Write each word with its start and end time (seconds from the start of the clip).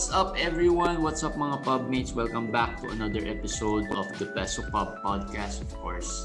What's 0.00 0.16
up 0.16 0.32
everyone? 0.40 1.04
What's 1.04 1.20
up 1.20 1.36
mga 1.36 1.60
pubmates? 1.60 2.16
Welcome 2.16 2.48
back 2.48 2.80
to 2.80 2.88
another 2.88 3.20
episode 3.28 3.84
of 3.92 4.08
the 4.16 4.32
Peso 4.32 4.64
Pub 4.72 4.96
Podcast. 5.04 5.60
Of 5.60 5.76
course, 5.76 6.24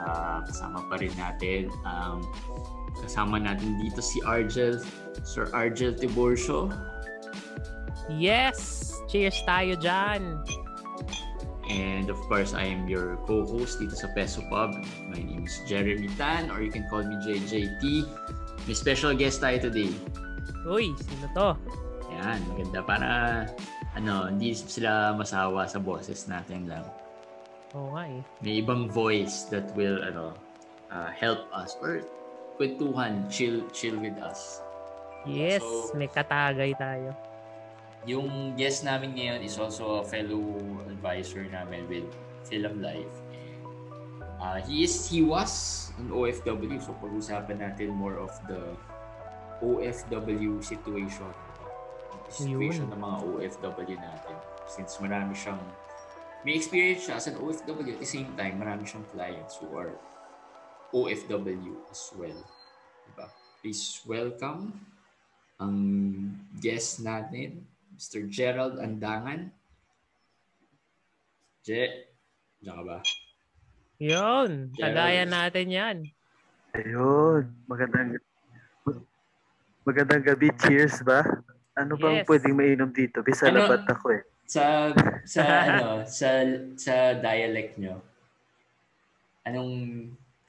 uh, 0.00 0.40
kasama 0.48 0.88
pa 0.88 0.96
rin 0.96 1.12
natin. 1.20 1.68
Um, 1.84 2.24
kasama 3.04 3.44
natin 3.44 3.76
dito 3.76 4.00
si 4.00 4.24
Argel, 4.24 4.80
Sir 5.20 5.52
Argel 5.52 5.92
Tiborcio. 5.92 6.72
Yes! 8.08 8.88
Cheers 9.12 9.36
tayo 9.44 9.76
dyan! 9.76 10.40
And 11.68 12.08
of 12.08 12.16
course, 12.24 12.56
I 12.56 12.72
am 12.72 12.88
your 12.88 13.20
co-host 13.28 13.84
dito 13.84 14.00
sa 14.00 14.08
Peso 14.16 14.40
Pub. 14.48 14.72
My 15.12 15.20
name 15.20 15.44
is 15.44 15.60
Jeremy 15.68 16.08
Tan 16.16 16.48
or 16.48 16.64
you 16.64 16.72
can 16.72 16.88
call 16.88 17.04
me 17.04 17.20
JJT. 17.20 17.84
May 18.64 18.72
special 18.72 19.12
guest 19.12 19.44
tayo 19.44 19.60
today. 19.60 19.92
Uy, 20.64 20.96
sino 21.04 21.28
to? 21.36 21.48
Yan, 22.20 22.40
maganda. 22.52 22.78
Para, 22.84 23.10
ano, 23.96 24.28
hindi 24.28 24.52
sila 24.52 25.16
masawa 25.16 25.64
sa 25.64 25.80
boses 25.80 26.28
natin 26.28 26.68
lang. 26.68 26.84
Oo 27.72 27.96
nga 27.96 28.04
eh. 28.04 28.20
May 28.44 28.60
ibang 28.60 28.92
voice 28.92 29.48
that 29.48 29.72
will, 29.72 30.04
ano, 30.04 30.36
uh, 30.92 31.08
help 31.16 31.48
us 31.56 31.80
or 31.80 32.04
kwentuhan, 32.60 33.24
chill, 33.32 33.64
chill 33.72 33.96
with 33.96 34.20
us. 34.20 34.60
Yes, 35.24 35.64
So- 35.64 35.96
may 35.96 36.12
katagay 36.12 36.76
tayo. 36.76 37.16
Yung 38.08 38.56
guest 38.56 38.84
namin 38.84 39.12
ngayon 39.12 39.44
is 39.44 39.60
also 39.60 40.00
a 40.00 40.04
fellow 40.04 40.56
advisor 40.88 41.44
namin 41.44 41.84
with 41.88 42.08
Film 42.48 42.80
Life. 42.80 43.12
Uh, 44.40 44.56
he 44.64 44.88
is 44.88 45.04
he 45.04 45.20
was 45.20 45.52
an 46.00 46.08
OFW 46.08 46.80
so 46.80 46.96
pag-usapan 46.96 47.60
natin 47.60 47.92
more 47.92 48.16
of 48.16 48.32
the 48.48 48.72
OFW 49.60 50.64
situation. 50.64 51.28
Situation 52.30 52.86
Yun. 52.86 52.94
ng 52.94 53.00
mga 53.02 53.16
OFW 53.26 53.98
natin. 53.98 54.36
Since 54.70 55.02
marami 55.02 55.34
siyang 55.34 55.58
may 56.46 56.56
experience 56.56 57.04
siya 57.04 57.20
as 57.20 57.26
an 57.28 57.36
OFW 57.36 57.98
at 57.98 58.00
the 58.00 58.08
same 58.08 58.30
time 58.38 58.62
marami 58.62 58.86
siyang 58.86 59.04
clients 59.10 59.58
who 59.58 59.68
are 59.74 59.98
OFW 60.94 61.74
as 61.90 62.02
well. 62.14 62.40
Diba? 63.10 63.26
Please 63.60 64.00
welcome 64.06 64.72
ang 65.60 65.76
guest 66.56 67.04
natin, 67.04 67.66
Mr. 67.92 68.24
Gerald 68.30 68.80
Andangan. 68.80 69.52
Je, 71.60 72.08
diyan 72.64 72.74
ka 72.80 72.84
ba? 72.88 72.98
Yun, 74.00 74.72
tagayan 74.80 75.28
natin 75.28 75.66
yan. 75.68 75.96
Ayun, 76.72 77.52
magandang 77.68 78.16
magandang 79.84 80.24
gabi. 80.24 80.48
Cheers 80.56 81.04
ba? 81.04 81.20
Ano 81.80 81.96
bang 81.96 82.20
Yes. 82.20 82.28
pwedeng 82.28 82.54
mainom 82.54 82.90
dito? 82.92 83.24
Bisa 83.24 83.48
Ano? 83.48 83.64
labat 83.64 83.88
ako 83.88 84.12
eh. 84.12 84.22
Sa 84.44 84.92
sa 85.24 85.42
ano, 85.72 86.04
sa 86.04 86.28
sa 86.76 86.94
dialect 87.16 87.80
nyo. 87.80 88.04
Anong 89.48 89.72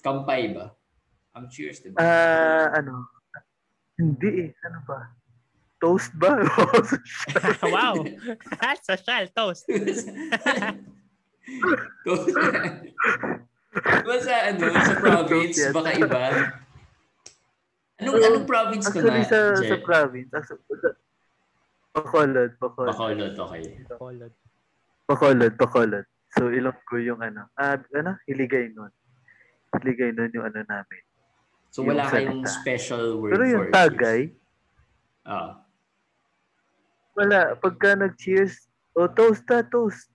kampay 0.03 0.51
ba? 0.51 0.75
I'm 1.31 1.47
cheers, 1.47 1.79
diba? 1.79 1.95
Ah, 1.95 2.75
ano? 2.75 3.07
Hindi 3.95 4.51
eh. 4.51 4.67
Ano 4.67 4.83
ba? 4.83 5.07
Toast 5.79 6.11
ba? 6.19 6.35
wow! 7.73 7.95
Social 8.83 9.31
toast. 9.31 9.63
Diba 13.71 14.17
sa 14.19 14.33
ano, 14.51 14.63
sa 14.75 14.95
province, 14.99 15.55
Yes. 15.57 15.71
baka 15.71 15.89
iba? 15.95 16.21
Anong, 18.01 18.17
anong 18.19 18.47
province 18.49 18.85
ko 18.89 18.97
na, 18.99 19.21
Actually, 19.21 19.25
sa, 19.29 19.37
sa 19.55 19.77
province. 19.79 20.29
sa- 20.33 20.97
Bacolod, 21.91 22.55
Bacolod. 22.55 22.87
Bacolod, 22.89 23.33
okay. 23.37 23.63
Kolod. 23.91 24.33
Bacolod, 25.05 25.53
Bacolod. 25.55 26.05
So, 26.31 26.47
Ilonggo 26.47 26.95
yung 26.97 27.19
ano. 27.19 27.51
Ah, 27.53 27.75
ano? 27.91 28.15
Hiligay 28.23 28.71
nun. 28.71 28.87
Hiligay 29.75 30.15
nun 30.15 30.31
yung 30.31 30.47
ano 30.47 30.63
namin. 30.63 31.03
So 31.67 31.83
Yung 31.83 31.95
wala 31.95 32.07
kayong 32.07 32.43
salita. 32.43 32.51
special 32.53 33.03
word 33.17 33.31
Pero 33.31 33.43
for 33.43 33.49
yung 33.49 33.63
it? 33.63 33.71
tagay, 33.71 34.19
Ah. 35.23 35.63
wala. 37.13 37.55
Pagka 37.55 37.95
nag-cheers, 37.95 38.67
oh, 38.93 39.07
toast 39.07 39.43
ta, 39.45 39.59
toast. 39.61 40.07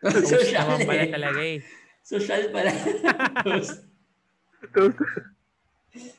Social 0.24 0.64
naman 0.66 0.88
pala 0.88 1.04
talaga 1.06 1.40
eh. 1.40 1.60
Social 2.00 2.48
pala. 2.48 2.72
Toast. 3.44 3.84
Toast. 4.72 4.96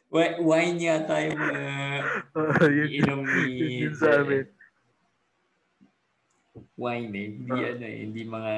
Wi- 0.08 0.38
Wine 0.40 0.78
yata 0.78 1.18
yung 1.26 1.38
mga 1.38 1.62
Ah, 2.38 2.70
yun, 2.70 2.88
inom 2.94 3.22
ni 3.26 3.82
yun 3.82 3.94
sa 3.94 4.22
amin. 4.22 4.46
Wine 6.82 7.14
eh. 7.14 7.28
Hindi 7.38 7.52
Ah. 7.54 7.70
ano 7.70 7.86
eh, 7.86 7.98
hindi 8.02 8.22
mga 8.26 8.54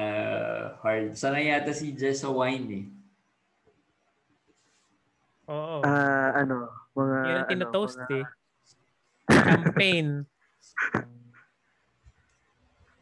hard. 0.80 1.04
Sanay 1.12 1.52
yata 1.52 1.76
si 1.76 1.92
Jess 1.92 2.24
sa 2.24 2.32
wine 2.32 2.66
eh. 2.72 2.84
Oo. 5.44 5.84
Ah, 5.84 6.32
ano, 6.34 6.72
mga 6.94 7.16
Yun 7.20 7.28
ang 7.28 7.36
ano, 7.36 7.50
tinotoast 7.52 8.00
mga- 8.00 8.16
eh. 8.16 8.24
Champagne. 9.28 10.12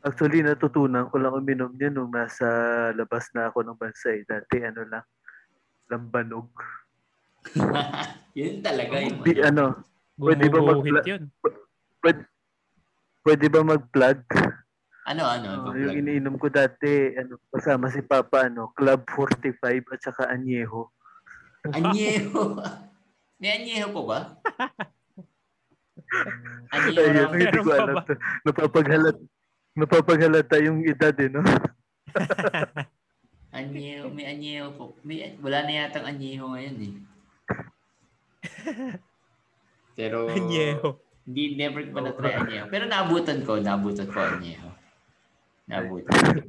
Actually, 0.03 0.43
natutunan 0.43 1.07
ko 1.07 1.17
lang 1.17 1.31
uminom 1.33 1.71
niya 1.73 1.87
nung 1.89 2.11
nasa 2.11 2.43
labas 2.91 3.31
na 3.31 3.47
ako 3.47 3.63
ng 3.63 3.79
bansa 3.79 4.11
eh. 4.11 4.27
Dati 4.27 4.59
ano 4.59 4.83
lang, 4.83 5.07
lambanog. 5.87 6.51
Yun 8.35 8.59
talaga 8.59 8.99
yung 8.99 9.23
Di, 9.23 9.39
ano. 9.39 9.79
ano, 9.79 9.87
Pwede 10.19 10.47
ba 10.47 10.59
yun. 11.07 11.23
pwede, 12.03 12.21
pwede 13.23 13.47
ba 13.47 13.61
mag-plug? 13.65 14.19
Ano, 15.03 15.27
ano? 15.27 15.75
Ano 15.75 15.77
yung 15.79 15.99
iniinom 15.99 16.39
ko 16.39 16.47
dati, 16.47 17.19
ano, 17.19 17.35
kasama 17.51 17.91
si 17.91 18.07
Papa, 18.07 18.47
ano, 18.47 18.71
Club 18.79 19.03
45 19.11 19.91
at 19.91 20.01
saka 20.01 20.31
Añejo. 20.31 20.95
Anyeho. 21.77 22.59
May 23.43 23.51
anyeho 23.59 23.91
po 23.91 24.07
ba? 24.07 24.39
Anyeho 26.75 27.03
Ayun, 27.03 27.15
lang. 27.19 27.35
hindi 27.35 27.59
ko 27.59 27.71
alam. 27.75 27.97
ba? 27.99 28.15
Napapaghalat, 28.47 29.19
napapaghalata 29.75 30.57
yung 30.63 30.87
edad 30.87 31.15
eh, 31.19 31.31
no? 31.31 31.43
Anyeho. 33.59 34.07
May 34.15 34.27
anyeho 34.31 34.71
po. 34.75 34.95
May, 35.03 35.35
wala 35.43 35.67
na 35.67 35.73
yatang 35.87 36.07
anyeho 36.07 36.55
ngayon 36.55 36.79
eh. 36.79 36.95
Pero... 39.99 40.31
Anyeho. 40.31 40.99
Hindi, 41.23 41.55
never 41.55 41.87
ko 41.87 41.91
pa 41.95 42.03
na-try 42.03 42.35
anyeho. 42.39 42.65
Pero 42.71 42.85
naabutan 42.91 43.39
ko, 43.47 43.59
naabutan 43.59 44.11
ko 44.11 44.19
anyeho. 44.19 44.69
Naabutan 45.69 46.13
ko. 46.13 46.41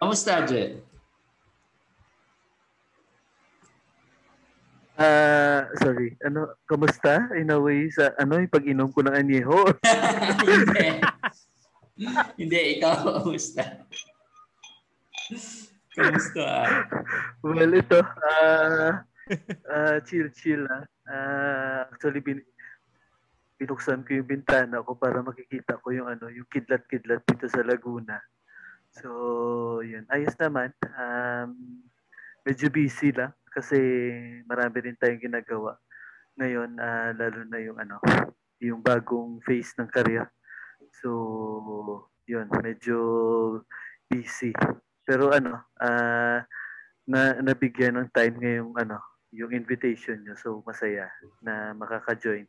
Kamusta, 0.00 0.44
Jet? 0.44 0.84
Ah, 4.94 5.66
sorry. 5.82 6.14
Ano, 6.22 6.54
kamusta? 6.70 7.26
In 7.34 7.50
a 7.50 7.58
way, 7.58 7.90
sa 7.90 8.14
ano, 8.14 8.38
yung 8.38 8.52
pag-inom 8.52 8.94
ko 8.94 9.02
ng 9.02 9.14
Añejo? 9.14 9.74
Hindi. 10.46 10.88
Hindi, 12.38 12.58
ikaw, 12.78 13.22
kamusta? 13.22 13.86
Kamusta? 15.94 16.42
ah? 16.46 16.70
well, 17.42 17.74
ito, 17.74 18.00
ah, 18.02 19.02
ah, 19.66 19.96
chill, 20.06 20.30
chill, 20.30 20.62
ah. 20.70 20.86
Ah, 21.04 21.90
actually, 21.90 22.22
bin, 22.22 22.38
binuksan 23.58 24.06
ko 24.06 24.14
yung 24.14 24.30
bintana 24.30 24.78
ko 24.82 24.94
para 24.94 25.20
makikita 25.26 25.78
ko 25.82 25.90
yung 25.90 26.06
ano, 26.06 26.30
yung 26.30 26.46
kidlat-kidlat 26.46 27.26
dito 27.26 27.50
sa 27.50 27.66
Laguna. 27.66 28.18
So, 28.94 29.82
yun. 29.82 30.06
Ayos 30.06 30.38
naman. 30.38 30.70
Um, 30.94 31.82
medyo 32.46 32.70
busy 32.70 33.10
lang 33.10 33.34
kasi 33.50 33.78
marami 34.46 34.90
rin 34.90 34.98
tayong 34.98 35.22
ginagawa. 35.22 35.78
Ngayon, 36.38 36.78
ah, 36.78 37.10
lalo 37.14 37.40
na 37.46 37.58
yung 37.58 37.78
ano, 37.78 37.98
yung 38.62 38.82
bagong 38.82 39.42
phase 39.42 39.74
ng 39.78 39.90
career. 39.90 40.30
So, 41.02 41.10
yun, 42.26 42.46
medyo 42.62 42.98
busy. 44.06 44.54
Pero 45.02 45.34
ano, 45.34 45.58
ah, 45.82 46.46
na 47.04 47.20
nabigyan 47.42 47.98
ng 47.98 48.10
time 48.14 48.38
ngayong 48.40 48.72
ano, 48.78 48.98
yung 49.34 49.50
invitation 49.50 50.22
nyo. 50.22 50.38
So, 50.38 50.62
masaya 50.62 51.10
na 51.42 51.74
makaka-join 51.74 52.46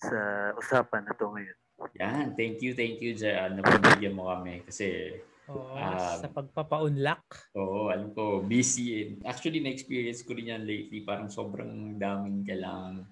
sa 0.00 0.50
usapan 0.56 1.04
na 1.04 1.12
to 1.12 1.28
ngayon. 1.28 1.58
Yan, 2.00 2.34
thank 2.34 2.58
you, 2.64 2.74
thank 2.74 2.98
you, 2.98 3.14
Jet. 3.14 3.54
Napabigyan 3.54 4.16
mo 4.16 4.32
kami 4.32 4.66
kasi 4.66 5.14
Oo, 5.48 5.72
Ah. 5.72 6.16
sa 6.16 6.28
pagpapaunlak. 6.28 7.24
Oo, 7.54 7.88
alam 7.88 8.12
ko, 8.12 8.40
busy. 8.40 8.86
eh. 8.92 9.06
Actually, 9.24 9.58
na-experience 9.58 10.20
ko 10.20 10.32
rin 10.32 10.52
yan 10.52 10.62
lately. 10.62 11.00
Parang 11.00 11.28
sobrang 11.28 11.68
daming 11.96 12.44
kailangang 12.44 13.08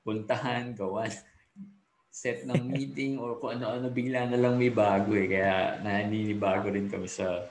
puntahan, 0.00 0.70
gawan, 0.72 1.10
set 2.14 2.44
ng 2.44 2.62
meeting, 2.70 3.18
or 3.18 3.36
kung 3.36 3.58
ano-ano, 3.58 3.90
bigla 3.90 4.28
na 4.28 4.38
lang 4.38 4.54
may 4.54 4.70
bago 4.70 5.12
eh. 5.12 5.26
Kaya 5.26 5.80
naninibago 5.80 6.70
rin 6.70 6.86
kami 6.86 7.10
sa 7.10 7.50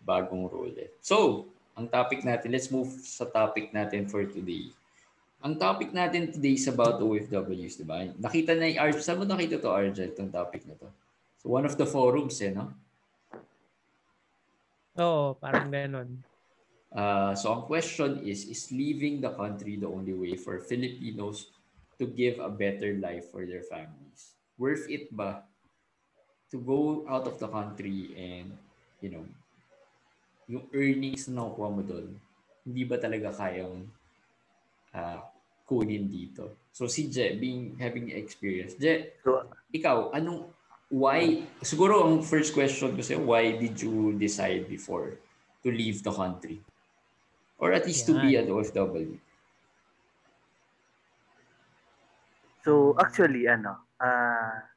bagong 0.00 0.46
role. 0.46 0.76
eh. 0.76 0.90
So, 1.00 1.48
ang 1.74 1.88
topic 1.88 2.22
natin, 2.22 2.54
let's 2.54 2.70
move 2.70 2.86
sa 3.00 3.26
topic 3.26 3.74
natin 3.74 4.06
for 4.06 4.22
today. 4.22 4.70
Ang 5.40 5.58
topic 5.58 5.90
natin 5.90 6.30
today 6.30 6.54
is 6.54 6.64
about 6.64 7.02
OFWs, 7.02 7.76
di 7.76 7.84
ba? 7.84 8.06
Nakita 8.14 8.54
na 8.54 8.64
yung 8.64 8.80
Arj, 8.80 9.02
saan 9.02 9.18
mo 9.18 9.26
nakita 9.26 9.58
to 9.58 9.68
Arjel, 9.68 10.08
itong 10.08 10.30
topic 10.30 10.64
na 10.64 10.72
to? 10.72 10.88
So 11.42 11.50
one 11.50 11.66
of 11.66 11.74
the 11.74 11.84
forums 11.84 12.38
eh, 12.40 12.48
no? 12.48 12.72
Oo, 14.94 15.34
parang 15.42 15.74
ganon. 15.74 16.22
Uh, 16.94 17.34
so 17.34 17.50
ang 17.50 17.66
question 17.66 18.22
is, 18.22 18.46
is 18.46 18.70
leaving 18.70 19.18
the 19.18 19.34
country 19.34 19.74
the 19.74 19.90
only 19.90 20.14
way 20.14 20.38
for 20.38 20.62
Filipinos 20.62 21.50
to 21.98 22.06
give 22.06 22.38
a 22.38 22.46
better 22.46 22.94
life 23.02 23.26
for 23.34 23.42
their 23.42 23.66
families? 23.66 24.38
Worth 24.54 24.86
it 24.86 25.10
ba 25.10 25.42
to 26.54 26.62
go 26.62 27.02
out 27.10 27.26
of 27.26 27.42
the 27.42 27.50
country 27.50 28.14
and, 28.14 28.54
you 29.02 29.10
know, 29.10 29.26
yung 30.46 30.70
earnings 30.70 31.26
na 31.26 31.42
nakukuha 31.42 31.68
mo 31.74 31.82
doon, 31.82 32.14
hindi 32.62 32.86
ba 32.86 32.94
talaga 32.94 33.34
kayang 33.34 33.90
uh, 34.94 35.18
kunin 35.66 36.06
dito? 36.06 36.70
So 36.70 36.86
si 36.86 37.10
Je, 37.10 37.34
being, 37.34 37.74
having 37.82 38.14
experience, 38.14 38.78
Je, 38.78 39.18
So, 39.26 39.50
ikaw, 39.74 40.14
anong, 40.14 40.53
why, 40.94 41.42
siguro 41.58 42.06
ang 42.06 42.22
first 42.22 42.54
question 42.54 42.94
ko 42.94 43.02
sa'yo, 43.02 43.26
why 43.26 43.58
did 43.58 43.74
you 43.82 44.14
decide 44.14 44.70
before 44.70 45.18
to 45.66 45.68
leave 45.74 46.06
the 46.06 46.14
country? 46.14 46.62
Or 47.58 47.74
at 47.74 47.82
least 47.82 48.06
to 48.06 48.14
be 48.22 48.38
an 48.38 48.46
OFW? 48.46 49.18
So 52.62 52.94
actually 52.96 53.50
ano, 53.50 53.76
ah 53.98 54.70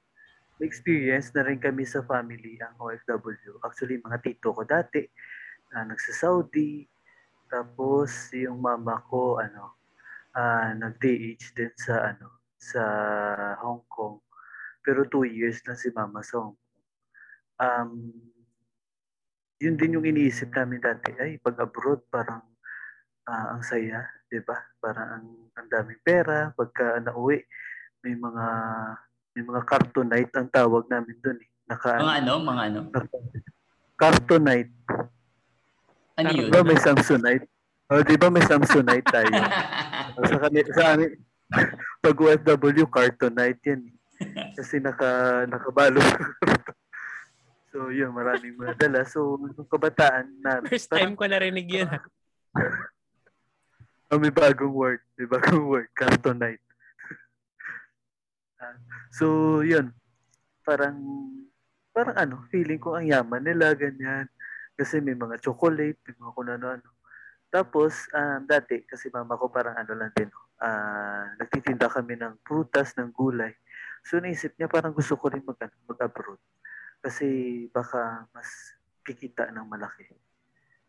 may 0.58 0.66
experience 0.66 1.30
na 1.38 1.46
rin 1.46 1.62
kami 1.62 1.86
sa 1.86 2.02
family 2.02 2.58
ang 2.60 2.74
OFW. 2.82 3.62
Actually 3.62 4.02
mga 4.02 4.18
tito 4.26 4.52
ko 4.52 4.66
dati 4.66 5.06
uh, 5.78 5.86
nagsa-Saudi 5.86 6.84
tapos 7.48 8.34
yung 8.36 8.60
mama 8.60 9.00
ko 9.08 9.40
ano 9.40 9.80
uh, 10.36 10.74
nag-DH 10.76 11.56
din 11.56 11.74
sa 11.78 12.12
ano 12.12 12.44
sa 12.58 12.82
Hong 13.62 13.86
Kong. 13.88 14.27
Pero 14.88 15.04
two 15.12 15.28
years 15.28 15.60
lang 15.68 15.76
si 15.76 15.92
mama 15.92 16.24
Kong. 16.24 16.56
Um, 17.60 17.92
yun 19.60 19.76
din 19.76 20.00
yung 20.00 20.08
iniisip 20.08 20.56
namin 20.56 20.80
dati. 20.80 21.12
Ay, 21.20 21.36
pag 21.44 21.60
abroad, 21.60 22.08
parang 22.08 22.40
uh, 23.28 23.46
ang 23.52 23.64
saya, 23.68 24.08
di 24.32 24.40
ba? 24.40 24.56
Parang 24.80 25.20
ang, 25.20 25.28
ang 25.60 25.68
daming 25.68 26.00
pera. 26.08 26.56
Pagka 26.56 27.04
nauwi, 27.04 27.44
may 28.08 28.16
mga 28.16 28.46
may 29.36 29.44
mga 29.44 29.62
cartonite 29.68 30.34
ang 30.40 30.48
tawag 30.48 30.88
namin 30.88 31.20
doon 31.20 31.38
eh. 31.44 31.50
Naka, 31.68 32.00
mga 32.00 32.18
ano? 32.24 32.34
Mga 32.40 32.64
ano? 32.72 32.80
Cartonite. 34.00 34.74
Ano 36.16 36.28
yun? 36.32 36.48
Di 36.48 36.54
ba 36.54 36.64
may 36.64 36.80
Samsonite? 36.80 37.46
O, 37.92 38.00
oh, 38.00 38.04
di 38.08 38.16
ba 38.16 38.32
may 38.32 38.46
Samsonite 38.48 39.08
tayo? 39.12 39.30
sa, 40.32 40.38
kani- 40.42 40.72
sa 40.74 40.84
amin, 40.96 41.12
pag 42.06 42.18
OFW, 42.18 42.88
cartonite 42.88 43.62
yan. 43.68 43.97
Kasi 44.58 44.82
naka, 44.82 45.46
nakabalo. 45.46 46.02
so, 47.72 47.94
yun, 47.94 48.10
maraming 48.14 48.58
mga 48.58 48.74
dala. 48.88 49.02
So, 49.06 49.38
nung 49.38 49.70
kabataan 49.70 50.26
na... 50.42 50.66
First 50.66 50.90
time 50.90 51.14
ko 51.14 51.26
narinig 51.30 51.70
yun. 51.70 51.90
Oh, 54.08 54.16
may 54.16 54.32
bagong 54.32 54.72
word. 54.72 55.04
May 55.20 55.28
bagong 55.28 55.68
word. 55.68 55.92
Cartonite. 55.92 56.64
So, 59.12 59.60
yun. 59.68 59.92
Parang, 60.64 60.96
parang 61.92 62.16
ano, 62.16 62.36
feeling 62.48 62.80
ko 62.80 62.96
ang 62.96 63.04
yaman 63.04 63.44
nila, 63.44 63.76
ganyan. 63.76 64.32
Kasi 64.80 65.04
may 65.04 65.12
mga 65.12 65.44
chocolate, 65.44 66.00
may 66.08 66.16
mga 66.16 66.32
kung 66.32 66.48
ano-ano. 66.48 66.88
Tapos, 67.48 68.08
um, 68.12 68.44
dati, 68.44 68.84
kasi 68.84 69.08
mama 69.12 69.40
ko 69.40 69.48
parang 69.48 69.76
ano 69.76 69.94
lang 69.96 70.12
din, 70.16 70.28
uh, 70.60 71.26
nagtitinda 71.40 71.88
kami 71.88 72.20
ng 72.20 72.44
prutas, 72.44 72.92
ng 73.00 73.12
gulay. 73.16 73.56
So, 74.08 74.24
naisip 74.24 74.56
niya 74.56 74.72
parang 74.72 74.96
gusto 74.96 75.20
ko 75.20 75.28
rin 75.28 75.44
mag, 75.44 75.60
mag-abroad. 75.84 76.40
Kasi 77.04 77.28
baka 77.76 78.24
mas 78.32 78.48
kikita 79.04 79.52
ng 79.52 79.68
malaki. 79.68 80.08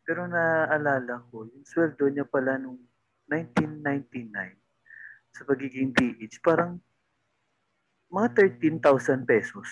Pero 0.06 0.31
naalala 0.31 1.26
ko, 1.26 1.50
yung 1.50 1.67
sweldo 1.67 2.06
niya 2.06 2.31
pala 2.31 2.62
nung 2.62 2.79
1999 3.26 5.35
sa 5.35 5.43
pagiging 5.43 5.91
DH, 5.91 6.38
parang 6.47 6.79
mga 8.09 8.55
13,000 8.56 9.26
pesos 9.26 9.67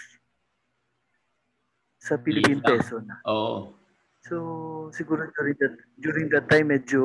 sa 2.02 2.19
Philippine 2.19 2.60
peso 2.60 2.99
na. 3.00 3.22
Oo. 3.31 3.78
So, 4.26 4.37
siguro 4.90 5.31
during 5.31 5.56
that, 5.62 5.75
during 5.96 6.26
that 6.34 6.50
time, 6.50 6.75
medyo 6.75 7.00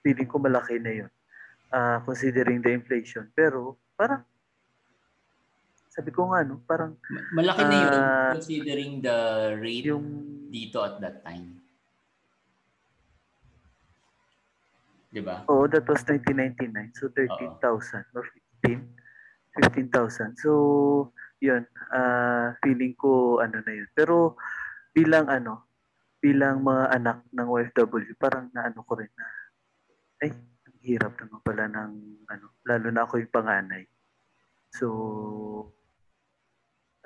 feeling 0.00 0.30
ko 0.30 0.38
malaki 0.38 0.78
na 0.78 1.04
yun. 1.04 1.10
Uh, 1.74 1.98
considering 2.06 2.62
the 2.62 2.70
inflation. 2.70 3.26
Pero, 3.34 3.82
parang, 3.98 4.22
sabi 5.96 6.12
ko 6.12 6.28
nga, 6.28 6.44
no, 6.44 6.60
parang, 6.68 6.92
Ma- 7.08 7.40
Malaki 7.40 7.62
na 7.64 7.76
yun 7.80 7.92
Ah, 7.96 8.32
considering 8.36 8.92
the 9.00 9.18
rate 9.56 9.88
yung, 9.88 10.06
dito 10.52 10.84
at 10.84 11.00
that 11.00 11.24
time. 11.24 11.56
Di 15.08 15.24
ba? 15.24 15.48
oh, 15.48 15.64
that 15.64 15.88
was 15.88 16.04
1999. 16.04 16.92
So, 16.92 17.08
13,000 17.08 18.04
or 18.12 18.28
15. 18.60 18.84
15,000. 19.56 20.36
So, 20.36 20.52
yun, 21.40 21.64
ah 21.88 22.52
feeling 22.60 22.92
ko, 22.92 23.40
ano 23.40 23.64
na 23.64 23.72
yun. 23.72 23.88
Pero, 23.96 24.36
bilang 24.92 25.32
ano, 25.32 25.64
bilang 26.20 26.60
mga 26.60 26.92
anak 26.92 27.18
ng 27.32 27.48
OFW, 27.48 28.12
parang 28.20 28.52
naano 28.52 28.84
ko 28.84 29.00
rin 29.00 29.08
na, 29.16 29.24
ay, 30.20 30.32
ang 30.36 30.78
hirap 30.84 31.16
naman 31.16 31.40
pala 31.40 31.64
ng, 31.72 31.92
ano, 32.28 32.46
lalo 32.68 32.86
na 32.92 33.08
ako 33.08 33.24
yung 33.24 33.32
panganay. 33.32 33.84
So, 34.76 34.86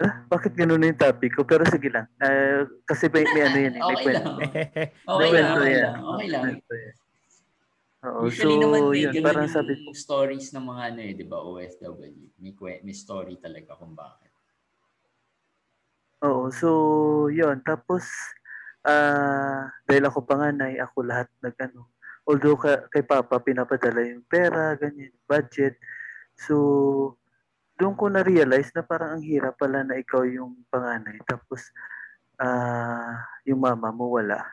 ah, 0.01 0.25
bakit 0.27 0.53
ganun 0.57 0.81
na 0.81 0.89
yung 0.89 0.99
topic 1.01 1.37
ko? 1.37 1.45
Pero 1.45 1.63
sige 1.69 1.93
lang. 1.93 2.09
Ah, 2.19 2.65
kasi 2.85 3.07
may, 3.13 3.25
may 3.31 3.43
ano 3.45 3.59
yan 3.61 3.75
eh. 3.77 3.83
May 3.83 3.95
Okay 3.95 4.05
kwento. 4.05 4.29
lang. 4.29 4.37
Okay 5.11 5.29
May 5.31 5.31
lang, 5.31 5.31
kwento 5.31 5.61
okay 5.61 5.71
yan. 5.71 5.83
lang. 5.85 5.97
Okay 6.01 6.29
lang. 6.29 6.43
Kwento 6.43 6.73
yan. 6.75 6.95
Oo, 8.01 8.25
Usually 8.25 8.57
so, 8.57 8.63
naman 8.65 8.81
may 8.89 9.03
yun, 9.05 9.13
ganun 9.13 9.27
parang 9.29 9.45
yung 9.45 9.53
sabi 9.53 9.73
ko, 9.77 9.89
stories 9.93 10.49
ng 10.57 10.65
mga 10.65 10.83
ano 10.89 11.01
eh, 11.05 11.13
di 11.13 11.25
ba, 11.29 11.39
OFW. 11.45 12.25
May, 12.41 12.53
kwe- 12.57 12.81
may 12.81 12.97
story 12.97 13.37
talaga 13.37 13.77
kung 13.77 13.93
bakit. 13.93 14.33
Oo, 16.21 16.49
so 16.49 16.69
yun. 17.29 17.61
Tapos, 17.61 18.09
ah 18.85 19.69
dahil 19.85 20.05
ako 20.09 20.25
panganay, 20.25 20.81
ako 20.81 21.05
lahat 21.05 21.29
nag 21.45 21.53
ano. 21.61 21.93
Although 22.25 22.57
ka, 22.57 22.89
kay 22.89 23.05
Papa 23.05 23.37
pinapadala 23.41 24.01
yung 24.05 24.25
pera, 24.25 24.77
ganyan, 24.81 25.13
budget. 25.29 25.77
So, 26.37 27.17
doon 27.81 27.97
ko 27.97 28.13
na-realize 28.13 28.77
na 28.77 28.85
parang 28.85 29.17
ang 29.17 29.25
hirap 29.25 29.57
pala 29.57 29.81
na 29.81 29.97
ikaw 29.97 30.21
yung 30.29 30.53
panganay. 30.69 31.17
Tapos, 31.25 31.73
ah 32.37 33.25
yung 33.49 33.65
mama 33.65 33.89
mo 33.89 34.13
wala. 34.21 34.45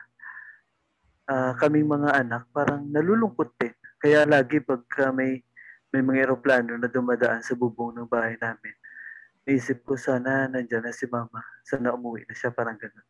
Ah 1.28 1.52
kaming 1.60 1.84
mga 1.84 2.24
anak, 2.24 2.48
parang 2.56 2.88
nalulungkot 2.88 3.52
din. 3.60 3.76
Kaya 4.00 4.24
lagi 4.24 4.64
pagka 4.64 5.12
may, 5.12 5.44
may 5.92 6.00
mga 6.00 6.32
eroplano 6.32 6.80
na 6.80 6.88
dumadaan 6.88 7.44
sa 7.44 7.52
bubong 7.52 8.00
ng 8.00 8.08
bahay 8.08 8.40
namin, 8.40 8.72
naisip 9.44 9.84
ko 9.84 10.00
sana 10.00 10.48
nandyan 10.48 10.88
na 10.88 10.92
si 10.96 11.04
mama. 11.04 11.44
Sana 11.68 11.92
umuwi 11.92 12.24
na 12.24 12.32
siya, 12.32 12.48
parang 12.48 12.80
ganun. 12.80 13.04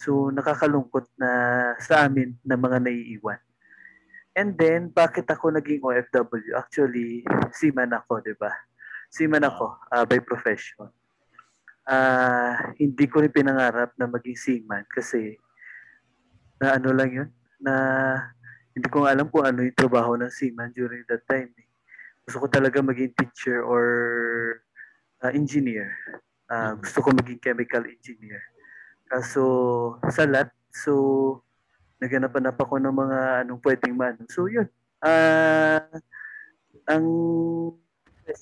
So, 0.00 0.34
nakakalungkot 0.34 1.14
na 1.20 1.30
sa 1.78 2.08
amin 2.08 2.34
na 2.42 2.58
mga 2.58 2.82
naiiwan. 2.82 3.38
And 4.34 4.56
then, 4.56 4.88
bakit 4.88 5.28
ako 5.28 5.52
naging 5.52 5.84
OFW? 5.84 6.56
Actually, 6.56 7.22
seaman 7.52 7.92
ako, 7.92 8.24
di 8.24 8.32
ba? 8.38 8.48
Seaman 9.10 9.42
ako 9.42 9.74
ah, 9.90 10.06
by 10.06 10.22
profession. 10.22 10.86
Ah, 11.84 12.70
hindi 12.78 13.10
ko 13.10 13.26
rin 13.26 13.34
pinangarap 13.34 13.98
na 13.98 14.06
maging 14.06 14.38
seaman 14.38 14.86
kasi 14.86 15.34
na 16.62 16.78
ano 16.78 16.94
lang 16.94 17.10
yun, 17.10 17.28
na 17.58 17.74
hindi 18.76 18.86
ko 18.86 19.08
alam 19.08 19.26
kung 19.26 19.42
ano 19.42 19.66
yung 19.66 19.74
trabaho 19.74 20.14
ng 20.14 20.30
seaman 20.30 20.70
during 20.70 21.02
that 21.10 21.26
time. 21.26 21.50
Eh. 21.58 21.66
Gusto 22.22 22.46
ko 22.46 22.46
talaga 22.46 22.78
maging 22.78 23.10
teacher 23.18 23.66
or 23.66 23.84
ah, 25.26 25.34
engineer. 25.34 25.90
Mhm. 26.50 26.86
Gusto 26.86 26.98
ko 27.02 27.08
maging 27.10 27.42
chemical 27.42 27.82
engineer. 27.86 28.42
Kaso 29.10 29.42
sa 30.06 30.22
LAT, 30.22 30.54
so 30.70 31.42
naghanap-hanap 31.98 32.54
ako 32.54 32.78
ng 32.78 32.94
mga 32.94 33.18
anong 33.42 33.60
pwedeng 33.66 33.98
man. 33.98 34.14
So 34.30 34.46
yun. 34.46 34.70
Ah 35.02 35.82
ang 36.86 37.06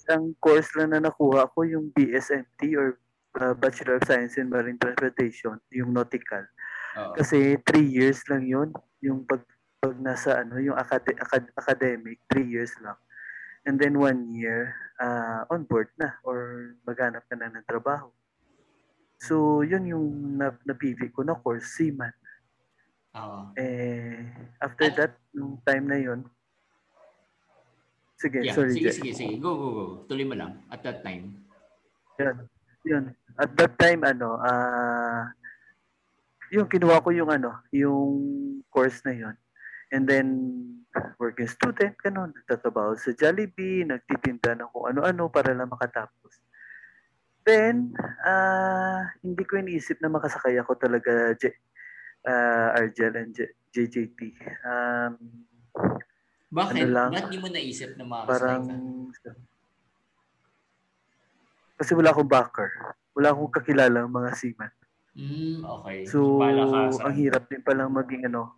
ang 0.08 0.34
course 0.38 0.72
lang 0.76 0.92
na 0.92 1.00
nakuha 1.02 1.48
ko 1.52 1.64
yung 1.64 1.92
BSMT 1.92 2.76
or 2.76 2.98
ah, 3.38 3.54
Bachelor 3.54 4.00
of 4.00 4.06
Science 4.08 4.36
in 4.36 4.48
Marine 4.50 4.80
Transportation, 4.80 5.60
yung 5.70 5.92
nautical. 5.92 6.44
Oo. 6.98 7.14
Kasi 7.14 7.58
three 7.62 7.86
years 7.86 8.24
lang 8.26 8.44
yun, 8.48 8.68
yung 9.04 9.22
pag, 9.24 9.44
pag 9.78 9.94
nasa 10.00 10.42
ano, 10.42 10.58
yung 10.58 10.74
acad- 10.74 11.18
acad- 11.20 11.54
academic, 11.54 12.18
three 12.26 12.48
years 12.48 12.74
lang. 12.82 12.96
And 13.68 13.76
then 13.76 13.98
one 14.00 14.32
year, 14.32 14.72
ah, 14.98 15.44
on 15.52 15.68
board 15.68 15.92
na 16.00 16.16
or 16.24 16.72
maghanap 16.88 17.28
ka 17.28 17.36
na 17.36 17.52
ng 17.52 17.66
trabaho. 17.68 18.08
So, 19.18 19.66
yun 19.66 19.84
yung 19.90 20.38
na- 20.38 20.62
napili 20.62 21.10
ko 21.10 21.26
na 21.26 21.34
course, 21.34 21.74
seaman. 21.74 22.14
Oo. 23.18 23.50
Eh, 23.58 24.30
after 24.62 24.88
At- 24.88 24.96
that, 24.96 25.12
nung 25.34 25.58
time 25.66 25.84
na 25.90 25.98
yun, 25.98 26.22
sige, 28.18 28.42
Yeah, 28.42 28.54
sorry, 28.54 28.74
sige, 28.74 28.90
sige, 28.90 29.12
sige. 29.14 29.34
Go, 29.38 29.54
go, 29.54 29.68
go. 29.70 29.84
Tuloy 30.10 30.26
mo 30.26 30.34
lang 30.34 30.66
at 30.68 30.82
that 30.82 31.00
time. 31.06 31.38
Yun. 32.18 32.36
yun. 32.82 33.04
At 33.38 33.54
that 33.54 33.78
time, 33.78 34.02
ano, 34.02 34.42
ah, 34.42 35.30
yung 36.50 36.66
kinuha 36.66 36.98
ko 37.00 37.14
yung 37.14 37.30
ano, 37.30 37.62
yung 37.70 38.10
course 38.74 39.06
na 39.06 39.14
yun. 39.14 39.36
And 39.94 40.04
then, 40.04 40.26
working 41.16 41.48
student, 41.48 41.94
ganun, 42.02 42.34
nagtatrabaho 42.34 42.98
sa 42.98 43.14
Jollibee, 43.14 43.86
nagtitinda 43.86 44.58
ng 44.58 44.68
kung 44.74 44.90
ano-ano 44.90 45.30
para 45.30 45.54
lang 45.54 45.70
makatapos. 45.70 46.42
Then, 47.46 47.94
ah, 48.26 49.08
hindi 49.22 49.46
ko 49.46 49.62
iniisip 49.62 50.02
na 50.02 50.10
makasakay 50.10 50.58
ako 50.58 50.76
talaga, 50.76 51.32
J, 51.38 51.54
uh, 52.26 52.76
Argel 52.76 53.14
and 53.16 53.32
J, 53.32 53.46
JJT. 53.72 54.20
Um, 54.66 55.14
Bakit? 56.48 56.84
Ano 56.84 56.92
lang? 56.92 57.10
Bakit 57.12 57.28
di 57.28 57.38
mo 57.40 57.48
naisip 57.52 57.90
na 58.00 58.04
makakasakay 58.08 58.32
parang, 58.32 58.62
ka? 59.20 59.30
kasi 61.78 61.90
wala 61.94 62.10
akong 62.10 62.30
backer. 62.30 62.70
Wala 63.14 63.30
akong 63.30 63.52
kakilalang 63.54 64.10
mga 64.10 64.30
seaman. 64.34 64.72
Mm, 65.18 65.62
okay. 65.62 65.98
So, 66.06 66.38
Palakasan. 66.38 67.02
ang 67.04 67.14
hirap 67.14 67.42
din 67.50 67.62
palang 67.62 67.90
maging 67.90 68.26
ano, 68.26 68.54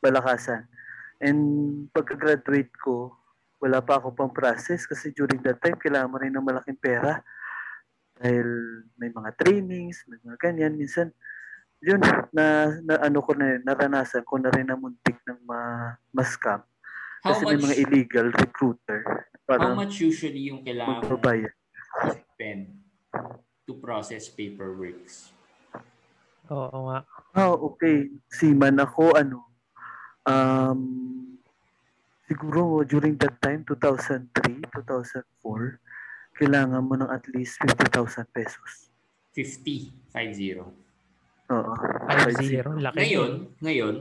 balakasan. 0.00 0.68
And 1.20 1.40
pagka-graduate 1.96 2.74
ko, 2.76 3.16
wala 3.56 3.80
pa 3.80 3.96
ako 3.96 4.12
pang 4.12 4.32
process 4.32 4.84
kasi 4.84 5.12
during 5.16 5.40
that 5.44 5.60
time, 5.64 5.80
kailangan 5.80 6.12
mo 6.12 6.16
rin 6.20 6.32
ng 6.32 6.44
malaking 6.44 6.76
pera. 6.76 7.24
Dahil 8.16 8.48
may 8.96 9.08
mga 9.12 9.30
trainings, 9.36 10.04
may 10.08 10.20
mga 10.20 10.36
ganyan. 10.40 10.76
Minsan, 10.76 11.12
yun, 11.80 12.00
na, 12.32 12.72
na 12.84 12.94
ano 13.00 13.20
ko 13.24 13.32
na 13.32 13.56
yun, 13.56 13.62
naranasan 13.64 14.24
ko 14.24 14.36
na 14.36 14.52
rin 14.52 14.68
na 14.68 14.76
muntik 14.76 15.16
ng 15.24 15.40
ma, 15.44 15.92
ma-scam. 16.12 16.60
How 17.26 17.34
Kasi 17.34 17.42
may 17.42 17.58
much, 17.58 17.64
mga 17.66 17.76
illegal 17.82 18.26
recruiter. 18.30 19.00
how 19.02 19.42
Para 19.50 19.74
much 19.74 19.98
usually 19.98 20.46
yung 20.46 20.62
kailangan 20.62 21.02
mo 21.02 21.18
magbabayad. 21.18 21.50
spend 22.14 22.70
to 23.66 23.74
process 23.82 24.30
paperworks? 24.30 25.34
Oo 26.46 26.78
nga. 26.86 27.02
Ah, 27.34 27.50
okay. 27.50 28.14
Seaman 28.30 28.78
ako, 28.78 29.18
ano, 29.18 29.42
um, 30.22 31.34
siguro 32.30 32.86
during 32.86 33.18
that 33.18 33.42
time, 33.42 33.66
2003, 33.66 34.62
2004, 34.70 35.82
kailangan 36.38 36.86
mo 36.86 36.94
ng 36.94 37.10
at 37.10 37.26
least 37.34 37.58
50,000 37.58 38.22
pesos. 38.30 38.94
50, 39.34 40.14
50. 40.14 40.62
Oo. 41.50 41.72
5-0. 42.06 42.78
Laki. 42.78 42.96
Ngayon, 43.02 43.30
ngayon, 43.58 43.94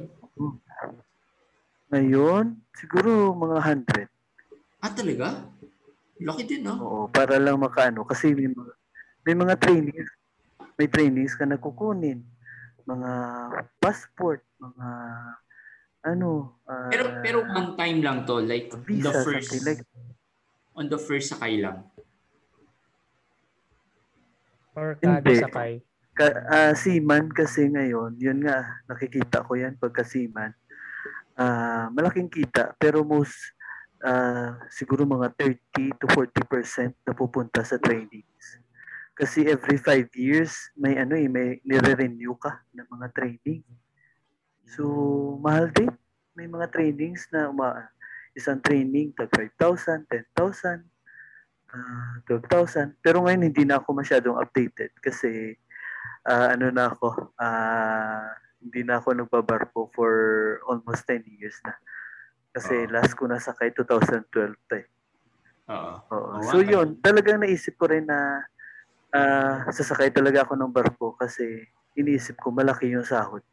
Ngayon, 1.96 2.60
siguro 2.76 3.32
mga 3.32 3.58
100. 3.64 4.12
ah 4.84 4.92
talaga? 4.92 5.48
Laki 6.20 6.44
din, 6.44 6.68
no? 6.68 6.76
Oo, 6.84 7.02
para 7.08 7.40
lang 7.40 7.56
makaano. 7.56 8.04
Kasi 8.04 8.36
may 8.36 8.52
mga, 8.52 8.74
may 9.24 9.36
mga 9.40 9.56
trainings, 9.56 10.10
may 10.76 10.88
trainings 10.92 11.40
ka 11.40 11.48
na 11.48 11.56
kukunin. 11.56 12.20
Mga 12.84 13.12
passport, 13.80 14.44
mga 14.60 14.88
ano, 16.04 16.60
ah, 16.68 16.92
Pero 16.92 17.04
pero 17.24 17.38
one 17.48 17.80
time 17.80 18.04
lang 18.04 18.28
to, 18.28 18.44
like 18.44 18.70
visa, 18.84 19.10
the 19.10 19.14
first 19.26 19.50
like 19.64 19.82
on 20.76 20.92
the 20.92 21.00
first 21.00 21.32
sakay 21.32 21.64
lang. 21.64 21.88
Or 24.76 25.00
kada 25.00 25.24
Hindi. 25.24 25.36
sakay. 25.40 25.72
ka, 26.16 26.28
ah, 26.52 26.74
seaman 26.76 27.32
kasi 27.32 27.72
ngayon, 27.72 28.20
yun 28.20 28.44
nga, 28.44 28.84
nakikita 28.88 29.48
ko 29.48 29.56
yan 29.56 29.80
pagka 29.80 30.04
seaman. 30.04 30.52
Ah, 31.36 31.92
malaking 31.92 32.32
kita, 32.32 32.72
pero 32.80 33.04
most, 33.04 33.36
ah, 34.00 34.56
siguro 34.72 35.04
mga 35.04 35.36
30 35.36 35.92
to 36.00 36.08
40% 36.08 36.96
na 37.04 37.12
pupunta 37.12 37.60
sa 37.68 37.76
trainings. 37.76 38.64
Kasi 39.16 39.48
every 39.48 39.76
five 39.80 40.08
years, 40.16 40.72
may 40.76 40.96
ano 40.96 41.16
eh, 41.16 41.28
may 41.28 41.60
nire-renew 41.64 42.36
ka 42.40 42.64
ng 42.72 42.88
mga 42.88 43.08
training. 43.16 43.64
So, 44.64 44.84
mahal 45.44 45.72
din. 45.72 45.92
May 46.36 46.48
mga 46.48 46.72
trainings 46.72 47.28
na 47.32 47.52
uma, 47.52 47.88
isang 48.36 48.60
training, 48.60 49.16
tag 49.16 49.32
5,000, 49.32 50.08
10,000, 50.08 50.84
ah, 51.72 52.16
12,000. 52.28 52.96
Pero 53.00 53.24
ngayon, 53.24 53.48
hindi 53.52 53.64
na 53.64 53.80
ako 53.80 53.92
masyadong 53.92 54.40
updated 54.40 54.92
kasi 55.04 55.56
ah, 56.28 56.56
ano 56.56 56.72
na 56.72 56.92
ako, 56.92 57.32
ah, 57.40 58.36
hindi 58.66 58.82
na 58.82 58.98
ako 58.98 59.14
nagbabarko 59.14 59.94
for 59.94 60.12
almost 60.66 61.06
10 61.06 61.22
years 61.38 61.62
na. 61.62 61.78
Kasi 62.50 62.90
Oo. 62.90 62.90
last 62.90 63.14
ko 63.14 63.30
nasakay 63.30 63.70
2012 63.78 64.58
pa 64.66 64.76
eh. 64.82 64.88
Oo. 65.70 65.94
Oo. 66.10 66.42
Oo, 66.42 66.42
So 66.42 66.66
yun, 66.66 66.98
talagang 67.06 67.46
naisip 67.46 67.78
ko 67.78 67.86
rin 67.86 68.10
na 68.10 68.42
ah, 69.14 69.70
sasakay 69.70 70.10
talaga 70.10 70.44
ako 70.44 70.58
ng 70.58 70.74
barko 70.74 71.08
kasi 71.14 71.62
iniisip 71.96 72.42
ko 72.42 72.50
malaki 72.50 72.90
yung 72.90 73.06
sahod. 73.06 73.46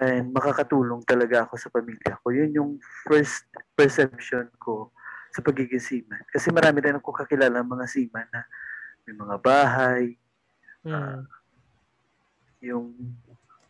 And 0.00 0.32
makakatulong 0.34 1.04
talaga 1.06 1.46
ako 1.46 1.54
sa 1.60 1.70
pamilya 1.70 2.18
ko. 2.24 2.32
Yun 2.34 2.50
yung 2.56 2.70
first 3.06 3.46
perception 3.76 4.48
ko 4.58 4.90
sa 5.30 5.44
pagiging 5.44 5.78
seaman. 5.78 6.24
Kasi 6.26 6.50
marami 6.50 6.82
rin 6.82 6.98
ako 6.98 7.14
kakilala 7.14 7.62
mga 7.62 7.86
seaman 7.86 8.26
na 8.32 8.42
may 9.06 9.14
mga 9.14 9.36
bahay, 9.38 10.04
Hmm. 10.82 11.22
yung 12.58 12.90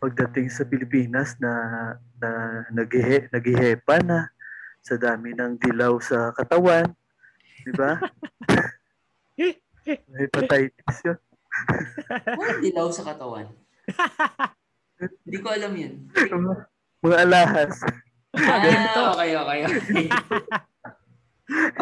pagdating 0.02 0.50
sa 0.50 0.66
Pilipinas 0.66 1.38
na 1.38 1.52
na 2.18 2.30
naghihe, 2.74 3.30
naghihepa 3.30 4.02
na 4.02 4.26
sa 4.82 4.98
dami 4.98 5.30
ng 5.30 5.62
dilaw 5.62 6.02
sa 6.02 6.34
katawan, 6.34 6.90
di 7.62 7.70
ba? 7.78 8.02
Hepatitis 10.18 10.98
yun. 11.06 11.18
Ano 12.10 12.58
dilaw 12.58 12.90
sa 12.90 13.06
katawan? 13.06 13.46
Hindi 15.22 15.38
ko 15.38 15.48
alam 15.54 15.72
yun. 15.78 16.10
Mga 17.02 17.16
alahas. 17.22 17.78
Ah, 18.34 19.12
okay, 19.14 19.38
okay, 19.38 19.60
okay. 19.66 20.06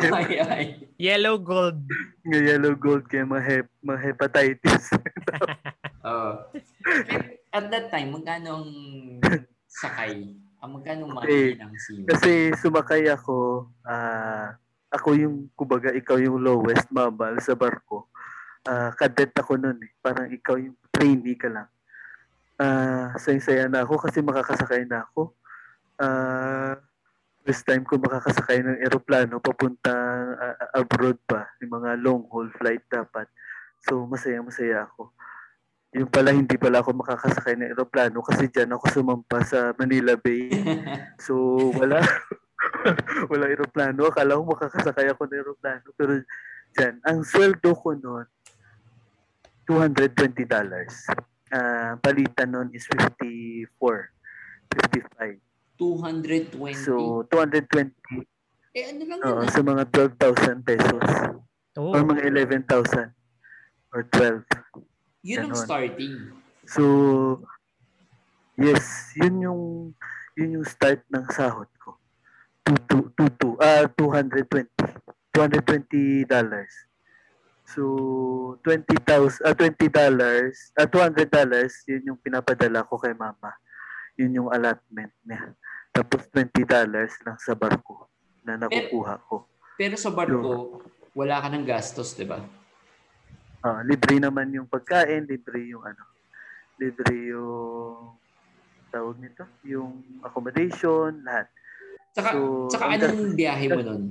okay, 0.12 0.38
okay. 0.44 0.64
Yellow 0.98 1.38
gold. 1.38 1.78
Nga 2.26 2.38
yellow 2.42 2.74
gold 2.76 3.06
kaya 3.08 3.24
mga, 3.24 3.44
hep, 3.44 3.66
mga 3.80 4.00
hepatitis. 4.02 4.84
Oo. 6.08 6.52
At 7.50 7.66
that 7.74 7.90
time, 7.90 8.14
magkano 8.14 8.62
ang 8.62 8.70
sakay? 9.66 10.38
Ang 10.62 10.70
magkano 10.78 11.10
ang 11.10 11.18
Okay. 11.18 11.58
ng 11.58 11.74
SIM? 11.74 12.06
Kasi 12.06 12.54
sumakay 12.54 13.10
ako, 13.10 13.66
ah 13.82 14.54
ako 14.90 15.14
yung, 15.18 15.50
kumbaga, 15.54 15.94
ikaw 15.94 16.18
yung 16.18 16.42
lowest 16.42 16.86
mabal 16.90 17.38
sa 17.42 17.54
barko. 17.58 18.10
Ah 18.66 18.94
cadet 18.94 19.34
ako 19.34 19.58
nun 19.58 19.78
eh. 19.82 19.90
Parang 19.98 20.30
ikaw 20.30 20.58
yung 20.58 20.78
trainee 20.94 21.34
ka 21.38 21.50
lang. 21.50 21.66
Ah 22.60 23.14
saya 23.18 23.66
na 23.66 23.82
ako 23.82 23.98
kasi 23.98 24.22
makakasakay 24.22 24.86
na 24.86 25.06
ako. 25.10 25.34
Ah 25.98 26.78
first 27.40 27.66
time 27.66 27.82
ko 27.82 27.96
makakasakay 27.98 28.62
ng 28.62 28.78
eroplano 28.84 29.42
papuntang 29.42 30.38
ah, 30.38 30.54
abroad 30.78 31.18
pa. 31.26 31.50
Yung 31.64 31.82
mga 31.82 31.98
long 31.98 32.26
haul 32.30 32.52
flight 32.58 32.84
dapat. 32.86 33.26
So 33.88 34.06
masaya-masaya 34.06 34.86
ako. 34.86 35.10
Yung 35.90 36.06
pala 36.06 36.30
hindi 36.30 36.54
pala 36.54 36.78
ako 36.78 36.94
makakasakay 37.02 37.58
ng 37.58 37.74
eroplano 37.74 38.22
kasi 38.22 38.46
dyan 38.46 38.78
ako 38.78 38.84
sumampa 38.94 39.42
sa 39.42 39.74
Manila 39.74 40.14
Bay. 40.14 40.46
So, 41.26 41.34
wala. 41.74 41.98
wala 43.30 43.44
eroplano. 43.50 44.06
Akala 44.06 44.38
ko 44.38 44.42
makakasakay 44.54 45.10
ako 45.10 45.26
ng 45.26 45.40
eroplano. 45.42 45.86
Pero 45.98 46.22
dyan, 46.78 46.94
ang 47.02 47.26
sweldo 47.26 47.74
ko 47.74 47.98
noon, 47.98 48.26
$220. 49.66 50.46
Ah, 51.50 51.98
palitan 51.98 52.54
noon 52.54 52.70
is 52.70 52.86
54. 52.86 53.74
55. 54.70 55.42
220. 55.74 56.78
So, 56.78 57.26
220 57.26 57.90
eh, 58.70 58.86
ano 58.86 59.02
lang 59.02 59.18
yun? 59.18 59.26
oo, 59.34 59.42
ah? 59.42 59.50
sa 59.50 59.60
mga 59.66 59.82
12,000 59.90 60.62
pesos. 60.62 61.06
Oh. 61.74 61.90
Or 61.90 62.06
mga 62.06 62.22
11,000. 62.30 63.10
Or 63.90 64.06
12. 64.14 64.46
Yun 65.20 65.52
ang 65.52 65.56
starting. 65.56 66.32
So, 66.64 66.84
yes, 68.56 69.12
yun 69.20 69.44
yung 69.44 69.62
yun 70.38 70.60
yung 70.60 70.66
start 70.66 71.04
ng 71.12 71.26
sahod 71.28 71.68
ko. 71.76 72.00
2 72.64 73.12
2 73.16 73.60
ah 73.60 73.84
220. 73.92 74.68
220 75.30 76.24
dollars. 76.26 76.72
So, 77.70 78.58
20,000 78.66 79.46
ah 79.46 79.54
20 79.54 79.86
dollars, 79.94 80.74
ah 80.74 80.90
200 80.90 81.30
dollars, 81.30 81.72
yun 81.86 82.12
yung 82.12 82.18
pinapadala 82.18 82.82
ko 82.82 82.98
kay 82.98 83.14
mama. 83.14 83.54
Yun 84.18 84.42
yung 84.42 84.50
allotment 84.50 85.14
niya. 85.22 85.54
Tapos 85.94 86.26
20 86.34 86.66
dollars 86.66 87.14
lang 87.22 87.38
sa 87.38 87.54
barko 87.54 88.10
na 88.42 88.58
nakukuha 88.58 89.22
ko. 89.26 89.46
Pero 89.78 89.94
sa 89.94 90.10
barko, 90.10 90.82
wala 91.14 91.38
ka 91.38 91.48
ng 91.50 91.66
gastos, 91.66 92.18
di 92.18 92.26
ba? 92.26 92.42
Ah, 93.60 93.84
libre 93.84 94.16
naman 94.16 94.48
yung 94.56 94.64
pagkain, 94.64 95.28
libre 95.28 95.60
yung 95.68 95.84
ano, 95.84 96.04
libre 96.80 97.12
yung 97.28 98.16
tawag 98.88 99.20
nito, 99.20 99.44
yung 99.68 100.00
accommodation, 100.24 101.20
lahat. 101.20 101.46
Tsaka, 102.16 102.28
So, 102.32 102.38
tsaka 102.72 102.84
ang 102.88 102.94
anong 102.96 103.36
biyahe 103.36 103.66
mo 103.68 103.80
nun? 103.84 104.02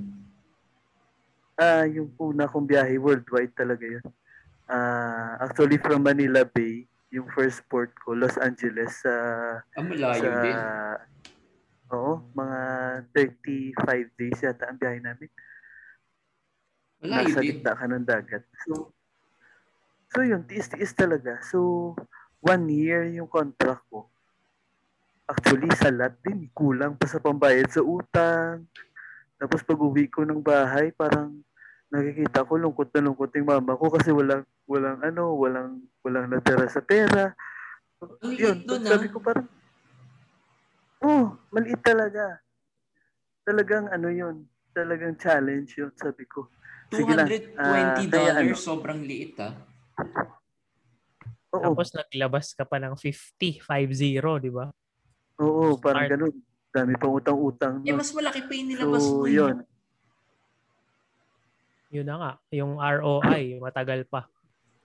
Ah, 1.58 1.84
yung 1.84 2.14
una 2.16 2.46
kong 2.48 2.64
biyahe 2.64 2.96
worldwide 2.96 3.52
talaga 3.58 3.84
yun. 3.84 4.06
Ah, 4.70 5.34
actually 5.42 5.82
from 5.82 6.06
Manila 6.06 6.46
Bay, 6.46 6.86
yung 7.10 7.26
first 7.34 7.66
port 7.66 7.90
ko, 8.06 8.14
Los 8.14 8.38
Angeles 8.38 9.02
sa 9.02 9.12
Ang 9.74 9.90
malayo 9.90 10.22
sa 10.22 10.30
din. 10.46 10.58
Oo, 11.90 12.22
mga 12.38 12.58
35 13.12 14.14
days 14.14 14.38
yata 14.46 14.70
ang 14.70 14.78
biyahe 14.78 15.02
namin. 15.02 15.26
Malayo 17.02 17.34
Nasa 17.34 17.42
din. 17.42 17.48
gitna 17.50 17.74
ka 17.74 17.84
ng 17.90 18.06
dagat. 18.06 18.46
So, 18.62 18.94
so 20.10 20.26
yun, 20.26 20.42
tiis-tiis 20.44 20.92
talaga. 20.92 21.38
So, 21.46 21.94
one 22.42 22.66
year 22.68 23.06
yung 23.08 23.30
contract 23.30 23.86
ko. 23.88 24.10
Actually, 25.30 25.70
sa 25.78 25.94
lot 25.94 26.18
din, 26.26 26.50
kulang 26.50 26.98
pa 26.98 27.06
sa 27.06 27.22
pambayad 27.22 27.70
sa 27.70 27.86
utang. 27.86 28.66
Tapos 29.38 29.62
pag 29.62 29.78
uwi 29.78 30.10
ko 30.10 30.26
ng 30.26 30.42
bahay, 30.42 30.90
parang 30.90 31.38
nakikita 31.88 32.42
ko 32.42 32.58
lungkot 32.58 32.90
na 32.90 33.06
lungkot 33.06 33.30
yung 33.38 33.48
mama 33.48 33.78
ko 33.78 33.86
kasi 33.94 34.10
walang 34.10 34.42
walang 34.66 34.98
ano, 35.02 35.38
walang 35.38 35.82
walang 36.02 36.26
natira 36.26 36.66
sa 36.66 36.82
pera. 36.82 37.30
Ang 38.02 38.34
Yun, 38.34 38.58
liit 38.58 38.66
nun, 38.66 38.82
sabi 38.82 39.06
ah. 39.06 39.12
ko 39.12 39.18
parang, 39.22 39.46
oh, 41.04 41.38
maliit 41.54 41.82
talaga. 41.84 42.42
Talagang 43.46 43.86
ano 43.86 44.08
yun, 44.10 44.46
talagang 44.74 45.14
challenge 45.14 45.78
yun, 45.78 45.94
sabi 45.94 46.26
ko. 46.26 46.50
Sige 46.90 47.12
lang, 47.14 47.30
ah, 47.54 47.94
$220 48.02 48.10
kaya 48.10 48.32
ano, 48.34 48.54
sobrang 48.58 49.00
liit 49.06 49.38
ah. 49.38 49.54
Oo, 51.50 51.62
Tapos 51.62 51.88
naglabas 51.90 52.52
ka 52.52 52.64
pa 52.64 52.78
ng 52.78 52.94
50, 52.94 53.60
5-0, 53.62 54.44
di 54.44 54.50
ba? 54.50 54.70
oo, 55.38 55.74
parang 55.80 56.04
Smart. 56.04 56.12
ganun. 56.12 56.34
Dami 56.70 56.94
pang 56.94 57.10
utang-utang. 57.10 57.74
Eh, 57.82 57.90
mas 57.90 58.14
malaki 58.14 58.46
pa 58.46 58.52
yung 58.54 58.68
nilabas 58.70 59.02
So, 59.02 59.14
mo 59.16 59.26
eh. 59.26 59.34
yun. 59.34 59.56
Yun 61.90 62.06
na 62.06 62.16
nga. 62.16 62.32
Yung 62.54 62.78
ROI, 62.78 63.58
matagal 63.58 64.06
pa. 64.06 64.30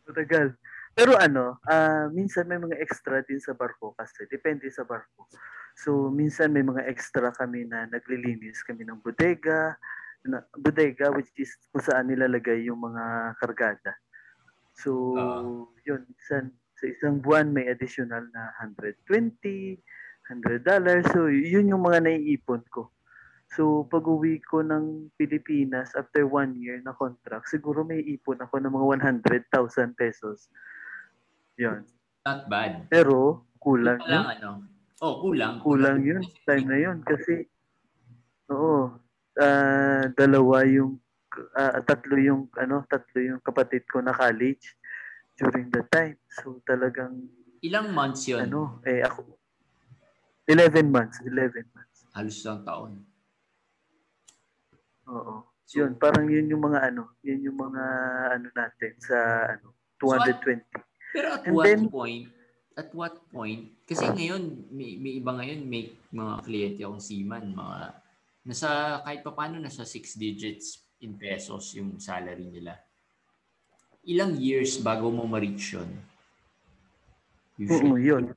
Matagal. 0.09 0.57
Pero 0.95 1.13
ano, 1.13 1.59
ah 1.67 2.07
minsan 2.09 2.47
may 2.47 2.57
mga 2.57 2.79
extra 2.79 3.19
din 3.21 3.37
sa 3.37 3.51
barko 3.51 3.93
kasi 3.93 4.25
depende 4.25 4.65
sa 4.71 4.81
barko. 4.81 5.27
So 5.75 6.07
minsan 6.07 6.55
may 6.55 6.63
mga 6.63 6.87
extra 6.87 7.29
kami 7.29 7.67
na 7.67 7.83
naglilinis 7.85 8.63
kami 8.63 8.87
ng 8.87 9.03
bodega, 9.03 9.75
na, 10.23 10.39
bodega 10.55 11.11
which 11.11 11.29
is 11.35 11.51
kung 11.69 11.83
saan 11.83 12.07
nilalagay 12.07 12.65
yung 12.65 12.79
mga 12.79 13.35
kargada. 13.37 13.91
So 14.75 15.15
Ah. 15.15 15.41
yun, 15.87 16.03
minsan 16.05 16.51
sa 16.75 16.85
isang 16.85 17.23
buwan 17.23 17.55
may 17.55 17.71
additional 17.71 18.27
na 18.35 18.51
120, 18.59 19.79
100 20.27 20.67
dollars. 20.67 21.07
So 21.15 21.31
yun 21.31 21.71
yung 21.71 21.83
mga 21.87 22.03
naiipon 22.03 22.67
ko. 22.67 22.91
So 23.55 23.87
pag 23.87 24.03
uwi 24.03 24.43
ko 24.43 24.59
ng 24.59 25.15
Pilipinas 25.15 25.95
after 25.95 26.27
one 26.27 26.59
year 26.59 26.81
na 26.83 26.91
contract, 26.91 27.47
siguro 27.47 27.87
may 27.87 28.03
ipon 28.03 28.43
ako 28.43 28.59
ng 28.59 28.73
mga 28.73 28.85
100,000 28.99 29.95
pesos. 29.95 30.51
Yun. 31.55 31.87
Not 32.27 32.51
bad. 32.51 32.91
Pero 32.91 33.47
kulang 33.63 34.01
Kulang 34.03 34.27
ano. 34.27 34.51
Oh, 34.99 35.19
kulang. 35.21 35.59
Kulang 35.59 36.03
yun. 36.03 36.23
Time 36.47 36.65
na 36.67 36.79
yun. 36.79 36.97
Kasi, 37.03 37.43
oo, 38.47 38.95
ah, 39.37 40.03
dalawa 40.15 40.63
yung, 40.63 40.97
ah, 41.53 41.79
tatlo 41.81 42.15
yung, 42.17 42.47
ano, 42.55 42.83
tatlo 42.85 43.17
yung 43.17 43.41
kapatid 43.41 43.85
ko 43.85 43.99
na 43.99 44.11
college 44.11 44.75
during 45.35 45.67
the 45.69 45.83
time. 45.87 46.15
So 46.29 46.59
talagang, 46.63 47.27
Ilang 47.59 47.91
months 47.91 48.29
yun? 48.29 48.45
ano, 48.45 48.79
eh 48.83 49.01
ako, 49.01 49.25
11 50.45 50.85
months, 50.87 51.17
11 51.25 51.65
months. 51.73 52.05
Halos 52.13 52.37
lang 52.45 52.61
taon. 52.61 52.91
Oo. 55.09 55.35
So, 55.65 55.81
Yun, 55.81 55.97
parang 55.97 56.29
yun 56.29 56.45
yung 56.45 56.61
mga 56.61 56.93
ano, 56.93 57.17
yun 57.25 57.41
yung 57.41 57.57
mga 57.57 57.83
ano 58.37 58.47
natin 58.53 58.93
sa 59.01 59.17
ano, 59.57 59.73
220. 59.97 60.61
Pero 61.09 61.27
at 61.33 61.41
And 61.41 61.55
what 61.57 61.65
then- 61.65 61.89
point, 61.89 62.29
at 62.75 62.89
what 62.93 63.15
point, 63.31 63.71
kasi 63.87 64.03
ngayon, 64.05 64.67
may, 64.69 64.99
may 64.99 65.17
iba 65.17 65.31
ngayon, 65.33 65.63
may 65.65 65.89
mga 66.11 66.33
kliyente 66.43 66.81
akong 66.83 66.99
seaman, 67.01 67.55
mga, 67.55 67.77
nasa, 68.45 68.99
kahit 69.01 69.23
pa 69.23 69.31
paano, 69.31 69.57
nasa 69.57 69.87
six 69.87 70.19
digits 70.19 70.84
in 71.03 71.19
pesos 71.19 71.75
yung 71.75 71.99
salary 71.99 72.47
nila. 72.47 72.79
Ilang 74.05 74.37
years 74.37 74.77
bago 74.79 75.09
mo 75.09 75.25
ma-reach 75.25 75.75
yun? 75.75 75.89
Oo, 77.65 77.97
yun. 77.97 78.35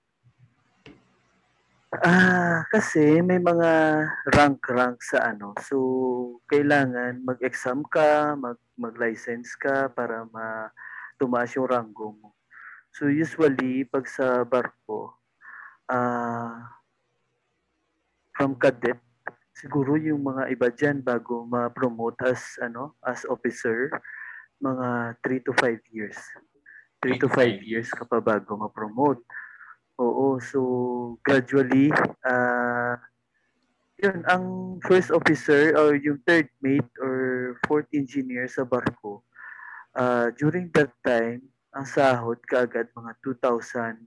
Ah, 1.89 2.69
kasi 2.69 3.25
may 3.25 3.41
mga 3.41 3.71
rank-rank 4.29 5.01
sa 5.01 5.33
ano. 5.33 5.57
So, 5.65 5.77
kailangan 6.47 7.25
mag-exam 7.25 7.81
ka, 7.89 8.37
mag 8.37 8.61
mag-license 8.79 9.57
ka 9.59 9.91
para 9.91 10.29
ma 10.29 10.71
tumaas 11.19 11.51
yung 11.57 11.67
rango 11.67 12.15
mo. 12.15 12.37
So, 12.93 13.09
usually, 13.09 13.89
pag 13.89 14.05
sa 14.05 14.45
barko, 14.45 15.17
ah, 15.89 16.77
from 18.37 18.55
cadet, 18.55 19.01
siguro 19.59 19.99
yung 19.99 20.23
mga 20.23 20.55
iba 20.55 20.69
dyan 20.71 21.03
bago 21.03 21.43
ma-promote 21.43 22.23
as, 22.31 22.55
ano, 22.63 22.95
as 23.03 23.27
officer, 23.27 23.91
mga 24.63 25.19
3 25.27 25.47
to 25.47 25.53
5 25.59 25.83
years. 25.91 26.19
3 27.03 27.19
to 27.19 27.27
5 27.31 27.63
years 27.67 27.91
ka 27.91 28.07
pa 28.07 28.23
bago 28.23 28.55
ma-promote. 28.55 29.23
Oo, 29.99 30.39
so 30.39 30.61
gradually, 31.27 31.91
ah 32.23 32.95
yun, 33.99 34.23
ang 34.31 34.79
first 34.87 35.11
officer 35.11 35.75
or 35.75 35.99
yung 35.99 36.23
third 36.23 36.47
mate 36.63 36.87
or 37.03 37.59
fourth 37.67 37.91
engineer 37.91 38.47
sa 38.47 38.63
barko, 38.63 39.27
ah 39.99 40.31
during 40.39 40.71
that 40.71 40.95
time, 41.03 41.43
ang 41.75 41.83
sahod 41.83 42.39
kaagad 42.47 42.87
mga 42.95 43.11
2,500 43.27 43.99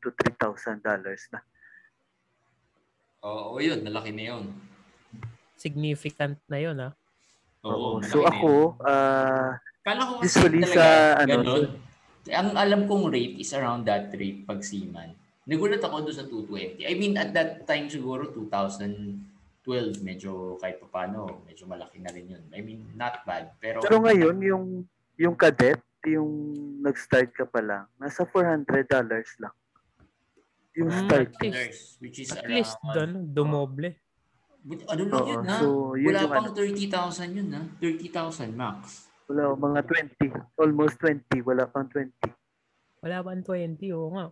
to 0.00 0.08
3,000 0.16 0.80
dollars 0.80 1.28
na. 1.28 1.44
Oo, 3.20 3.60
yun, 3.60 3.84
nalaki 3.84 4.16
na 4.16 4.24
yun. 4.32 4.44
Significant 5.60 6.40
na 6.48 6.56
yun, 6.56 6.76
ah. 6.80 6.92
Oo, 7.60 8.00
malaki 8.00 8.08
so 8.08 8.24
ako, 8.24 8.80
ah 8.80 9.60
Kala 9.84 10.00
ko 10.08 10.12
Usually 10.24 10.64
talaga, 10.64 10.76
sa, 10.76 10.84
ano, 11.24 11.32
ganun. 11.40 11.64
Ang 12.28 12.50
alam 12.56 12.80
kong 12.84 13.12
rate 13.12 13.36
is 13.40 13.52
around 13.56 13.84
that 13.88 14.12
rate 14.12 14.44
pag 14.44 14.60
seaman. 14.60 15.16
Nagulat 15.48 15.80
ako 15.80 16.04
doon 16.04 16.16
sa 16.16 16.24
220. 16.28 16.84
I 16.84 16.94
mean, 16.96 17.16
at 17.16 17.32
that 17.32 17.64
time 17.64 17.88
siguro 17.88 18.28
2012, 18.32 20.04
medyo 20.04 20.56
kahit 20.60 20.80
pa 20.84 20.88
paano, 20.88 21.44
medyo 21.48 21.64
malaki 21.64 22.00
na 22.00 22.12
rin 22.12 22.28
yun. 22.28 22.44
I 22.52 22.60
mean, 22.60 22.92
not 22.96 23.24
bad. 23.24 23.56
Pero, 23.60 23.80
pero 23.80 24.00
ngayon 24.04 24.36
yung 24.40 24.64
yung 25.16 25.36
cadet, 25.36 25.80
yung 26.08 26.28
nag-start 26.80 27.32
ka 27.36 27.44
pa 27.44 27.60
lang, 27.60 27.84
nasa 28.00 28.24
400 28.24 28.88
dollars 28.88 29.32
lang. 29.40 29.52
Yung 30.72 30.86
Mm, 30.88 31.00
start. 31.04 31.28
at 31.28 31.40
least- 31.40 31.56
$400, 31.56 31.98
which 31.98 32.18
is 32.18 32.30
At 32.30 32.38
around, 32.40 32.50
least 32.52 32.74
doon, 32.86 33.10
dumoble. 33.28 33.90
But 34.60 34.80
ano 34.86 35.02
lang 35.04 35.18
Oo, 35.18 35.30
yun 35.30 35.42
ha? 35.42 35.56
so 35.56 35.66
yun 35.96 36.06
Wala 36.06 36.20
yung 36.20 36.30
pang 36.30 36.46
ano. 36.46 36.54
30,000 36.54 37.28
yun 37.32 37.48
ha? 37.50 37.62
30,000 37.80 38.50
max. 38.52 39.08
Wala, 39.24 39.42
mga 39.56 39.80
20. 39.84 40.26
Almost 40.54 40.94
20. 41.00 41.40
Wala 41.40 41.64
pang 41.64 41.86
20. 41.86 42.28
Wala 43.00 43.24
ba 43.24 43.30
ang 43.32 43.40
20? 43.42 43.88
Oo 43.90 44.12
nga. 44.12 44.26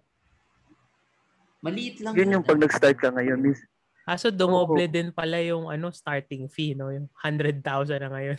Maliit 1.59 1.99
lang 1.99 2.13
Yun 2.15 2.35
yung 2.39 2.45
pag 2.45 2.61
nag-start 2.61 2.99
ka 2.99 3.11
ngayon. 3.11 3.41
Miss, 3.41 3.59
Kaso 4.05 4.31
dumoble 4.31 4.85
Oo. 4.85 4.91
din 4.91 5.13
pala 5.13 5.37
yung 5.39 5.69
ano 5.69 5.91
starting 5.91 6.49
fee, 6.49 6.73
no? 6.73 6.89
Yung 6.89 7.11
100,000 7.15 7.61
na 7.99 8.09
ngayon. 8.09 8.39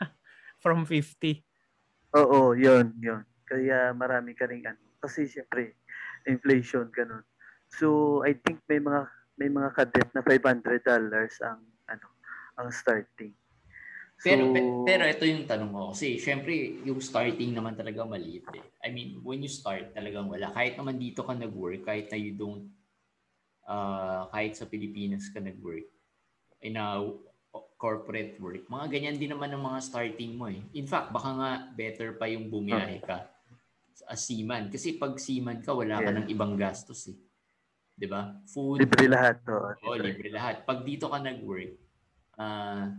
From 0.62 0.82
50. 0.82 1.38
oo, 2.14 2.54
yun, 2.54 2.94
yun. 2.98 3.22
Kaya 3.44 3.90
marami 3.92 4.32
ka 4.32 4.46
rin 4.46 4.64
ano. 4.64 4.78
Kasi 4.98 5.26
syempre, 5.26 5.76
inflation, 6.24 6.88
ganun. 6.88 7.22
So, 7.78 8.20
I 8.22 8.38
think 8.38 8.62
may 8.70 8.78
mga 8.78 9.00
may 9.34 9.50
mga 9.50 9.68
cadet 9.74 10.08
na 10.14 10.22
500 10.22 10.86
dollars 10.86 11.34
ang 11.42 11.60
ano 11.90 12.06
ang 12.54 12.70
starting. 12.70 13.34
So, 14.14 14.30
Pero, 14.30 14.54
pe- 14.54 14.86
pero 14.86 15.02
ito 15.10 15.26
yung 15.26 15.42
tanong 15.44 15.74
ko. 15.74 15.82
Kasi, 15.90 16.22
syempre, 16.22 16.78
yung 16.86 17.02
starting 17.02 17.50
naman 17.50 17.74
talaga 17.74 18.06
maliit 18.06 18.46
eh. 18.54 18.62
I 18.86 18.94
mean, 18.94 19.18
when 19.26 19.42
you 19.42 19.50
start, 19.50 19.90
talagang 19.90 20.30
wala. 20.30 20.54
Kahit 20.54 20.78
naman 20.78 21.02
dito 21.02 21.26
ka 21.26 21.34
nag-work, 21.34 21.82
kahit 21.82 22.06
na 22.08 22.16
you 22.16 22.32
don't, 22.38 22.70
uh, 23.66 24.30
kahit 24.30 24.54
sa 24.54 24.70
Pilipinas 24.70 25.28
ka 25.34 25.42
nag-work, 25.42 25.90
in 26.62 26.78
a 26.78 27.10
corporate 27.76 28.38
work, 28.38 28.64
mga 28.70 28.86
ganyan 28.88 29.18
din 29.18 29.34
naman 29.34 29.50
ang 29.50 29.66
mga 29.66 29.82
starting 29.82 30.38
mo 30.38 30.46
eh. 30.48 30.62
In 30.72 30.86
fact, 30.86 31.10
baka 31.10 31.30
nga 31.34 31.50
better 31.74 32.14
pa 32.14 32.30
yung 32.30 32.48
bumiyahe 32.48 33.02
ka 33.02 33.28
as 34.08 34.24
seaman. 34.24 34.70
Kasi 34.72 34.96
pag 34.96 35.18
seaman 35.18 35.60
ka, 35.60 35.74
wala 35.74 36.00
ka 36.00 36.10
Yeah. 36.10 36.16
ng 36.22 36.28
ibang 36.30 36.54
gastos 36.56 37.12
eh. 37.12 37.18
'Di 37.94 38.06
ba? 38.10 38.34
Food, 38.50 38.82
libre 38.82 39.06
lahat. 39.06 39.36
Oh, 39.46 39.72
Oo, 39.86 39.96
libre 39.98 40.28
lahat. 40.30 40.66
Pag 40.66 40.82
dito 40.82 41.06
ka 41.06 41.18
nag-work, 41.22 41.78
ah 42.38 42.90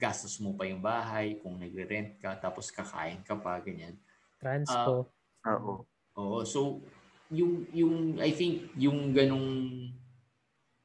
gastos 0.00 0.40
mo 0.40 0.56
pa 0.56 0.64
yung 0.64 0.80
bahay, 0.80 1.36
kung 1.44 1.60
nagre-rent 1.60 2.16
ka, 2.16 2.32
tapos 2.40 2.72
kakain 2.72 3.20
ka 3.20 3.36
pa, 3.36 3.60
ganyan. 3.60 4.00
Transpo. 4.40 5.12
Oo. 5.44 5.84
Oo, 6.16 6.40
so, 6.40 6.80
yung, 7.28 7.68
yung, 7.76 8.16
I 8.16 8.32
think, 8.32 8.72
yung 8.80 9.12
ganong 9.12 9.92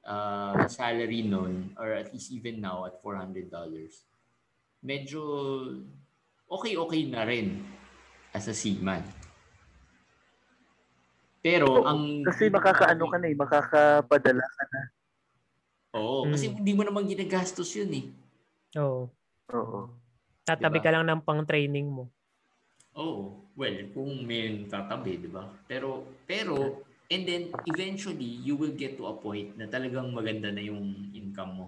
ah, 0.04 0.67
salary 0.67 1.23
nun, 1.23 1.71
or 1.80 1.95
at 1.95 2.12
least 2.12 2.36
even 2.36 2.60
now, 2.60 2.84
at 2.84 2.99
$400, 2.99 3.47
medyo 4.84 5.23
okay-okay 6.51 7.08
na 7.08 7.23
rin. 7.23 7.63
as 8.36 8.51
a 8.51 8.54
seaman. 8.54 8.99
Pero 11.45 11.69
Oo, 11.69 11.86
ang 11.86 12.25
Kasi 12.25 12.49
makakaano 12.49 13.05
ka 13.05 13.17
na 13.21 13.27
eh, 13.29 13.38
makakapadala 13.38 14.41
ka 14.41 14.63
na. 14.73 14.81
Oo, 15.93 16.25
Mm. 16.25 16.34
kasi 16.34 16.45
hindi 16.49 16.73
mo 16.73 16.81
naman 16.81 17.05
ginagastos 17.05 17.69
'yun 17.77 17.91
eh. 17.93 18.05
Oo. 18.81 19.13
Oo. 19.53 19.79
Tatabi 20.41 20.81
Diba? 20.81 20.86
ka 20.89 20.89
lang 20.89 21.05
ng 21.05 21.21
pang-training 21.21 21.86
mo. 21.86 22.10
Oo. 22.97 23.45
Well, 23.53 23.77
kung 23.93 24.25
may 24.25 24.65
tatabi, 24.65 25.21
'di 25.21 25.29
ba? 25.29 25.45
Pero 25.69 26.10
pero 26.25 26.81
and 27.13 27.23
then 27.29 27.53
eventually 27.69 28.41
you 28.41 28.58
will 28.58 28.73
get 28.73 28.97
to 28.97 29.05
a 29.05 29.13
point 29.15 29.53
na 29.53 29.69
talagang 29.69 30.10
maganda 30.10 30.49
na 30.49 30.65
yung 30.65 31.13
income 31.13 31.53
mo. 31.62 31.67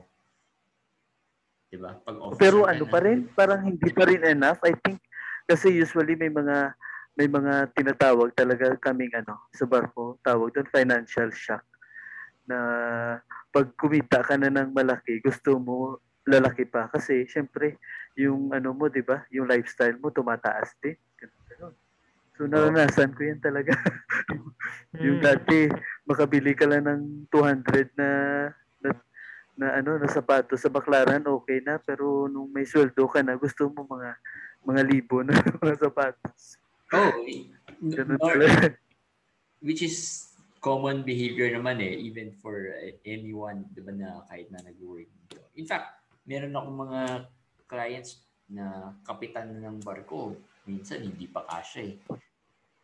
'Di 1.70 1.78
ba? 1.78 2.02
Pag 2.02 2.18
Pero 2.42 2.66
ano 2.66 2.84
na. 2.84 2.92
pa 2.92 3.00
rin, 3.06 3.30
parang 3.38 3.62
hindi 3.62 3.94
pa 3.94 4.10
rin 4.10 4.26
enough. 4.26 4.58
I 4.66 4.74
think 4.84 5.00
kasi 5.48 5.70
usually 5.72 6.18
may 6.18 6.34
mga 6.34 6.76
may 7.18 7.26
mga 7.26 7.74
tinatawag 7.74 8.30
talaga 8.38 8.78
kaming 8.78 9.12
ano 9.18 9.50
sa 9.50 9.66
barko, 9.66 10.22
tawag 10.22 10.54
doon 10.54 10.70
financial 10.70 11.34
shock 11.34 11.66
na 12.46 12.58
pag 13.50 13.74
kumita 13.74 14.22
ka 14.22 14.38
na 14.38 14.54
ng 14.54 14.70
malaki, 14.72 15.18
gusto 15.20 15.58
mo 15.58 15.98
lalaki 16.30 16.70
pa 16.70 16.88
kasi 16.94 17.26
syempre 17.26 17.82
yung 18.14 18.54
ano 18.54 18.72
mo, 18.78 18.86
'di 18.86 19.02
ba? 19.02 19.26
Yung 19.34 19.50
lifestyle 19.50 19.98
mo 19.98 20.14
tumataas 20.14 20.78
din. 20.84 20.96
Ganun. 21.18 21.74
So 22.38 22.46
naranasan 22.46 23.18
ko 23.18 23.26
'yan 23.26 23.42
talaga. 23.42 23.74
yung 25.04 25.18
Mm. 25.22 25.26
dati 25.26 25.58
makabili 26.06 26.54
ka 26.58 26.66
lang 26.70 26.86
ng 26.86 27.02
200 27.30 27.94
na 27.98 28.10
na, 28.82 28.90
na 29.58 29.68
ano 29.82 29.98
na 29.98 30.10
sapatos 30.10 30.62
sa 30.62 30.74
baklaran 30.74 31.22
okay 31.26 31.62
na 31.62 31.78
pero 31.78 32.26
nung 32.26 32.50
may 32.50 32.66
sweldo 32.66 33.06
ka 33.10 33.22
na 33.22 33.38
gusto 33.38 33.70
mo 33.70 33.86
mga 33.86 34.18
mga 34.66 34.82
libo 34.86 35.22
na 35.22 35.34
mga 35.64 35.76
sapatos. 35.82 36.58
Oh, 36.95 37.12
Ganun 37.84 38.19
which 39.62 39.82
is 39.82 40.30
common 40.62 41.02
behavior 41.02 41.50
naman 41.54 41.82
eh 41.82 41.93
even 41.97 42.34
for 42.41 42.73
eh, 42.78 42.97
anyone 43.06 43.65
'di 43.73 43.82
ba 43.82 43.93
na 43.93 44.10
kahit 44.30 44.47
na 44.50 44.62
nag-work 44.62 45.10
dito. 45.10 45.41
In 45.58 45.65
fact, 45.65 46.02
meron 46.26 46.54
akong 46.54 46.78
mga 46.88 47.02
clients 47.67 48.21
na 48.47 48.95
kapitan 49.04 49.60
ng 49.60 49.84
barko, 49.84 50.36
minsan 50.65 51.04
hindi 51.04 51.28
pa 51.28 51.43
kasya 51.43 51.82
eh. 51.84 51.95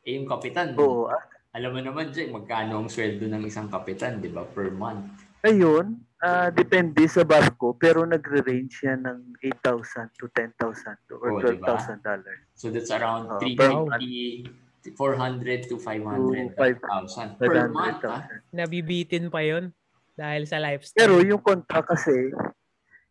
Eh 0.04 0.20
yung 0.20 0.28
kapitan, 0.28 0.76
Oo. 0.76 1.08
ah, 1.08 1.24
alam 1.56 1.72
mo 1.72 1.80
naman 1.80 2.12
dyan, 2.12 2.36
magkano 2.36 2.84
ang 2.84 2.92
sweldo 2.92 3.24
ng 3.24 3.48
isang 3.48 3.72
kapitan, 3.72 4.20
di 4.20 4.28
ba, 4.28 4.44
per 4.44 4.68
month. 4.76 5.24
Ayun, 5.48 6.04
ah, 6.24 6.48
depende 6.50 7.04
sa 7.06 7.28
barko 7.28 7.76
pero 7.76 8.08
nagre-range 8.08 8.88
yan 8.88 9.04
ng 9.04 9.20
8,000 9.44 10.16
to 10.16 10.32
10,000 10.32 10.96
to 11.12 11.20
or 11.20 11.44
diba? 11.44 11.68
12,000 11.68 12.00
dollars. 12.00 12.40
So 12.56 12.72
that's 12.72 12.90
around 12.90 13.28
Oh, 13.28 13.44
350, 13.44 14.48
400 14.96 15.68
to 15.68 15.76
500,000 15.76 16.56
500,000 16.56 17.40
per 17.40 17.68
month. 17.68 18.04
ah. 18.08 18.24
Nabibitin 18.56 19.28
pa 19.28 19.44
yon 19.44 19.76
dahil 20.16 20.48
sa 20.48 20.64
lifestyle. 20.64 21.00
Pero 21.04 21.20
yung 21.20 21.42
contract 21.44 21.92
kasi, 21.92 22.32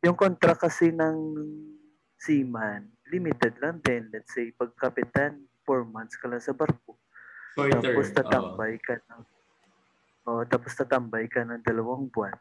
yung 0.01 0.17
contract 0.17 0.65
kasi 0.65 0.89
ng 0.89 1.17
seaman, 2.17 2.89
limited 3.11 3.59
lang 3.59 3.83
din. 3.83 4.09
Let's 4.09 4.31
say, 4.33 4.55
pag 4.55 4.71
kapitan, 4.79 5.43
4 5.67 5.85
months 5.87 6.17
ka 6.17 6.31
lang 6.31 6.41
sa 6.41 6.55
barko. 6.55 6.97
Shorter. 7.53 7.83
Tapos 7.85 8.07
tatambay 8.17 8.81
ka 8.81 8.97
ng 8.97 9.23
oh, 10.25 10.43
tapos 10.49 10.73
tatambay 10.73 11.29
ka 11.29 11.45
ng 11.45 11.61
dalawang 11.61 12.09
buwan. 12.09 12.33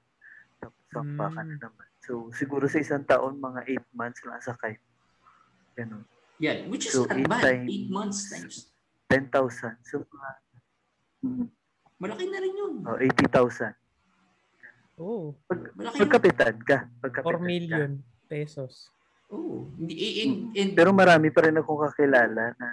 Ka 0.92 1.00
na 1.02 1.32
Mm. 1.32 1.56
naman. 1.56 1.88
So, 2.00 2.28
siguro 2.32 2.68
sa 2.68 2.78
isang 2.78 3.02
taon, 3.02 3.40
mga 3.40 3.64
8 3.66 3.88
months 3.92 4.20
lang 4.22 4.40
sa 4.40 4.54
kay. 4.54 4.76
Ganun. 5.74 6.04
Yeah, 6.36 6.68
which 6.68 6.86
is 6.86 6.94
So, 6.94 7.06
not 7.06 7.16
eight 7.16 7.30
bad. 7.30 7.42
times- 7.42 7.70
8 7.70 7.88
months 7.88 8.20
times. 8.28 8.56
10,000. 9.08 9.80
So, 9.84 10.04
mm, 11.22 11.48
Malaki 11.96 12.26
na 12.28 12.40
rin 12.40 12.54
yun. 12.54 12.74
oh, 12.84 12.98
80,000. 12.98 13.78
Oh, 14.98 15.32
Malaki 15.48 15.96
na. 15.96 16.02
Pagkapitan 16.02 16.56
ka. 16.60 16.78
Pagkapitan 17.00 17.24
4 17.24 17.38
ka. 17.38 17.46
million 17.46 17.92
pesos. 18.28 18.90
Oo. 19.30 19.70
Hindi, 19.78 19.94
eh, 19.96 20.14
and, 20.24 20.36
and, 20.52 20.70
Pero 20.74 20.92
marami 20.92 21.30
pa 21.30 21.42
rin 21.42 21.56
akong 21.56 21.88
kakilala 21.88 22.52
na 22.52 22.68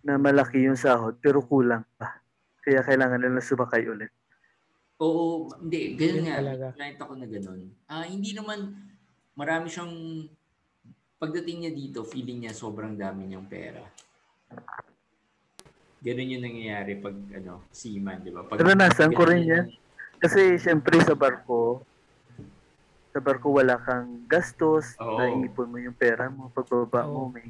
na 0.00 0.16
malaki 0.16 0.64
yung 0.64 0.76
sahod 0.76 1.16
pero 1.18 1.40
kulang 1.40 1.84
pa. 1.94 2.20
Kaya 2.60 2.80
kailangan 2.80 3.20
nila 3.20 3.40
sumakay 3.40 3.84
ulit. 3.84 4.12
Oo, 5.00 5.48
hindi, 5.64 5.96
ganun 5.96 6.28
nga. 6.28 6.36
talaga. 6.44 6.66
Client 6.76 7.00
ako 7.00 7.12
na 7.16 7.26
ganun. 7.26 7.60
Ah, 7.88 8.04
hindi 8.04 8.36
naman, 8.36 8.76
marami 9.32 9.72
siyang, 9.72 9.94
pagdating 11.16 11.64
niya 11.64 11.72
dito, 11.72 12.04
feeling 12.04 12.44
niya 12.44 12.52
sobrang 12.52 13.00
dami 13.00 13.24
niyang 13.24 13.48
pera. 13.48 13.80
Ganun 16.04 16.32
yung 16.36 16.44
nangyayari 16.44 17.00
pag, 17.00 17.16
ano, 17.16 17.64
seaman, 17.72 18.20
di 18.20 18.32
ba? 18.32 18.44
Pag, 18.44 18.60
Naranasan 18.60 19.12
ko 19.16 19.24
rin 19.24 19.44
yan. 19.48 19.66
Kasi 20.20 20.60
syempre 20.60 21.00
sa 21.00 21.16
barko, 21.16 21.80
sa 23.10 23.24
barko 23.24 23.56
wala 23.56 23.80
kang 23.80 24.28
gastos, 24.28 25.00
Oo. 25.00 25.16
naiipon 25.16 25.68
mo 25.72 25.80
yung 25.80 25.96
pera 25.96 26.28
mo, 26.28 26.52
pagbaba 26.52 27.08
Oo. 27.08 27.32
mo 27.32 27.32
may 27.32 27.48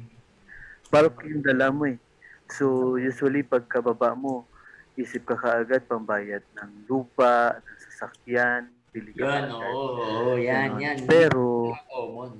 barko 0.87 1.27
yung 1.27 1.43
dala 1.43 1.67
mo 1.67 1.83
eh. 1.87 1.99
So 2.47 2.95
usually 2.95 3.43
pagkababa 3.43 4.15
mo, 4.15 4.47
isip 4.95 5.23
ka 5.23 5.35
kaagad 5.39 5.87
pambayad 5.87 6.43
ng 6.57 6.85
lupa, 6.85 7.57
ng 7.57 7.77
sasakyan, 7.79 8.67
bili 8.91 9.15
ka 9.15 9.23
Yan, 9.23 9.45
oo, 9.55 9.87
oo, 9.95 10.35
yan, 10.35 10.69
Ganon. 10.75 10.81
yan. 10.83 10.97
Pero 11.07 11.45
common. 11.87 12.31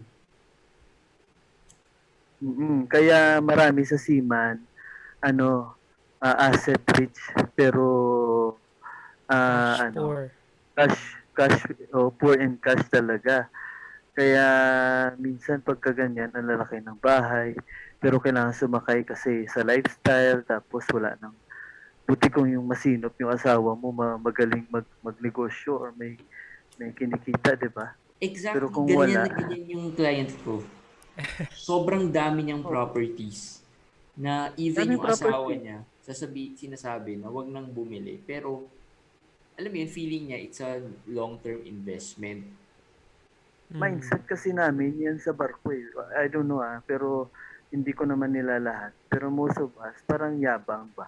Mm, 2.41 2.89
kaya 2.89 3.37
marami 3.37 3.85
sa 3.85 4.01
seaman 4.01 4.57
ano 5.21 5.77
ah, 6.17 6.49
asset 6.49 6.81
rich 6.97 7.21
pero 7.53 7.87
ah, 9.29 9.77
Cash 9.77 9.85
ano 9.85 10.01
poor. 10.01 10.21
cash 10.73 10.99
cash 11.37 11.61
o 11.93 12.09
poor 12.09 12.41
in 12.41 12.57
cash 12.57 12.81
talaga. 12.89 13.45
Kaya 14.11 14.45
minsan 15.15 15.63
pagka 15.63 15.95
ganyan 15.95 16.33
ang 16.35 16.49
lalaki 16.49 16.81
ng 16.83 16.97
bahay 16.99 17.55
pero 18.01 18.17
kailangan 18.19 18.51
sumakay 18.51 19.05
kasi 19.05 19.45
sa 19.47 19.61
lifestyle 19.61 20.41
tapos 20.43 20.83
wala 20.91 21.13
nang 21.21 21.37
buti 22.11 22.27
kung 22.27 22.51
yung 22.51 22.67
masinop 22.67 23.15
yung 23.15 23.31
asawa 23.31 23.71
mo 23.71 23.87
ma- 23.95 24.19
magaling 24.19 24.67
mag 24.67 24.83
magnegosyo 24.99 25.79
or 25.79 25.89
may 25.95 26.19
may 26.75 26.91
kinikita, 26.91 27.55
'di 27.55 27.71
ba? 27.71 27.95
Exactly, 28.19 28.59
Pero 28.59 28.67
kung 28.67 28.83
ganyan 28.83 29.23
wala- 29.23 29.31
na 29.31 29.31
ganyan 29.31 29.63
yung 29.71 29.85
client 29.95 30.31
ko. 30.43 30.59
Sobrang 31.55 32.11
dami 32.11 32.43
niyang 32.43 32.67
properties 32.67 33.63
na 34.19 34.51
even 34.59 34.91
Daming 34.91 34.99
yung 34.99 35.07
asawa 35.07 35.47
property. 35.47 35.63
niya, 35.63 35.77
sasabi, 36.03 36.41
sinasabi 36.53 37.11
na 37.15 37.31
wag 37.31 37.47
nang 37.47 37.71
bumili. 37.71 38.19
Pero, 38.19 38.67
alam 39.55 39.71
mo 39.71 39.77
yun, 39.79 39.91
feeling 39.91 40.23
niya 40.31 40.39
it's 40.43 40.59
a 40.59 40.83
long-term 41.07 41.63
investment. 41.63 42.43
Mm. 43.71 43.79
Mindset 43.79 44.27
kasi 44.27 44.51
namin 44.51 44.99
yan 44.99 45.17
sa 45.17 45.31
barko 45.31 45.71
eh. 45.71 45.87
I 46.19 46.27
don't 46.27 46.45
know 46.45 46.59
ah, 46.59 46.83
pero 46.83 47.31
hindi 47.71 47.95
ko 47.95 48.03
naman 48.03 48.35
nila 48.35 48.59
lahat. 48.59 48.91
Pero 49.07 49.31
most 49.31 49.55
of 49.57 49.71
us, 49.79 49.95
parang 50.03 50.35
yabang 50.37 50.91
ba? 50.91 51.07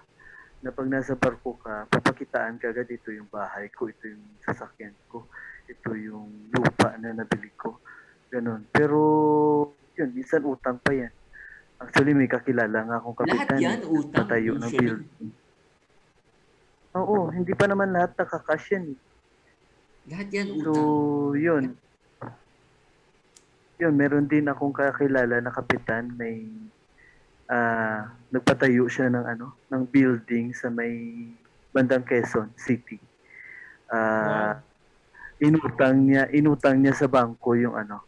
Na 0.64 0.72
pag 0.72 0.88
nasa 0.88 1.14
barko 1.14 1.60
ka, 1.60 1.92
papakitaan 1.92 2.56
ka 2.56 2.72
agad 2.72 2.88
ito 2.88 3.12
yung 3.12 3.28
bahay 3.28 3.68
ko, 3.68 3.92
ito 3.92 4.08
yung 4.08 4.24
sasakyan 4.40 4.96
ko, 5.06 5.28
ito 5.68 5.92
yung 5.92 6.50
lupa 6.50 6.96
na 6.98 7.12
nabili 7.12 7.52
ko. 7.54 7.84
Ganon. 8.32 8.64
Pero, 8.72 8.98
yun, 9.94 10.10
minsan 10.10 10.42
utang 10.42 10.80
pa 10.80 10.96
yan. 10.96 11.12
Actually, 11.78 12.16
may 12.16 12.32
kakilala 12.32 12.80
nga 12.80 12.96
akong 12.98 13.18
Lahat 13.20 13.44
kapitan. 13.44 13.60
yan, 13.60 13.80
utang. 13.84 14.24
Patayo 14.24 14.52
ng 14.56 14.72
building. 14.72 15.32
Oo, 16.94 17.28
hindi 17.28 17.52
pa 17.52 17.66
naman 17.68 17.92
lahat 17.92 18.16
nakakash 18.16 18.72
yan 18.72 18.96
eh. 18.96 19.00
Lahat 20.08 20.28
yan, 20.32 20.48
So, 20.64 20.72
utang. 20.72 21.36
yun. 21.38 21.64
Yun, 23.78 23.94
meron 23.94 24.26
din 24.26 24.48
akong 24.48 24.72
kakilala 24.72 25.44
na 25.44 25.52
kapitan, 25.52 26.08
may 26.16 26.48
ah 27.52 28.12
nagpatayo 28.34 28.90
siya 28.90 29.14
ng 29.14 29.26
ano, 29.26 29.48
ng 29.70 29.84
building 29.90 30.56
sa 30.58 30.74
may 30.74 30.94
bandang 31.70 32.06
Quezon 32.06 32.50
City. 32.58 32.98
Ah, 33.94 34.58
inutang 35.38 36.02
niya, 36.08 36.30
inutang 36.34 36.82
niya 36.82 36.98
sa 36.98 37.06
bangko 37.06 37.54
yung 37.54 37.78
ano. 37.78 38.02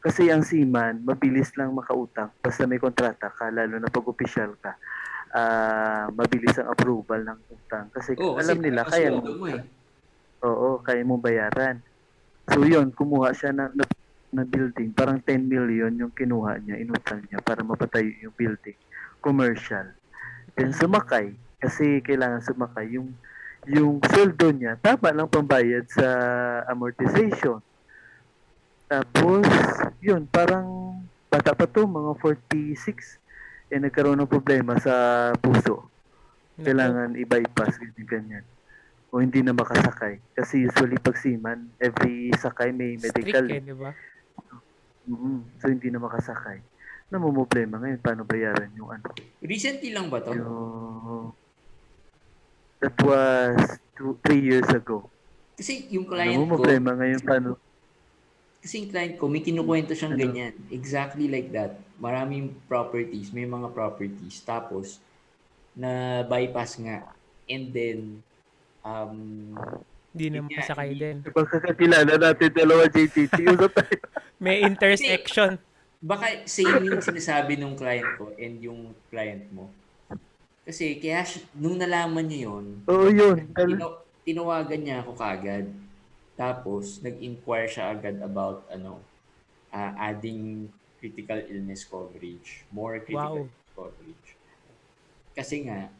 Kasi 0.00 0.30
ang 0.30 0.46
seaman, 0.46 1.02
mabilis 1.02 1.50
lang 1.58 1.74
makautang 1.74 2.30
basta 2.38 2.62
may 2.64 2.78
kontrata 2.78 3.28
ka, 3.32 3.50
lalo 3.50 3.76
na 3.76 3.90
pag 3.90 4.06
opisyal 4.06 4.54
ka. 4.60 4.72
Ah, 5.34 6.08
mabilis 6.14 6.56
ang 6.56 6.72
approval 6.72 7.20
ng 7.26 7.38
utang 7.52 7.90
kasi 7.92 8.16
kasi 8.16 8.40
alam 8.40 8.58
nila 8.62 8.86
kaya 8.86 9.10
mo 9.12 9.44
eh. 9.50 9.60
Oo, 10.46 10.78
kaya 10.80 11.02
mong 11.02 11.24
bayaran. 11.24 11.76
So 12.52 12.62
yun, 12.62 12.94
kumuha 12.94 13.34
siya 13.34 13.50
na, 13.50 13.72
na, 14.32 14.42
building. 14.44 14.90
Parang 14.94 15.18
10 15.20 15.46
million 15.46 15.92
yung 15.94 16.12
kinuha 16.12 16.58
niya, 16.62 16.80
inutang 16.80 17.22
niya 17.26 17.38
para 17.42 17.62
mapatayo 17.62 18.10
yung 18.22 18.34
building. 18.34 18.76
Commercial. 19.22 19.92
Then 20.54 20.72
sumakay, 20.72 21.34
kasi 21.60 22.00
kailangan 22.02 22.44
sumakay. 22.44 22.96
Yung, 22.96 23.12
yung 23.66 23.98
sweldo 24.02 24.54
niya, 24.54 24.78
tama 24.78 25.10
lang 25.10 25.28
pambayad 25.28 25.86
sa 25.90 26.06
amortization. 26.70 27.58
Tapos, 28.86 29.46
yun, 29.98 30.24
parang 30.30 31.00
bata 31.26 31.52
pa 31.52 31.66
to, 31.66 31.84
mga 31.84 32.12
46. 32.22 33.18
eh 33.66 33.82
nagkaroon 33.82 34.22
ng 34.22 34.30
problema 34.30 34.78
sa 34.78 35.34
puso. 35.42 35.90
Kailangan 36.56 37.18
i-bypass, 37.18 37.76
ganyan, 37.82 38.06
ganyan. 38.06 38.44
O 39.10 39.18
hindi 39.18 39.42
na 39.42 39.52
makasakay. 39.52 40.22
Kasi 40.38 40.70
usually 40.70 40.96
pag 41.02 41.18
seaman, 41.18 41.68
every 41.82 42.30
sakay 42.38 42.70
may 42.70 42.94
medical. 42.96 43.42
Strict 43.42 43.58
eh, 43.58 43.66
di 43.66 43.74
ba? 43.74 43.90
Mm-hmm. 45.06 45.36
So 45.62 45.64
hindi 45.70 45.88
na 45.90 46.02
makasakay. 46.02 46.58
Namumblema 47.06 47.78
ngayon, 47.78 48.00
paano 48.02 48.22
bayaran 48.26 48.70
yung 48.74 48.90
ano? 48.90 49.06
Recently 49.38 49.94
lang 49.94 50.10
ba 50.10 50.18
to? 50.18 50.34
Yung... 50.34 51.30
That 52.82 52.98
was 53.06 53.78
two, 53.94 54.18
three 54.26 54.42
years 54.42 54.66
ago. 54.74 55.06
Kasi 55.54 55.86
yung 55.94 56.04
client 56.10 56.36
ko, 56.36 56.58
Namumblema 56.58 56.90
ngayon, 56.98 57.20
paano? 57.22 57.50
kasi 58.60 58.82
yung 58.82 58.90
client 58.90 59.14
ko, 59.14 59.30
may 59.30 59.46
kinukwento 59.46 59.94
siyang 59.94 60.18
Ano? 60.18 60.22
ganyan. 60.26 60.54
Exactly 60.74 61.30
like 61.30 61.54
that. 61.54 61.78
Maraming 62.02 62.50
properties, 62.66 63.30
may 63.30 63.46
mga 63.46 63.70
properties. 63.70 64.42
Tapos, 64.42 64.98
na 65.78 66.24
bypass 66.26 66.74
nga. 66.82 67.06
And 67.46 67.70
then, 67.70 67.98
um, 68.82 69.54
Hindi 70.16 70.32
na 70.32 70.40
Yun 70.40 70.42
nga, 70.42 70.52
makasakay 70.56 70.88
hindi- 70.88 71.02
din. 71.04 71.16
Pagkakakilala 71.28 72.12
natin 72.16 72.50
dalawa, 72.50 72.82
JTT. 72.88 73.36
May 74.40 74.64
intersection. 74.64 75.60
baka 75.96 76.44
same 76.46 76.86
yung 76.86 77.00
sinasabi 77.00 77.56
nung 77.56 77.76
client 77.76 78.16
ko 78.16 78.32
and 78.34 78.56
yung 78.60 78.80
client 79.12 79.44
mo. 79.52 79.68
Kasi 80.64 80.96
kaya 80.96 81.20
nung 81.52 81.76
nalaman 81.76 82.24
niya 82.24 82.48
yun, 82.48 82.80
Oo, 82.84 83.08
yun. 83.08 83.44
tinaw- 83.52 84.00
tinawagan 84.24 84.80
niya 84.80 85.04
ako 85.04 85.12
kagad. 85.12 85.68
Tapos, 86.32 87.00
nag-inquire 87.00 87.68
siya 87.68 87.92
agad 87.92 88.16
about 88.20 88.64
ano, 88.68 89.00
ah, 89.68 89.92
adding 89.98 90.68
critical 90.96 91.40
illness 91.42 91.84
coverage. 91.84 92.64
More 92.68 92.96
critical 92.98 93.20
Wow. 93.20 93.36
illness 93.44 93.72
coverage. 93.72 94.28
Kasi 95.32 95.64
nga, 95.64 95.92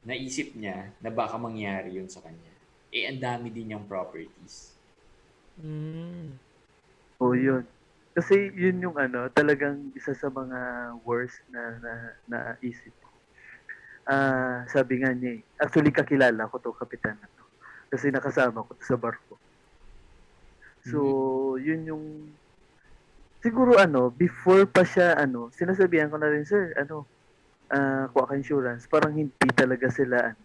naisip 0.00 0.54
niya 0.54 0.90
na 0.98 1.10
baka 1.10 1.34
mangyari 1.34 1.92
yun 1.92 2.06
sa 2.06 2.18
kanya. 2.20 2.49
Eh, 2.90 3.06
ang 3.06 3.22
dami 3.22 3.54
din 3.54 3.70
niyang 3.70 3.86
properties. 3.86 4.74
Mm. 5.54 6.34
Oo, 7.22 7.36
yun. 7.38 7.62
Kasi 8.10 8.50
yun 8.56 8.82
yung 8.82 8.96
ano, 8.98 9.30
talagang 9.30 9.94
isa 9.94 10.10
sa 10.16 10.26
mga 10.26 10.58
worst 11.06 11.38
na 11.46 11.78
na 11.78 11.92
naisip 12.26 12.90
ko. 12.98 13.08
Ah, 14.10 14.66
sabi 14.66 14.98
nga 14.98 15.14
niya, 15.14 15.38
eh, 15.38 15.40
actually 15.62 15.94
kakilala 15.94 16.50
ko 16.50 16.58
to 16.58 16.74
kapitan 16.74 17.14
na 17.22 17.28
to. 17.30 17.44
Kasi 17.94 18.10
nakasama 18.10 18.66
ko 18.66 18.74
to 18.74 18.82
sa 18.82 18.98
barko. 18.98 19.38
So, 20.90 20.98
yun 21.60 21.84
yung 21.86 22.04
siguro 23.44 23.76
ano, 23.76 24.08
before 24.10 24.64
pa 24.66 24.82
siya 24.82 25.14
ano, 25.14 25.52
sinasabihan 25.54 26.08
ko 26.10 26.16
na 26.16 26.32
rin, 26.32 26.42
sir, 26.48 26.72
ano, 26.74 27.06
ah, 27.70 28.08
kuha 28.10 28.32
ka 28.32 28.34
insurance, 28.34 28.88
parang 28.90 29.14
hindi 29.14 29.48
talaga 29.54 29.86
sila 29.92 30.34
ano, 30.34 30.42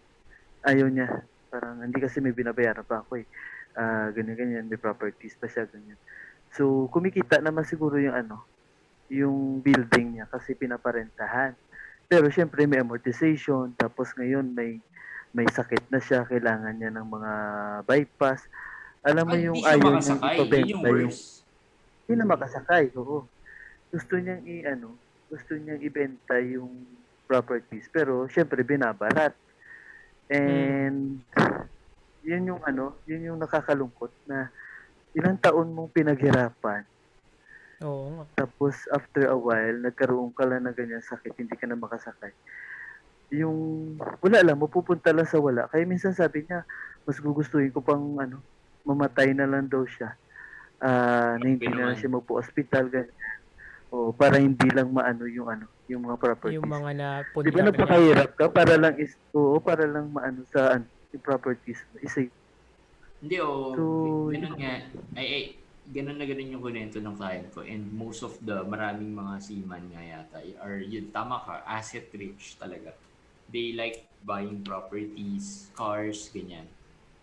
ayaw 0.68 0.86
niya. 0.92 1.08
Parang 1.50 1.82
hindi 1.84 1.98
kasi 2.02 2.18
may 2.20 2.34
binabayaran 2.34 2.84
pa 2.86 3.02
ako 3.04 3.22
eh. 3.22 3.26
Ah, 3.76 4.10
ganyan 4.12 4.36
ganyan, 4.38 4.64
may 4.68 4.80
properties 4.80 5.36
pa 5.38 5.46
siya 5.46 5.68
ganyan. 5.68 5.98
So, 6.54 6.88
kumikita 6.90 7.38
naman 7.42 7.66
siguro 7.68 7.98
yung 8.00 8.16
ano, 8.16 8.48
yung 9.10 9.62
building 9.62 10.18
niya 10.18 10.26
kasi 10.30 10.54
pinaparentahan. 10.58 11.54
Pero 12.06 12.30
syempre 12.30 12.66
may 12.70 12.80
amortization, 12.82 13.74
tapos 13.78 14.14
ngayon 14.16 14.54
may 14.54 14.78
may 15.36 15.46
sakit 15.50 15.90
na 15.92 16.00
siya, 16.00 16.24
kailangan 16.24 16.74
niya 16.78 16.90
ng 16.96 17.06
mga 17.06 17.32
bypass. 17.84 18.40
Alam 19.04 19.26
mo 19.28 19.36
Ah, 19.36 19.44
yung 19.44 19.60
ayaw. 19.62 19.92
Yun 20.00 20.18
ipabenta 20.22 20.88
yung 20.88 21.04
yung 21.04 21.14
hindi 22.06 22.14
na 22.18 22.26
makasakay, 22.26 22.94
oo. 22.98 23.28
Gusto 23.90 24.18
niyang 24.18 24.42
i 24.46 24.62
ano, 24.66 24.98
gusto 25.26 25.54
niyang 25.58 25.82
ibenta 25.82 26.38
yung 26.38 26.86
properties 27.26 27.90
pero 27.90 28.26
syempre 28.30 28.62
binabarat. 28.62 29.34
And 30.26 31.22
yun 32.26 32.42
yung 32.50 32.62
ano, 32.66 32.98
yun 33.06 33.30
yung 33.30 33.38
nakakalungkot 33.38 34.10
na 34.26 34.50
ilang 35.14 35.38
taon 35.38 35.70
mong 35.70 35.94
pinaghirapan 35.94 36.82
Oo 37.86 38.20
nga. 38.20 38.24
tapos 38.44 38.74
after 38.90 39.30
a 39.30 39.38
while 39.38 39.78
nagkaroon 39.80 40.34
ka 40.34 40.44
lang 40.44 40.66
ng 40.66 40.74
ganyan 40.74 41.04
sakit, 41.04 41.32
hindi 41.38 41.54
ka 41.54 41.68
na 41.70 41.78
makasakay. 41.78 42.34
Yung 43.36 43.94
wala 44.22 44.38
lang, 44.42 44.58
mapupunta 44.58 45.10
lang 45.14 45.26
sa 45.26 45.38
wala. 45.38 45.66
Kaya 45.70 45.86
minsan 45.86 46.14
sabi 46.14 46.46
niya, 46.46 46.62
mas 47.06 47.18
gugustuhin 47.22 47.70
ko 47.70 47.82
pang 47.82 48.18
ano, 48.18 48.42
mamatay 48.86 49.34
na 49.34 49.46
lang 49.46 49.66
daw 49.70 49.82
siya. 49.86 50.14
Ah, 50.82 51.38
na 51.40 51.46
hindi 51.46 51.66
na 51.70 51.96
siya 51.96 52.12
magpo-hospital 52.12 52.90
ganyan. 52.90 53.38
O 53.90 54.12
para 54.12 54.38
hindi 54.42 54.68
lang 54.70 54.90
maano 54.90 55.24
yung 55.30 55.48
ano, 55.48 55.66
yung 55.86 56.02
mga 56.02 56.16
properties. 56.18 56.56
Yung 56.58 56.70
mga 56.70 56.90
na 56.98 57.08
Di 57.22 57.50
ba 57.54 57.62
napakahirap 57.62 58.30
ka 58.34 58.46
para 58.50 58.74
lang 58.74 58.94
is 58.98 59.14
oo, 59.34 59.58
para 59.62 59.86
lang 59.86 60.10
maano 60.10 60.42
sa 60.50 60.78
ano, 60.78 60.86
yung 61.14 61.22
properties. 61.22 61.80
Isa 62.02 62.26
Hindi, 63.22 63.36
o 63.40 63.72
So, 63.72 63.82
ganun 64.28 64.54
nga. 64.60 64.84
Ay, 65.16 65.26
ay, 65.26 65.44
ganun 65.94 66.18
na 66.18 66.26
ganun 66.26 66.52
yung 66.52 66.64
kunento 66.64 66.98
ng 66.98 67.16
client 67.16 67.48
ko. 67.54 67.62
And 67.62 67.86
most 67.94 68.26
of 68.26 68.34
the, 68.42 68.66
maraming 68.66 69.14
mga 69.14 69.34
seaman 69.40 69.82
nga 69.94 70.02
yata, 70.02 70.38
are 70.60 70.82
yun, 70.82 71.08
tama 71.14 71.38
ka, 71.40 71.62
asset 71.64 72.10
rich 72.12 72.58
talaga. 72.58 72.92
They 73.48 73.72
like 73.78 74.04
buying 74.26 74.66
properties, 74.66 75.70
cars, 75.78 76.28
ganyan. 76.34 76.66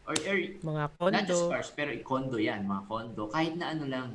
Or, 0.07 0.15
or 0.15 0.37
mga 0.39 0.83
not 1.11 1.27
just 1.27 1.47
condo. 1.47 1.51
cars, 1.51 1.69
pero 1.75 1.91
condo 2.03 2.39
yan, 2.39 2.63
mga 2.63 2.83
condo. 2.87 3.27
Kahit 3.27 3.59
na 3.59 3.75
ano 3.75 3.85
lang, 3.87 4.07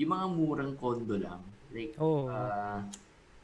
yung 0.00 0.10
mga 0.16 0.26
murang 0.32 0.74
condo 0.80 1.16
lang. 1.20 1.40
Like, 1.70 1.94
Oo. 2.00 2.26
ah, 2.32 2.82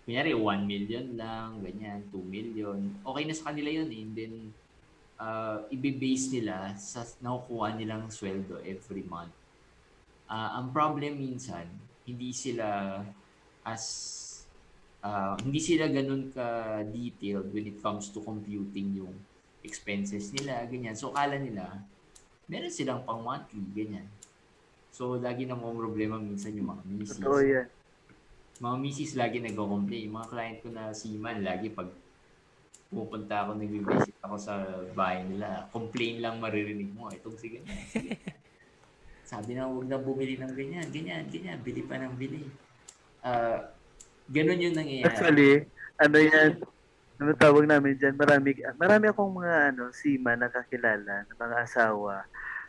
kunyari, 0.06 0.30
1 0.32 0.70
million 0.70 1.06
lang, 1.18 1.58
ganyan, 1.58 1.98
2 2.14 2.22
million. 2.22 2.78
Okay 3.02 3.22
na 3.26 3.34
sa 3.34 3.50
kanila 3.50 3.70
yun 3.74 3.90
eh. 3.90 4.00
And 4.06 4.14
then, 4.14 4.34
uh, 5.18 5.66
ibe-base 5.68 6.32
nila 6.38 6.78
sa 6.78 7.04
nakukuha 7.20 7.76
nilang 7.76 8.08
sweldo 8.08 8.62
every 8.62 9.04
month. 9.04 9.34
Ah, 10.26 10.58
ang 10.58 10.74
problem 10.74 11.18
minsan, 11.18 11.66
hindi 12.06 12.30
sila 12.34 12.98
as 13.66 13.82
ah, 15.02 15.34
hindi 15.38 15.58
sila 15.62 15.90
ganun 15.90 16.30
ka 16.30 16.82
detailed 16.86 17.50
when 17.54 17.66
it 17.66 17.78
comes 17.82 18.10
to 18.10 18.22
computing 18.22 19.02
yung 19.02 19.14
expenses 19.66 20.30
nila, 20.30 20.62
ganyan. 20.70 20.94
So, 20.94 21.10
kala 21.10 21.38
nila, 21.38 21.82
meron 22.46 22.70
silang 22.70 23.02
pang 23.02 23.22
monthly, 23.22 23.62
ganyan. 23.74 24.06
So, 24.94 25.18
lagi 25.18 25.44
na 25.44 25.58
mga 25.58 25.74
problema 25.74 26.16
minsan 26.22 26.54
yung 26.54 26.70
mga 26.70 26.82
misis. 26.86 27.18
totoo 27.18 27.42
yan. 27.42 27.66
Mga 28.56 28.76
misis 28.80 29.12
lagi 29.12 29.38
nagko-complain. 29.44 30.08
Mga 30.08 30.26
client 30.32 30.58
ko 30.64 30.68
na 30.72 30.96
seaman, 30.96 31.44
lagi 31.44 31.68
pag 31.68 31.92
pupunta 32.86 33.44
ako, 33.44 33.58
nag-visit 33.58 34.16
ako 34.22 34.36
sa 34.38 34.54
bahay 34.94 35.26
nila, 35.26 35.66
complain 35.74 36.22
lang 36.22 36.40
maririnig 36.40 36.88
mo. 36.94 37.10
Itong 37.10 37.36
si 37.36 37.52
ganyan, 37.52 37.82
si 37.90 37.98
ganyan. 38.14 38.38
Sabi 39.26 39.58
na, 39.58 39.66
huwag 39.66 39.90
na 39.90 39.98
bumili 39.98 40.38
ng 40.38 40.54
ganyan, 40.54 40.86
ganyan, 40.94 41.26
ganyan, 41.26 41.58
bili 41.60 41.82
pa 41.82 41.98
ng 41.98 42.14
bili. 42.14 42.46
Ah, 43.26 43.74
ganun 44.30 44.62
yung 44.62 44.78
nangyayari. 44.78 45.10
Actually, 45.10 45.52
ano 45.98 46.16
yan, 46.22 46.50
ano 47.18 47.30
tawag 47.34 47.66
namin 47.66 47.98
dyan, 47.98 48.14
marami, 48.14 48.54
marami 48.78 49.04
akong 49.10 49.32
mga 49.34 49.54
ano, 49.74 49.90
sima 49.90 50.38
nakakilala, 50.38 51.26
ng 51.26 51.38
mga 51.42 51.56
asawa, 51.66 52.22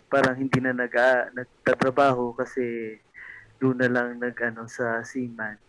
parang 0.09 0.33
hindi 0.33 0.57
na 0.57 0.73
nag, 0.73 0.93
ah, 0.97 1.29
nagtatrabaho 1.29 2.33
kasi 2.33 2.97
doon 3.61 3.77
na 3.77 3.89
lang 3.93 4.17
nag 4.17 4.35
ano, 4.41 4.65
sa 4.65 5.05
seaman. 5.05 5.61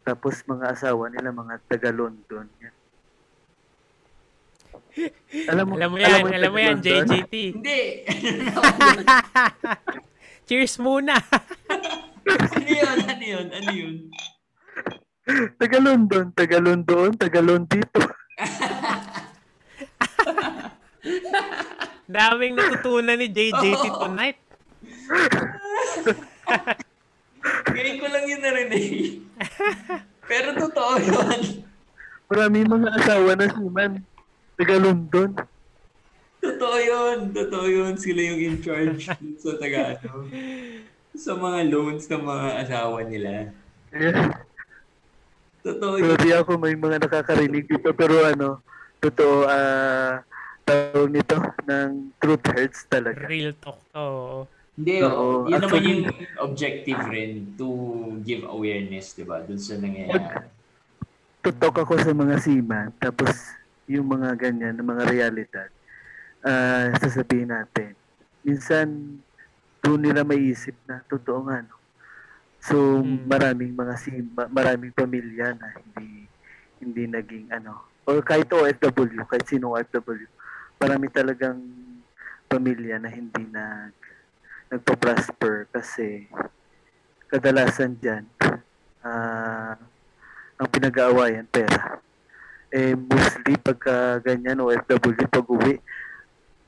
Tapos 0.00 0.40
mga 0.48 0.66
asawa 0.72 1.12
nila, 1.12 1.30
mga 1.30 1.54
taga-London. 1.68 2.46
Yan. 2.60 2.74
Alam 5.46 5.64
mo, 5.70 5.74
Alam 5.78 5.88
mo 5.94 5.96
yan, 6.02 6.20
yung 6.26 6.34
alam 6.34 6.50
mo 6.50 6.58
yan, 6.58 6.76
taga-London? 6.82 7.06
JJT. 7.06 7.34
Hindi! 7.54 7.80
Cheers 10.50 10.82
muna. 10.82 11.14
ano 12.58 12.66
yun? 12.66 12.98
Ano 13.06 13.24
yun? 13.24 13.46
Ano 13.54 13.70
yun? 13.70 13.94
Taga-London, 15.60 16.24
taga-London, 16.34 17.08
taga-Londito. 17.14 18.02
Daming 22.10 22.58
natutunan 22.58 23.14
ni 23.14 23.30
JJT 23.30 23.84
tonight. 23.94 24.38
Ngayon 27.70 27.96
ko 28.00 28.06
lang 28.08 28.24
yun 28.28 28.42
narinig. 28.42 28.96
Pero 30.28 30.48
totoo 30.54 30.94
yun. 31.00 31.40
Marami 32.30 32.58
mga 32.62 32.88
asawa 33.02 33.30
na 33.34 33.46
seaman, 33.50 33.92
taga-London. 34.54 35.30
Totoo 36.40 36.76
yun. 36.80 37.18
Totoo 37.34 37.66
yun. 37.68 37.92
Sila 37.98 38.20
yung 38.22 38.40
in 38.40 38.56
charge 38.64 39.10
sa 39.42 39.52
taga 39.60 39.98
ano. 39.98 40.30
Sa 41.12 41.36
mga 41.36 41.58
loans 41.68 42.06
ng 42.06 42.24
mga 42.24 42.48
asawa 42.64 42.98
nila. 43.04 43.50
Yeah. 43.90 44.40
Totoo 45.60 46.00
yun. 46.00 46.16
Sorry 46.16 46.30
ako, 46.32 46.52
may 46.56 46.72
mga 46.78 47.04
nakakarinig 47.04 47.68
dito, 47.68 47.92
pero 47.92 48.24
ano, 48.24 48.64
totoo, 49.02 49.44
ah, 49.44 50.24
tawag 50.64 51.10
nito, 51.12 51.36
ng 51.68 52.14
truth 52.16 52.46
hurts 52.48 52.88
talaga. 52.88 53.28
Real 53.28 53.52
talk. 53.60 53.80
Oo. 53.92 54.48
Hindi, 54.78 55.02
Oo. 55.02 55.50
yun 55.50 55.60
naman 55.66 55.82
yung 55.82 56.02
objective 56.38 57.00
rin 57.10 57.54
to 57.58 57.68
give 58.22 58.46
awareness, 58.46 59.18
di 59.18 59.26
ba? 59.26 59.42
Dun 59.42 59.58
sa 59.58 59.74
nangyayari. 59.76 60.46
tutok 61.40 61.82
ako 61.88 61.96
sa 61.96 62.12
mga 62.12 62.36
seaman, 62.36 62.92
tapos 63.00 63.32
yung 63.88 64.06
mga 64.06 64.36
ganyan, 64.36 64.76
ng 64.76 64.84
mga 64.86 65.04
realidad, 65.08 65.70
ah 66.44 66.92
sasabihin 67.00 67.48
natin. 67.48 67.96
Minsan, 68.44 68.86
doon 69.80 70.00
nila 70.04 70.20
maiisip 70.20 70.76
na 70.84 71.00
totoo 71.08 71.48
nga, 71.48 71.64
no? 71.64 71.76
So, 72.60 73.00
Mm. 73.00 73.24
maraming 73.24 73.72
mga 73.72 73.94
sima, 73.96 74.44
maraming 74.52 74.92
pamilya 74.92 75.56
na 75.56 75.72
hindi 75.80 76.28
hindi 76.80 77.04
naging 77.08 77.48
ano, 77.52 77.88
or 78.04 78.20
kahit 78.20 78.48
OFW, 78.52 79.24
kahit 79.24 79.48
sino 79.48 79.72
OFW, 79.72 80.28
marami 80.76 81.08
talagang 81.08 81.60
pamilya 82.48 83.00
na 83.00 83.08
hindi 83.08 83.48
nag 83.48 83.96
nagpa-prosper 84.70 85.66
kasi 85.74 86.30
kadalasan 87.26 87.98
dyan, 87.98 88.24
ah 89.02 89.74
ang 90.60 90.68
pinag-aawayan, 90.68 91.48
pera. 91.48 91.96
Eh, 92.68 92.92
mostly 92.92 93.56
pagka 93.56 94.20
ganyan, 94.20 94.60
OFW, 94.60 95.24
pag 95.24 95.48
uwi, 95.48 95.80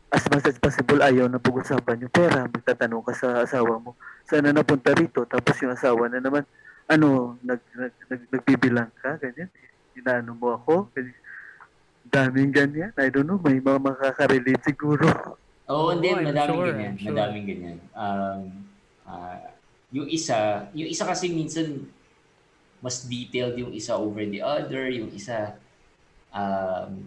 as 0.08 0.24
much 0.32 0.48
as 0.48 0.56
possible, 0.56 0.96
ayaw 1.04 1.28
na 1.28 1.36
pag-usapan 1.36 2.08
yung 2.08 2.12
pera. 2.12 2.48
Magtatanong 2.48 3.04
ka 3.04 3.12
sa 3.12 3.28
asawa 3.44 3.76
mo, 3.76 3.92
saan 4.24 4.48
na 4.48 4.56
napunta 4.56 4.96
rito? 4.96 5.28
Tapos 5.28 5.60
yung 5.60 5.76
asawa 5.76 6.08
na 6.08 6.24
naman, 6.24 6.48
ano, 6.88 7.36
nag, 7.44 7.60
nag, 7.76 7.92
nag, 8.08 8.20
nagbibilang 8.32 8.88
ka, 8.96 9.20
ganyan. 9.20 9.52
Inaano 9.92 10.32
mo 10.32 10.56
ako, 10.56 10.88
ganyan. 10.96 11.20
Daming 12.08 12.52
ganyan. 12.52 12.92
I 12.96 13.12
don't 13.12 13.28
know, 13.28 13.40
may 13.44 13.60
mga 13.60 13.76
makaka-relate 13.76 14.64
siguro. 14.64 15.36
Oo, 15.70 15.74
Oo, 15.74 15.88
hindi, 15.94 16.08
I'm 16.10 16.26
madaming 16.26 16.58
sure, 16.58 16.66
ganyan. 16.74 16.90
I'm 16.90 16.98
sure. 16.98 17.08
Madaming 17.14 17.46
ganyan. 17.46 17.78
Um, 17.94 18.40
ah, 19.06 19.42
yung 19.92 20.08
isa, 20.08 20.66
yung 20.74 20.88
isa 20.90 21.04
kasi 21.06 21.30
minsan 21.30 21.86
mas 22.82 23.06
detailed 23.06 23.54
yung 23.54 23.70
isa 23.70 23.94
over 23.94 24.26
the 24.26 24.42
other, 24.42 24.90
yung 24.90 25.12
isa 25.14 25.54
um, 26.34 27.06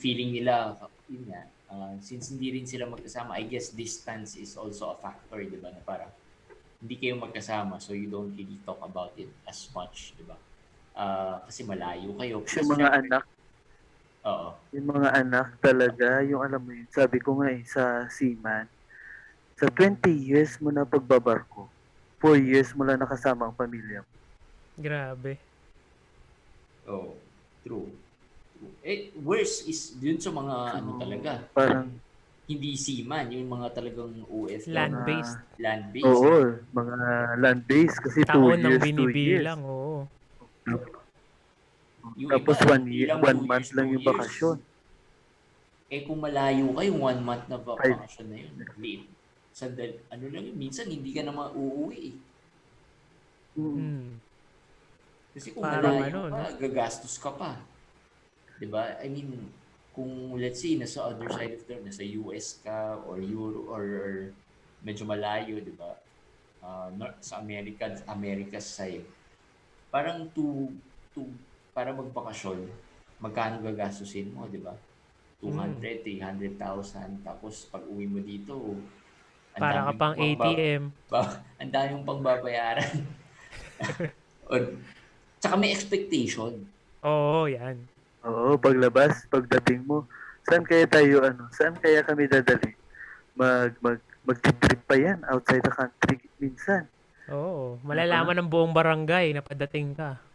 feeling 0.00 0.32
nila, 0.32 0.80
yun 1.12 1.28
nga, 1.28 1.44
ah, 1.68 1.92
since 2.00 2.32
hindi 2.32 2.56
rin 2.56 2.64
sila 2.64 2.88
magkasama, 2.88 3.36
I 3.36 3.44
guess 3.44 3.76
distance 3.76 4.40
is 4.40 4.56
also 4.56 4.94
a 4.94 4.96
factor, 4.96 5.44
di 5.44 5.60
ba? 5.60 5.68
Na 5.68 5.84
parang 5.84 6.08
hindi 6.80 6.96
kayo 6.96 7.20
magkasama, 7.20 7.76
so 7.76 7.92
you 7.92 8.08
don't 8.08 8.32
really 8.32 8.56
talk 8.64 8.80
about 8.80 9.12
it 9.20 9.28
as 9.44 9.68
much, 9.76 10.16
di 10.16 10.24
ba? 10.24 10.40
Ah, 10.96 11.44
kasi 11.44 11.68
malayo 11.68 12.16
kayo. 12.16 12.40
Plus, 12.40 12.64
mga 12.64 12.88
syempre- 12.88 12.96
anak, 13.04 13.24
Oo. 14.26 14.50
yung 14.74 14.86
mga 14.90 15.08
anak 15.22 15.48
talaga, 15.62 16.20
yung 16.26 16.42
alam 16.42 16.58
mo 16.60 16.74
yun, 16.74 16.90
sabi 16.90 17.22
ko 17.22 17.38
nga 17.38 17.48
eh, 17.54 17.62
sa 17.64 17.84
seaman, 18.10 18.66
sa 19.56 19.70
20 19.70 20.10
years 20.12 20.58
mo 20.60 20.68
na 20.68 20.84
pagbabarko, 20.84 21.70
4 22.20 22.36
years 22.36 22.74
mo 22.74 22.82
lang 22.84 22.98
nakasama 23.00 23.46
ang 23.46 23.56
pamilya 23.56 24.02
mo. 24.02 24.12
Grabe. 24.76 25.40
Oh, 26.84 27.16
true. 27.64 27.98
True. 28.52 28.72
Eh, 28.84 29.12
worse 29.16 29.64
is 29.66 29.96
dun 29.96 30.16
sa 30.20 30.30
mga 30.32 30.54
ano 30.76 30.90
So, 30.96 31.00
talaga, 31.00 31.32
Parang, 31.52 31.88
hindi 32.46 32.78
seaman, 32.78 33.34
yung 33.34 33.50
mga 33.50 33.74
talagang 33.74 34.22
OF 34.22 34.64
Land-based. 34.70 35.38
land-based. 35.58 36.06
oo, 36.06 36.34
mga 36.70 36.98
land-based 37.42 37.98
kasi 38.06 38.20
2 38.22 38.54
Taon 38.54 38.58
ng 38.62 38.70
years, 38.70 38.82
2 38.94 39.10
years. 39.10 39.42
binibilang, 39.42 39.60
oo. 39.66 39.75
Yung 42.16 42.30
Tapos 42.32 42.56
iba, 42.56 42.80
1 42.80 42.88
year, 42.88 43.08
ilang 43.12 43.20
1 43.20 43.28
two 43.36 43.44
month 43.44 43.68
years, 43.68 43.76
lang 43.76 43.88
yung 43.92 44.06
bakasyon. 44.06 44.58
Eh 45.86 46.00
kung 46.02 46.18
malayo 46.18 46.66
ka, 46.72 46.82
yung 46.82 47.00
one 47.04 47.20
month 47.22 47.44
na 47.46 47.58
bakasyon 47.60 48.26
na 48.32 48.36
yun, 48.40 48.52
liit. 48.80 49.04
Sandal, 49.52 50.00
ano 50.10 50.24
lang 50.32 50.42
yun, 50.48 50.56
minsan 50.56 50.88
hindi 50.88 51.12
ka 51.12 51.22
na 51.22 51.32
mauuwi 51.32 52.00
eh. 52.12 52.14
Mm. 53.56 54.20
Kasi 55.36 55.48
kung 55.52 55.64
Parang 55.64 55.96
malayo 55.96 56.28
ano, 56.28 56.32
ka, 56.32 56.56
gagastos 56.60 57.16
ka 57.20 57.30
pa. 57.32 57.60
'Di 58.56 58.68
ba? 58.68 58.96
I 59.00 59.08
mean, 59.08 59.52
kung 59.92 60.36
let's 60.36 60.60
say 60.60 60.76
nasa 60.76 61.04
other 61.08 61.28
side 61.28 61.56
of 61.56 61.64
the 61.68 61.76
nasa 61.84 62.04
US 62.20 62.60
ka 62.60 63.00
or 63.04 63.20
Euro 63.20 63.68
or, 63.68 63.84
or 63.84 64.14
medyo 64.80 65.04
malayo, 65.04 65.60
'di 65.60 65.76
ba? 65.76 65.92
Ah, 66.64 66.88
nor- 66.92 67.16
sa 67.20 67.40
America, 67.40 67.84
America 68.08 68.56
side. 68.60 69.04
Parang 69.92 70.28
to 70.32 70.72
to 71.12 71.28
para 71.76 71.92
magbakasyon, 71.92 72.64
magkano 73.20 73.60
gagastusin 73.60 74.32
mo, 74.32 74.48
'di 74.48 74.64
ba? 74.64 74.72
200, 75.44 76.00
300,000 76.00 77.20
tapos 77.20 77.68
pag 77.68 77.84
uwi 77.84 78.08
mo 78.08 78.24
dito, 78.24 78.56
Para 79.56 79.84
ka 79.84 79.92
daming 79.92 80.00
pang 80.00 80.14
ATM. 80.16 80.82
ba, 81.12 81.20
ang 81.60 81.68
dami 81.72 81.88
yung 81.92 82.08
pagbabayaran. 82.08 82.92
or, 84.52 84.60
tsaka 85.40 85.54
may 85.60 85.72
expectation. 85.76 86.64
Oo, 87.04 87.44
yan. 87.48 87.76
Oo, 88.24 88.56
paglabas, 88.56 89.28
pagdating 89.28 89.84
mo, 89.84 90.08
saan 90.48 90.64
kaya 90.64 90.88
tayo, 90.88 91.24
ano, 91.24 91.48
saan 91.52 91.76
kaya 91.76 92.00
kami 92.04 92.28
dadali? 92.28 92.72
Mag, 93.36 93.76
mag, 93.84 94.00
mag-trip 94.24 94.80
pa 94.88 94.96
yan 94.96 95.20
outside 95.28 95.64
the 95.64 95.72
country 95.72 96.16
minsan. 96.40 96.88
Oo. 97.32 97.80
Malalaman 97.84 98.36
ng 98.40 98.48
buong 98.48 98.72
barangay 98.72 99.32
na 99.36 99.44
padating 99.44 99.92
ka. 99.92 100.25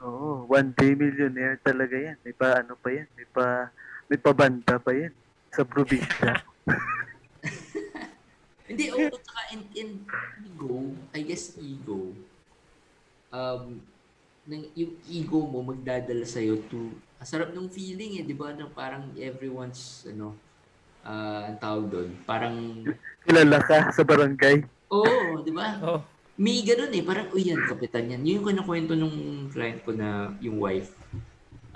Oo, 0.00 0.48
one 0.48 0.72
day 0.72 0.96
millionaire 0.96 1.60
talaga 1.60 1.92
yan. 1.92 2.16
May 2.24 2.32
pa, 2.32 2.64
ano 2.64 2.72
pa 2.80 2.88
yan, 2.88 3.04
may 3.12 3.28
pa, 3.28 3.68
may 4.08 4.16
pabanda 4.16 4.80
pa 4.80 4.96
yan 4.96 5.12
sa 5.52 5.60
probinsya. 5.60 6.40
Hindi, 8.70 8.86
oo, 8.94 9.12
tsaka 9.12 9.42
in, 9.52 9.62
in 9.76 9.90
ego, 10.40 10.94
I 11.12 11.20
guess 11.26 11.58
ego, 11.58 12.14
um, 13.28 13.82
nang, 14.46 14.64
yung 14.78 14.94
ego 15.10 15.44
mo 15.44 15.60
magdadala 15.60 16.24
sa'yo 16.24 16.56
to, 16.70 16.94
ang 17.20 17.28
sarap 17.28 17.52
ng 17.52 17.68
feeling 17.68 18.18
eh, 18.18 18.24
di 18.24 18.32
ba? 18.32 18.56
Na 18.56 18.70
parang 18.70 19.12
everyone's, 19.18 20.08
ano, 20.08 20.32
ah 21.04 21.50
ang 21.50 21.58
tawag 21.60 21.84
doon, 21.92 22.10
parang, 22.24 22.56
Kilala 23.26 23.60
ka 23.60 23.92
sa 23.92 24.06
barangay. 24.06 24.64
oo, 24.88 25.44
di 25.44 25.52
ba? 25.52 25.76
Oo. 25.84 26.00
May 26.40 26.64
ganun 26.64 26.88
eh, 26.96 27.04
parang, 27.04 27.28
uy, 27.36 27.52
yan, 27.52 27.68
kapitan 27.68 28.08
yan. 28.08 28.24
Yun 28.24 28.36
yung 28.40 28.48
kinakwento 28.48 28.96
nung 28.96 29.46
client 29.52 29.84
ko 29.84 29.92
na, 29.92 30.32
yung 30.40 30.56
wife, 30.56 30.96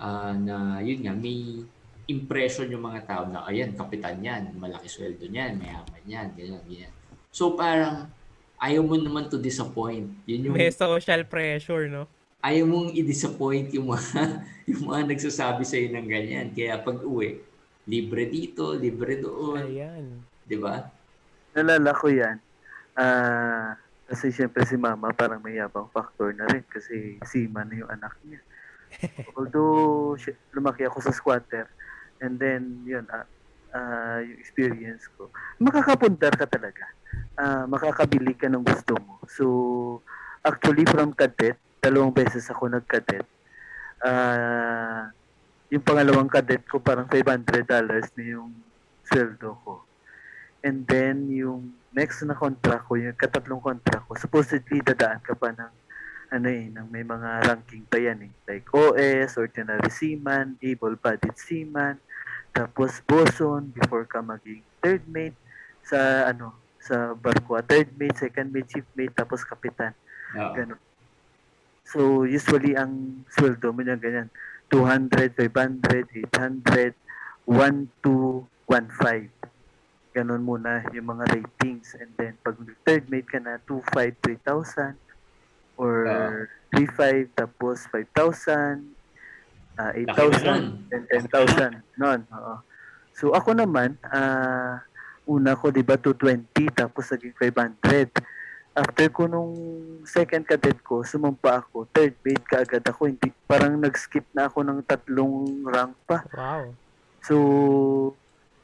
ah 0.01 0.33
na, 0.33 0.81
yun 0.81 1.05
nga, 1.05 1.13
may 1.13 1.61
impression 2.09 2.73
yung 2.73 2.81
mga 2.81 3.05
tao 3.05 3.29
na, 3.29 3.45
ayan, 3.45 3.77
kapitan 3.77 4.25
yan, 4.25 4.57
malaki 4.57 4.89
sweldo 4.89 5.29
niyan, 5.29 5.61
mayaman 5.61 6.05
yan, 6.09 6.27
ganyan, 6.33 6.65
ganyan. 6.65 6.93
So 7.29 7.53
parang, 7.53 8.09
ayaw 8.57 8.81
mo 8.81 8.97
naman 8.97 9.29
to 9.29 9.37
disappoint. 9.37 10.09
Yun 10.25 10.49
yung, 10.49 10.57
May 10.57 10.73
social 10.73 11.29
pressure, 11.29 11.85
no? 11.93 12.09
ayaw 12.45 12.65
mong 12.69 12.93
i-disappoint 12.93 13.73
yung 13.73 13.89
mga, 13.89 14.21
yung 14.69 14.83
mga 14.85 15.01
nagsasabi 15.13 15.65
sa'yo 15.65 15.89
ng 15.93 16.09
ganyan. 16.09 16.47
Kaya 16.53 16.77
pag 16.81 17.01
uwi, 17.01 17.41
libre 17.89 18.29
dito, 18.29 18.77
libre 18.77 19.21
doon, 19.21 19.65
Ayan. 19.65 20.25
di 20.45 20.57
ba? 20.61 20.89
Nalala 21.57 21.93
ko 21.97 22.13
yan. 22.13 22.37
Ah, 22.97 23.81
kasi 24.05 24.29
syempre 24.29 24.65
si 24.69 24.77
mama 24.77 25.13
parang 25.17 25.41
may 25.41 25.57
yabang 25.57 25.89
factor 25.89 26.33
na 26.37 26.45
rin 26.49 26.65
kasi 26.69 27.17
sima 27.25 27.65
na 27.65 27.75
yung 27.81 27.91
anak 27.91 28.13
niya. 28.25 28.41
Although 29.37 30.15
lumaki 30.53 30.85
ako 30.85 31.01
sa 31.01 31.13
squatter 31.13 31.69
and 32.21 32.37
then 32.37 32.85
yun 32.85 33.09
ah 33.11 33.25
ah, 33.75 34.19
yung 34.23 34.39
experience 34.39 35.05
ko. 35.19 35.29
Makakapundar 35.59 36.33
ka 36.39 36.47
talaga. 36.47 36.87
Ah, 37.35 37.67
makakabili 37.67 38.39
ka 38.39 38.47
ng 38.47 38.63
gusto 38.63 38.95
mo. 39.03 39.19
So 39.27 39.45
actually 40.47 40.87
from 40.87 41.13
cadet, 41.13 41.59
dalawang 41.83 42.15
beses 42.15 42.47
ako 42.49 42.71
nag-cadet. 42.71 43.27
Ah, 44.01 45.11
yung 45.73 45.83
pangalawang 45.83 46.31
cadet 46.31 46.63
ko 46.71 46.79
parang 46.79 47.11
$500 47.11 47.67
na 48.15 48.23
yung 48.23 48.53
sweldo 49.05 49.59
ko. 49.67 49.84
And 50.65 50.89
then, 50.89 51.29
yung 51.29 51.77
next 51.93 52.25
na 52.25 52.33
contract 52.33 52.89
ko, 52.89 52.97
yung 52.97 53.13
katatlong 53.13 53.61
contract 53.61 54.09
ko, 54.09 54.17
supposedly 54.17 54.81
dadaan 54.81 55.21
ka 55.21 55.37
pa 55.37 55.53
ng 55.53 55.73
ano 56.35 56.49
eh, 56.51 56.67
ng 56.73 56.89
may 56.89 57.05
mga 57.05 57.47
ranking 57.47 57.85
pa 57.87 58.01
yan 58.01 58.27
eh. 58.27 58.33
Like 58.49 58.67
OS, 58.73 59.37
Ordinary 59.39 59.93
Seaman, 59.93 60.57
Able-Bodied 60.59 61.37
Seaman, 61.37 62.01
tapos 62.51 62.99
boson 63.05 63.71
before 63.71 64.09
ka 64.09 64.25
maging 64.25 64.65
third 64.81 65.05
mate 65.07 65.37
sa 65.85 66.31
ano 66.33 66.57
sa 66.81 67.13
barko. 67.13 67.61
Ah, 67.61 67.65
Third 67.65 67.93
mate, 67.97 68.17
second 68.17 68.53
mate, 68.53 68.69
chief 68.69 68.87
mate, 68.97 69.13
tapos 69.13 69.45
kapitan. 69.45 69.93
Oo. 70.37 70.53
Ganun. 70.53 70.81
So, 71.85 72.25
usually 72.25 72.77
ang 72.77 73.25
sweldo 73.29 73.73
mo 73.73 73.85
niya 73.85 74.01
ganyan. 74.01 74.29
200, 74.73 75.37
500, 75.37 76.09
800, 76.33 76.97
1 77.47 78.05
to 78.05 78.45
1.5. 78.69 79.44
Ganon 80.15 80.47
muna 80.47 80.87
yung 80.95 81.11
mga 81.11 81.27
ratings. 81.35 81.99
And 81.99 82.15
then, 82.15 82.39
pag 82.41 82.55
third 82.87 83.11
mate 83.11 83.27
ka 83.27 83.43
na, 83.43 83.59
2.5, 83.67 84.15
3,000. 84.23 84.95
Or 85.75 86.07
Ah. 86.07 86.47
3.5, 86.71 87.35
tapos 87.35 87.91
5,000. 87.91 88.95
ah, 89.75 89.91
Laki 89.91 90.07
na 90.07 90.15
8,000, 90.15 90.63
and 90.95 91.05
10,000. 91.11 91.83
Noon, 91.99 92.23
oo. 92.31 92.63
So, 93.11 93.35
ako 93.35 93.59
naman, 93.59 93.99
ah 94.07 94.87
una 95.27 95.57
ko, 95.57 95.73
di 95.73 95.83
ba, 95.83 95.97
220, 95.99 96.71
tapos 96.71 97.11
naging 97.11 97.35
500. 97.35 98.13
after 98.75 99.07
ko 99.07 99.31
nung 99.31 99.55
second 100.03 100.43
cadet 100.43 100.75
ko, 100.83 101.07
sumampa 101.07 101.63
ako, 101.63 101.87
third 101.95 102.11
mate 102.27 102.43
kaagad 102.43 102.83
ako, 102.83 103.07
hindi, 103.07 103.31
parang 103.47 103.79
nag-skip 103.79 104.27
na 104.35 104.51
ako 104.51 104.67
ng 104.67 104.83
tatlong 104.83 105.63
rank 105.63 105.95
pa. 106.03 106.27
Wow. 106.35 106.75
So, 107.23 107.35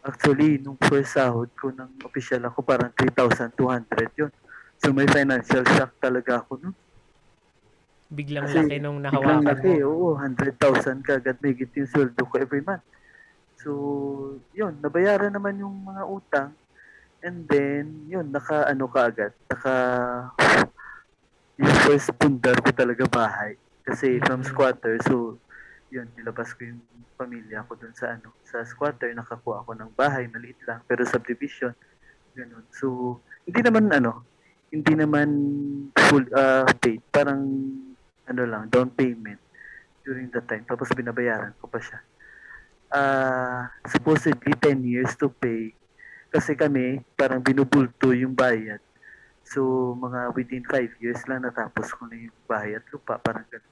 actually, 0.01 0.57
nung 0.61 0.81
first 0.81 1.17
sahod 1.17 1.53
ko 1.57 1.73
ng 1.73 2.01
official 2.05 2.41
ako, 2.49 2.65
parang 2.65 2.93
3,200 2.97 4.11
yun. 4.17 4.33
So, 4.81 4.97
may 4.97 5.05
financial 5.05 5.65
shock 5.77 5.93
talaga 6.01 6.41
ako 6.41 6.57
nun. 6.57 6.77
Biglang 8.11 8.49
Kasi 8.49 8.59
laki 8.67 8.77
nung 8.83 8.99
Biglang 8.99 9.45
nahawakan 9.45 9.57
laki, 9.61 9.73
mo. 9.85 9.87
oo, 9.87 10.07
100,000 10.19 11.07
kagad 11.07 11.37
may 11.45 11.55
yung 11.55 11.91
sweldo 11.91 12.23
ko 12.27 12.35
every 12.41 12.65
month. 12.65 12.83
So, 13.61 13.71
yun, 14.57 14.81
nabayaran 14.81 15.37
naman 15.37 15.61
yung 15.61 15.85
mga 15.85 16.03
utang. 16.09 16.51
And 17.21 17.45
then, 17.45 18.09
yun, 18.09 18.33
naka, 18.33 18.65
ano 18.65 18.89
ka 18.89 19.13
agad, 19.13 19.37
naka, 19.53 19.75
yung 21.61 21.77
first 21.85 22.09
pundar 22.17 22.57
ko 22.65 22.73
talaga 22.73 23.05
bahay. 23.05 23.61
Kasi 23.85 24.17
from 24.25 24.41
Mhm. 24.41 24.49
squatter, 24.49 24.97
so, 25.05 25.37
yun, 25.91 26.07
nilabas 26.15 26.55
ko 26.55 26.67
yung 26.67 26.81
pamilya 27.19 27.67
ko 27.67 27.75
dun 27.77 27.93
sa, 27.93 28.17
ano, 28.17 28.33
sa 28.47 28.63
squatter, 28.63 29.11
nakakuha 29.13 29.67
ako 29.67 29.75
ng 29.77 29.91
bahay, 29.95 30.31
maliit 30.31 30.59
lang, 30.65 30.81
pero 30.87 31.03
subdivision, 31.05 31.75
ganun. 32.33 32.65
So, 32.71 33.19
hindi 33.45 33.61
naman, 33.61 33.91
ano, 33.91 34.25
hindi 34.71 34.95
naman 34.95 35.29
full 36.09 36.27
uh, 36.31 36.67
paid, 36.79 37.03
parang, 37.11 37.43
ano 38.31 38.43
lang, 38.47 38.71
down 38.71 38.95
payment 38.95 39.43
during 40.07 40.31
that 40.31 40.47
time. 40.47 40.63
Tapos 40.63 40.95
binabayaran 40.95 41.55
ko 41.59 41.67
pa 41.67 41.83
siya. 41.83 41.99
Ah, 42.91 43.71
supposedly 43.87 44.55
10 44.55 44.83
years 44.87 45.15
to 45.19 45.31
pay. 45.31 45.75
Kasi 46.31 46.55
kami, 46.55 47.03
parang 47.19 47.43
binubulto 47.43 48.15
yung 48.15 48.35
bayad. 48.35 48.79
So, 49.43 49.93
mga 49.99 50.31
within 50.39 50.63
5 50.63 51.03
years 51.03 51.23
lang 51.27 51.43
natapos 51.43 51.91
ko 51.95 52.07
na 52.07 52.31
yung 52.31 52.39
bahay 52.47 52.79
at 52.79 52.87
lupa. 52.95 53.19
Parang 53.19 53.43
ganun 53.51 53.71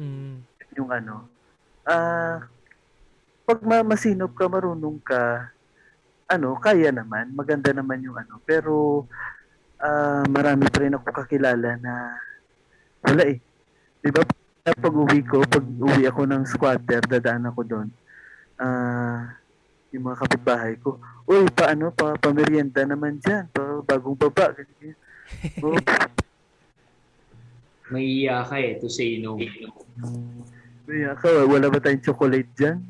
Mm. 0.00 0.48
Yung 0.76 0.90
ano. 0.90 1.26
Ah, 1.82 2.44
pag 3.44 3.58
ma- 3.64 3.86
masinop 3.86 4.34
ka, 4.36 4.46
marunong 4.46 4.98
ka, 5.02 5.50
ano, 6.30 6.54
kaya 6.60 6.94
naman, 6.94 7.34
maganda 7.34 7.74
naman 7.74 7.98
yung 8.04 8.14
ano. 8.14 8.38
Pero, 8.46 9.06
ah, 9.80 10.22
marami 10.30 10.70
pa 10.70 10.78
rin 10.82 10.94
ako 10.94 11.06
kakilala 11.10 11.74
na 11.80 12.14
wala 13.02 13.22
eh. 13.26 13.38
Di 14.00 14.10
ba, 14.12 14.22
pag 14.62 14.94
uwi 14.94 15.24
ko, 15.24 15.42
pag 15.48 15.64
uwi 15.64 16.04
ako 16.06 16.22
ng 16.28 16.44
squatter, 16.46 17.00
dadaan 17.02 17.48
ako 17.48 17.60
doon. 17.66 17.88
Ah, 18.60 19.34
yung 19.90 20.06
mga 20.06 20.20
kapitbahay 20.22 20.76
ko, 20.78 21.00
Uy, 21.30 21.46
paano, 21.54 21.94
pa, 21.94 22.18
pamerienda 22.18 22.82
naman 22.82 23.22
dyan, 23.22 23.46
pa, 23.54 23.62
bagong 23.86 24.18
baba. 24.18 24.50
ganyan. 24.50 24.98
Oh, 25.62 25.78
Mahiya 27.90 28.46
ka 28.46 28.54
eh 28.58 28.78
to 28.78 28.86
say 28.86 29.18
no. 29.18 29.34
Kaya 30.90 31.14
ka, 31.14 31.46
wala 31.46 31.70
ba 31.70 31.78
tayong 31.78 32.02
chocolate 32.02 32.50
dyan? 32.58 32.82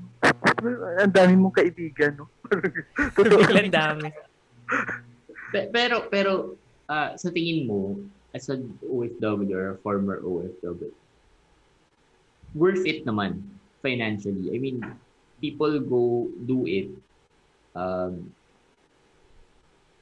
Ang 1.05 1.13
dami 1.13 1.37
mong 1.37 1.53
kaibigan, 1.53 2.17
no? 2.17 2.33
Totoo. 3.17 3.45
Biglang 3.45 3.69
dami. 3.69 4.09
Pe- 5.53 5.69
Pero, 5.69 6.09
pero, 6.09 6.57
ah, 6.89 7.13
sa 7.21 7.29
tingin 7.29 7.69
mo, 7.69 8.01
as 8.33 8.49
a 8.49 8.57
OFW 8.89 9.53
or 9.53 9.77
a 9.77 9.81
former 9.85 10.17
OFW, 10.25 10.89
worth 12.57 12.89
it 12.89 13.05
naman 13.05 13.45
financially. 13.85 14.49
I 14.49 14.57
mean, 14.57 14.81
people 15.37 15.77
go 15.85 16.33
do 16.49 16.65
it. 16.65 16.89
Um, 17.77 18.33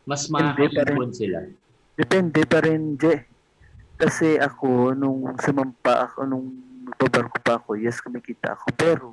mas 0.07 0.31
makakaipon 0.31 1.11
sila. 1.11 1.51
Depende 1.99 2.47
pa 2.47 2.63
rin, 2.63 2.95
Je. 2.95 3.27
Kasi 3.99 4.39
ako, 4.39 4.95
nung 4.95 5.35
sumampa 5.43 6.07
ako, 6.07 6.23
nung 6.31 6.68
nagbabarko 6.91 7.39
pa 7.41 7.61
ako, 7.61 7.77
yes, 7.79 8.01
kumikita 8.01 8.57
ako. 8.57 8.67
Pero, 8.75 9.09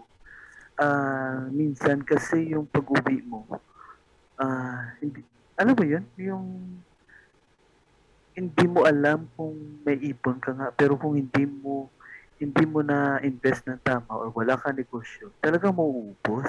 ah 0.76 1.48
minsan 1.52 2.04
kasi 2.04 2.52
yung 2.52 2.68
pag-uwi 2.68 3.24
mo, 3.24 3.48
ah 4.40 4.96
hindi, 5.00 5.24
alam 5.56 5.76
mo 5.76 5.84
yun, 5.88 6.04
yung 6.20 6.46
hindi 8.36 8.66
mo 8.68 8.84
alam 8.84 9.32
kung 9.40 9.56
may 9.88 9.96
ipon 9.96 10.44
ka 10.44 10.52
nga, 10.52 10.68
pero 10.76 11.00
kung 11.00 11.16
hindi 11.16 11.48
mo 11.48 11.88
hindi 12.36 12.68
mo 12.68 12.84
na 12.84 13.24
invest 13.24 13.64
ng 13.64 13.80
tama 13.80 14.12
or 14.12 14.28
wala 14.36 14.60
ka 14.60 14.76
negosyo, 14.76 15.32
talagang 15.40 15.72
mauubos. 15.72 16.48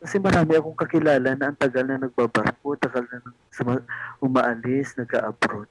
Kasi 0.00 0.16
marami 0.16 0.56
akong 0.56 0.78
kakilala 0.80 1.36
na 1.36 1.52
ang 1.52 1.58
tagal 1.60 1.84
na 1.84 2.00
nagbabarko, 2.00 2.80
tagal 2.80 3.04
na 3.12 3.20
suma- 3.52 3.84
umaalis, 4.16 4.96
nag-abroad. 4.96 5.68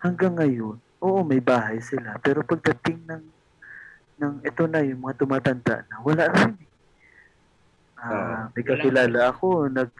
Hanggang 0.00 0.40
ngayon, 0.40 0.80
oo, 1.04 1.20
may 1.20 1.44
bahay 1.44 1.84
sila. 1.84 2.16
Pero 2.24 2.40
pagdating 2.40 3.04
ng, 3.04 3.22
ng 4.20 4.46
ito 4.46 4.64
na, 4.70 4.80
yung 4.84 5.02
mga 5.02 5.18
tumatanda 5.18 5.82
na, 5.90 5.96
wala 6.06 6.24
rin. 6.30 6.54
Ah, 7.98 8.50
Oo, 8.50 8.54
may 8.54 8.64
wala. 8.66 8.74
kakilala 8.74 9.20
ako, 9.30 9.70
nag 9.70 9.90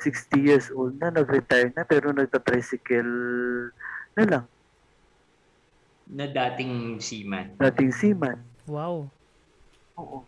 60 0.00 0.40
years 0.40 0.66
old 0.72 0.96
na, 0.98 1.12
nag-retire 1.12 1.70
na, 1.76 1.84
pero 1.86 2.10
nagta-tricycle 2.10 3.10
na 4.16 4.24
lang, 4.26 4.44
Na 6.10 6.26
dating 6.26 6.98
seaman. 6.98 7.54
dating 7.60 7.92
seaman. 7.94 8.42
Wow. 8.66 9.14
Oo. 9.94 10.26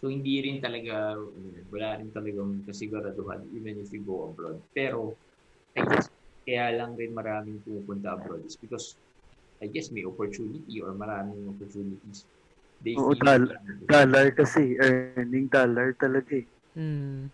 So, 0.00 0.08
hindi 0.08 0.40
rin 0.44 0.60
talaga, 0.60 1.16
wala 1.72 1.88
rin 2.00 2.12
talagang 2.12 2.64
kasiguraduhan 2.64 3.44
even 3.56 3.80
if 3.80 3.88
you 3.92 4.04
go 4.04 4.32
abroad. 4.32 4.60
Pero, 4.72 5.16
I 5.76 5.84
guess, 5.84 6.08
kaya 6.44 6.76
lang 6.76 6.96
rin 6.96 7.12
maraming 7.16 7.60
pupunta 7.64 8.16
abroad 8.16 8.44
is 8.44 8.56
because, 8.60 8.96
I 9.62 9.66
guess, 9.70 9.90
may 9.94 10.02
opportunity 10.02 10.82
or 10.82 10.94
maraming 10.94 11.46
opportunities. 11.46 12.26
They 12.82 12.98
Oo, 12.98 13.14
dal- 13.14 13.54
Dollar 13.86 14.34
kasi, 14.34 14.76
earning 14.80 15.46
dollar 15.48 15.94
talaga 15.96 16.42
eh. 16.42 16.46
Mm. 16.74 17.30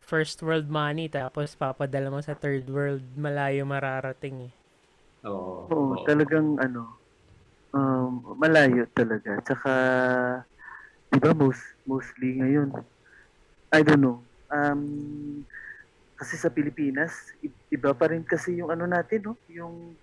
First 0.00 0.42
world 0.42 0.66
money, 0.72 1.06
tapos 1.06 1.54
papadala 1.54 2.10
mo 2.10 2.18
sa 2.24 2.34
third 2.34 2.66
world, 2.72 3.04
malayo 3.14 3.62
mararating 3.68 4.50
eh. 4.50 4.52
Oo. 5.28 5.68
Oo, 5.70 5.94
oo. 5.94 6.04
talagang 6.08 6.56
ano, 6.58 6.98
um, 7.76 8.34
malayo 8.40 8.88
talaga. 8.96 9.38
Tsaka, 9.44 9.72
di 11.12 11.18
ba, 11.20 11.30
most, 11.36 11.62
mostly 11.86 12.40
ngayon, 12.40 12.72
I 13.70 13.86
don't 13.86 14.02
know, 14.02 14.26
um, 14.50 15.44
kasi 16.18 16.34
sa 16.36 16.50
Pilipinas, 16.50 17.14
iba 17.70 17.94
pa 17.94 18.10
rin 18.10 18.26
kasi 18.26 18.58
yung 18.58 18.68
ano 18.74 18.84
natin, 18.84 19.30
no? 19.30 19.38
Yung, 19.46 19.94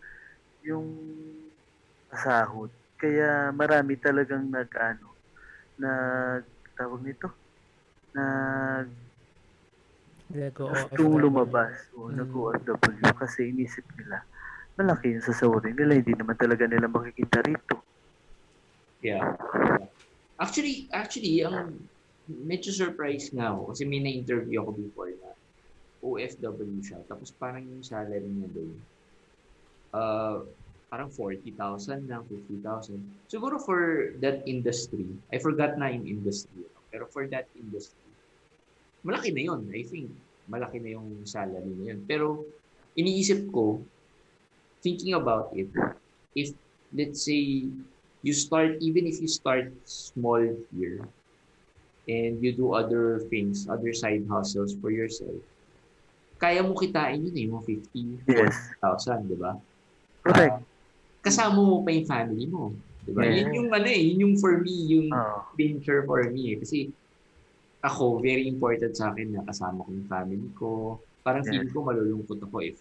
yung 0.68 0.88
sahod. 2.12 2.72
Kaya 3.00 3.56
marami 3.56 3.96
talagang 3.96 4.52
nag, 4.52 4.68
ano, 4.76 5.16
nag, 5.80 6.44
tawag 6.76 7.02
nito, 7.08 7.32
nag, 8.12 8.90
gustong 10.28 11.16
lumabas 11.24 11.88
o 11.96 12.12
Mm. 12.12 12.20
nag-OFW 12.20 13.12
kasi 13.16 13.48
inisip 13.48 13.88
nila, 13.96 14.20
malaki 14.76 15.16
yung 15.16 15.24
sasawarin 15.24 15.74
nila, 15.74 16.04
hindi 16.04 16.14
naman 16.14 16.36
talaga 16.36 16.68
nila 16.68 16.92
makikita 16.92 17.40
rito. 17.48 17.80
Yeah. 19.00 19.40
Actually, 20.38 20.92
actually, 20.92 21.42
ang 21.48 21.88
medyo 22.28 22.76
surprised 22.76 23.32
nga 23.32 23.56
ako 23.56 23.72
kasi 23.72 23.88
may 23.88 24.04
na-interview 24.04 24.60
ako 24.62 24.72
before 24.76 25.10
na 25.16 25.32
OFW 26.04 26.78
siya. 26.84 27.00
Tapos 27.08 27.32
parang 27.34 27.64
yung 27.64 27.82
salary 27.82 28.28
niya 28.28 28.52
doon, 28.52 28.78
uh, 29.98 30.46
parang 30.88 31.10
40,000 31.12 32.08
lang, 32.08 32.24
50,000. 32.30 32.96
Siguro 33.28 33.60
for 33.60 34.14
that 34.24 34.46
industry, 34.48 35.10
I 35.34 35.42
forgot 35.42 35.76
na 35.76 35.92
yung 35.92 36.08
industry. 36.08 36.64
Pero 36.94 37.10
for 37.12 37.28
that 37.34 37.50
industry, 37.58 38.08
malaki 39.04 39.36
na 39.36 39.42
yun, 39.52 39.68
I 39.74 39.84
think. 39.84 40.08
Malaki 40.48 40.80
na 40.80 40.96
yung 40.96 41.28
salary 41.28 41.74
na 41.76 41.92
yun. 41.92 42.00
Pero 42.08 42.48
iniisip 42.96 43.52
ko, 43.52 43.84
thinking 44.80 45.12
about 45.12 45.52
it, 45.52 45.68
if 46.32 46.56
let's 46.96 47.28
say 47.28 47.68
you 48.24 48.34
start, 48.34 48.80
even 48.80 49.04
if 49.04 49.20
you 49.20 49.28
start 49.28 49.76
small 49.84 50.40
here, 50.72 51.04
and 52.08 52.40
you 52.40 52.56
do 52.56 52.72
other 52.72 53.20
things, 53.28 53.68
other 53.68 53.92
side 53.92 54.24
hustles 54.32 54.72
for 54.80 54.88
yourself, 54.88 55.36
kaya 56.40 56.64
mo 56.64 56.72
kitain 56.78 57.28
yun 57.28 57.36
eh, 57.36 57.46
yung 57.52 57.60
50, 57.60 58.24
Yes. 58.32 58.56
40,000, 58.80 59.28
di 59.28 59.36
ba? 59.36 59.60
Correct. 60.28 60.58
Ah, 60.60 60.64
kasama 61.24 61.60
mo 61.60 61.84
pa 61.84 61.92
yung 61.92 62.08
family 62.08 62.46
mo. 62.48 62.76
Di 63.04 63.12
ba? 63.16 63.24
Yeah. 63.24 63.48
Yun 63.48 63.50
yung 63.56 63.70
ano 63.72 63.88
eh, 63.88 64.02
yun 64.04 64.20
yung 64.28 64.36
for 64.40 64.60
me, 64.60 64.76
yung 64.92 65.08
Oo. 65.12 65.40
venture 65.56 66.04
for 66.04 66.24
me 66.28 66.56
eh. 66.56 66.58
Kasi 66.60 66.92
ako, 67.80 68.20
very 68.20 68.48
important 68.52 68.92
sa 68.96 69.16
akin 69.16 69.32
na 69.32 69.48
kasama 69.48 69.86
ko 69.86 69.90
yung 69.96 70.10
family 70.12 70.50
ko. 70.56 70.72
Parang 71.24 71.44
Yes. 71.44 71.52
feeling 71.52 71.72
ko 71.72 71.80
malulungkot 71.84 72.40
ako 72.44 72.58
if 72.64 72.78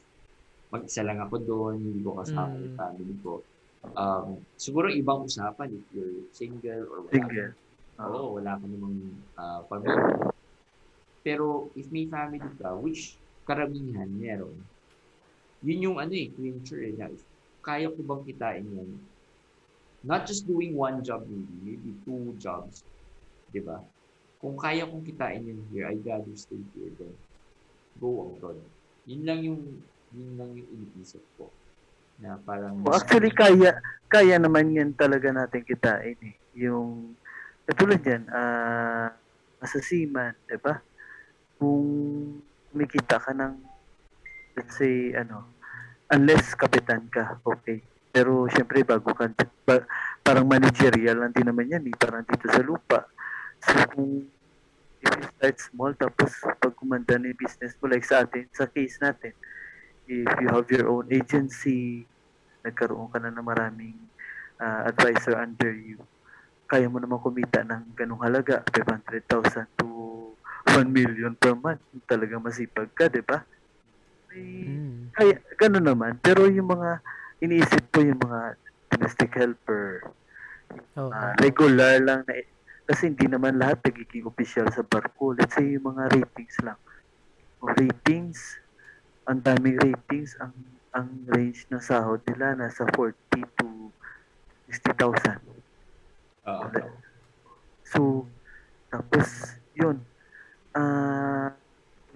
mag-isa 0.66 1.06
lang 1.06 1.22
ako 1.22 1.38
doon, 1.38 1.78
hindi 1.78 2.02
ko 2.02 2.18
kasama 2.18 2.58
Mm. 2.58 2.62
yung 2.66 2.76
family 2.76 3.14
ko. 3.22 3.32
Um, 3.86 4.42
siguro 4.58 4.90
ibang 4.90 5.22
usapan 5.22 5.70
if 5.70 5.84
you're 5.94 6.26
single 6.34 6.90
or 6.90 7.06
wala. 7.06 7.14
Single. 7.14 7.50
Oo, 8.02 8.42
wala 8.42 8.58
ka 8.58 8.66
namang 8.66 8.98
ah, 9.38 9.62
pamilya. 9.70 10.26
Pero 11.22 11.70
if 11.78 11.86
may 11.94 12.10
family 12.10 12.42
ka, 12.58 12.74
which 12.74 13.14
karamihan 13.46 14.10
meron, 14.10 14.58
yun 15.62 15.86
yung 15.86 15.98
ano 16.02 16.10
eh, 16.12 16.34
clincher 16.34 16.82
eh. 16.82 16.98
Na, 16.98 17.06
kaya 17.66 17.90
ko 17.90 17.98
bang 18.06 18.22
kitain 18.22 18.62
yan? 18.62 18.90
Not 20.06 20.22
just 20.22 20.46
doing 20.46 20.78
one 20.78 21.02
job 21.02 21.26
maybe, 21.26 21.54
maybe 21.66 21.90
two 22.06 22.38
jobs. 22.38 22.86
Di 23.50 23.58
ba? 23.58 23.82
Kung 24.38 24.54
kaya 24.54 24.86
kong 24.86 25.02
kitain 25.02 25.42
yun 25.42 25.58
here, 25.74 25.90
I'd 25.90 26.06
rather 26.06 26.30
stay 26.38 26.62
here 26.78 26.94
than 26.94 27.10
go 27.98 28.30
abroad. 28.30 28.62
Yun 29.10 29.22
lang 29.26 29.40
yung 29.42 29.82
yun 30.14 30.30
lang 30.38 30.54
yung 30.54 30.68
iniisip 30.70 31.24
ko. 31.34 31.50
Na 32.22 32.38
parang... 32.38 32.78
Well, 32.86 32.94
actually, 32.94 33.34
kaya, 33.34 33.82
kaya 34.06 34.38
naman 34.38 34.70
yan 34.70 34.94
talaga 34.94 35.34
natin 35.34 35.66
kitain 35.66 36.16
eh. 36.22 36.36
Yung, 36.54 37.18
katulad 37.66 38.00
yan, 38.06 38.30
ah, 38.30 39.10
uh, 39.58 39.66
sa 39.66 39.80
seaman, 39.82 40.32
di 40.46 40.56
ba? 40.62 40.78
Kung 41.58 41.84
kumikita 42.70 43.18
ka 43.18 43.34
ng, 43.34 43.58
let's 44.54 44.78
say, 44.78 45.12
ano, 45.18 45.55
unless 46.10 46.54
kapitan 46.54 47.06
ka, 47.10 47.38
okay. 47.42 47.82
Pero 48.10 48.48
syempre 48.48 48.80
bago 48.86 49.12
ka, 49.12 49.28
parang 50.24 50.46
managerial 50.48 51.20
lang 51.20 51.32
din 51.34 51.46
naman 51.46 51.68
yan, 51.68 51.84
eh, 51.86 51.94
parang 51.94 52.24
dito 52.24 52.48
sa 52.48 52.62
lupa. 52.64 53.04
So 53.60 53.76
kung 53.92 54.24
if 55.02 55.10
you 55.12 55.26
start 55.36 55.56
small, 55.60 55.92
tapos 55.94 56.32
pag 56.42 56.74
kumanda 56.74 57.20
na 57.20 57.30
yung 57.30 57.38
business 57.38 57.76
mo, 57.78 57.90
like 57.90 58.06
sa 58.06 58.24
atin, 58.24 58.48
sa 58.50 58.66
case 58.66 58.96
natin, 58.98 59.36
if 60.08 60.30
you 60.40 60.48
have 60.48 60.66
your 60.70 60.88
own 60.88 61.06
agency, 61.12 62.06
nagkaroon 62.64 63.10
ka 63.12 63.18
na 63.20 63.30
ng 63.30 63.46
maraming 63.46 63.98
uh, 64.58 64.88
advisor 64.88 65.36
under 65.36 65.70
you, 65.70 66.00
kaya 66.66 66.90
mo 66.90 66.98
naman 66.98 67.22
kumita 67.22 67.62
ng 67.62 67.94
ganong 67.94 68.22
halaga, 68.26 68.66
500,000 68.74 69.78
to 69.78 69.86
1 70.74 70.90
million 70.90 71.30
per 71.38 71.54
month. 71.54 71.78
Talagang 72.10 72.42
masipag 72.42 72.90
ka, 72.90 73.06
di 73.06 73.22
ba? 73.22 73.38
Mm. 74.42 75.16
Kaya, 75.16 75.34
gano'n 75.56 75.86
naman. 75.86 76.12
Pero 76.20 76.44
yung 76.50 76.72
mga, 76.72 77.00
iniisip 77.40 77.88
ko 77.92 78.04
yung 78.04 78.20
mga 78.20 78.56
domestic 78.92 79.32
helper, 79.32 80.12
oh. 81.00 81.08
uh, 81.08 81.32
regular 81.40 82.00
lang 82.00 82.20
na, 82.28 82.44
kasi 82.86 83.10
hindi 83.10 83.26
naman 83.26 83.58
lahat 83.58 83.82
nagiging 83.82 84.28
official 84.30 84.68
sa 84.70 84.86
barko. 84.86 85.34
Let's 85.34 85.56
say 85.56 85.74
yung 85.74 85.90
mga 85.90 86.14
ratings 86.14 86.56
lang. 86.62 86.78
O 87.58 87.72
ratings, 87.74 88.62
ang 89.26 89.42
daming 89.42 89.80
ratings, 89.82 90.38
ang 90.38 90.54
ang 90.96 91.12
range 91.28 91.68
ng 91.68 91.82
sahod 91.82 92.24
nila 92.24 92.56
nasa 92.56 92.88
40 92.96 93.12
to 93.60 93.92
60,000. 94.72 95.38
Uh, 96.46 96.66
so, 97.84 98.24
tapos, 98.88 99.54
yun. 99.76 100.00
Uh, 100.72 101.52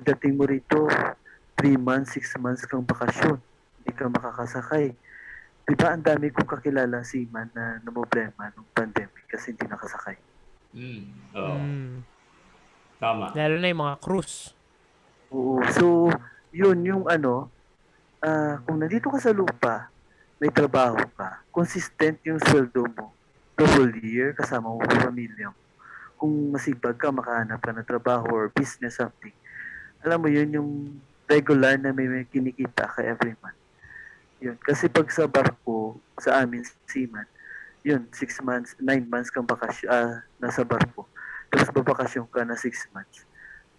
dating 0.00 0.40
mo 0.40 0.48
rito, 0.48 0.88
3 1.60 1.76
months, 1.76 2.16
6 2.16 2.40
months 2.40 2.64
kang 2.64 2.88
bakasyon. 2.88 3.36
Hindi 3.80 3.92
ka 3.92 4.08
makakasakay. 4.08 4.96
Di 5.68 5.74
ba 5.76 5.92
ang 5.92 6.00
dami 6.00 6.32
kong 6.32 6.48
kakilala 6.48 7.04
si 7.04 7.28
Man 7.28 7.52
na 7.52 7.76
problema 7.84 8.48
nung 8.56 8.66
pandemic 8.72 9.28
kasi 9.28 9.52
hindi 9.52 9.68
nakasakay. 9.68 10.16
Mm. 10.72 11.04
Oo. 11.36 11.56
Mm. 11.60 11.96
Tama. 12.96 13.24
Lalo 13.36 13.54
na 13.60 13.68
yung 13.68 13.82
mga 13.84 13.96
cruise. 14.00 14.56
Oo. 15.28 15.60
So, 15.76 16.08
yun 16.50 16.80
yung 16.82 17.04
ano, 17.06 17.52
uh, 18.24 18.54
kung 18.64 18.80
nandito 18.80 19.12
ka 19.12 19.20
sa 19.20 19.36
lupa, 19.36 19.92
may 20.40 20.48
trabaho 20.48 20.96
ka, 21.12 21.44
consistent 21.52 22.16
yung 22.24 22.40
sweldo 22.40 22.88
mo, 22.96 23.12
the 23.60 23.64
whole 23.76 23.94
year, 24.00 24.32
kasama 24.32 24.72
mo 24.72 24.80
ang 24.80 25.12
pamilya 25.12 25.52
mo. 25.52 25.60
Kung 26.16 26.32
masipag 26.52 26.96
ka, 26.96 27.12
makahanap 27.12 27.60
ka 27.60 27.76
ng 27.76 27.84
trabaho 27.84 28.24
or 28.32 28.44
business 28.48 28.96
something, 28.96 29.36
alam 30.00 30.16
mo 30.16 30.28
yun 30.32 30.48
yung 30.48 30.70
regular 31.30 31.78
na 31.78 31.94
may, 31.94 32.10
may 32.10 32.26
kinikita 32.26 32.90
ka 32.90 33.00
every 33.06 33.38
month. 33.38 33.58
Yun. 34.42 34.58
Kasi 34.58 34.90
pag 34.90 35.06
sa 35.14 35.30
barko, 35.30 36.02
sa 36.18 36.42
amin, 36.42 36.66
seaman, 36.90 37.24
yun, 37.86 38.04
6 38.12 38.42
months, 38.42 38.74
9 38.82 39.06
months 39.06 39.30
kang 39.30 39.46
bakasyon, 39.46 39.88
uh, 39.88 40.18
nasa 40.42 40.66
barko. 40.66 41.06
Tapos 41.48 41.70
babakasyon 41.70 42.26
ka 42.28 42.42
na 42.42 42.58
6 42.58 42.90
months. 42.90 43.22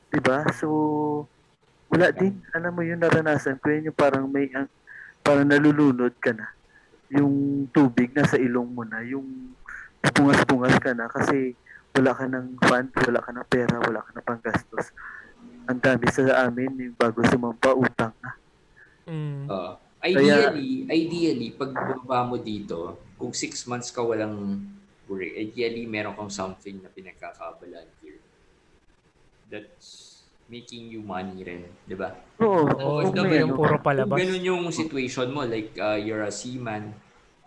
Diba? 0.08 0.47
So, 0.56 1.28
wala 1.91 2.16
din. 2.16 2.39
Alam 2.56 2.72
mo 2.72 2.82
yun, 2.88 3.04
naranasan 3.04 3.60
ko 3.60 3.68
yun, 3.68 3.91
yung 3.91 3.97
parang 3.99 4.32
may, 4.32 4.47
ang, 4.56 4.72
parang 5.20 5.45
nalulunod 5.45 6.16
ka 6.24 6.32
na 6.32 6.47
yung 7.12 7.68
tubig 7.76 8.16
nasa 8.16 8.39
ilong 8.39 8.72
mo 8.72 8.88
na, 8.88 9.04
yung 9.04 9.52
pungas-pungas 10.16 10.80
ka 10.80 10.95
na 10.95 11.12
kasi 11.12 11.54
wala 11.91 12.16
ka 12.16 12.24
ng 12.24 12.56
fund, 12.64 12.88
wala 13.04 13.20
ka 13.20 13.32
ng 13.36 13.47
pera, 13.52 13.76
wala 13.84 13.99
ka 13.99 14.10
ng 14.16 14.26
panggastos. 14.26 14.95
Ang 15.70 15.80
dami 15.82 16.05
sa 16.09 16.47
amin, 16.47 16.72
yung 16.89 16.97
bago 16.97 17.22
sumampa, 17.26 17.74
utang 17.76 18.14
na. 18.22 18.32
Mm. 19.05 19.45
Uh, 19.49 19.74
ideally, 20.01 20.88
Kaya, 20.88 20.93
ideally, 20.93 21.49
pag 21.53 21.72
bumaba 21.74 22.26
mo 22.26 22.36
dito, 22.41 22.97
kung 23.18 23.34
six 23.34 23.66
months 23.70 23.93
ka 23.93 24.01
walang 24.01 24.66
work, 25.05 25.32
ideally, 25.38 25.86
meron 25.86 26.18
kang 26.18 26.34
something 26.34 26.82
na 26.82 26.89
pinagkakabalan 26.89 27.86
here. 28.01 28.22
That's 29.51 30.22
making 30.51 30.91
you 30.91 30.99
money 30.99 31.47
rin, 31.47 31.64
di 31.88 31.95
ba? 31.95 32.12
Oo. 32.43 32.68
Oh, 32.76 32.99
oh, 32.99 33.07
kung 33.07 33.32
yung 33.32 33.55
puro 33.55 33.80
palabas. 33.80 34.12
Kung 34.12 34.20
ganun 34.20 34.43
yung 34.43 34.64
situation 34.68 35.32
mo, 35.32 35.47
like 35.47 35.72
uh, 35.80 35.95
you're 35.95 36.28
a 36.28 36.34
seaman, 36.34 36.91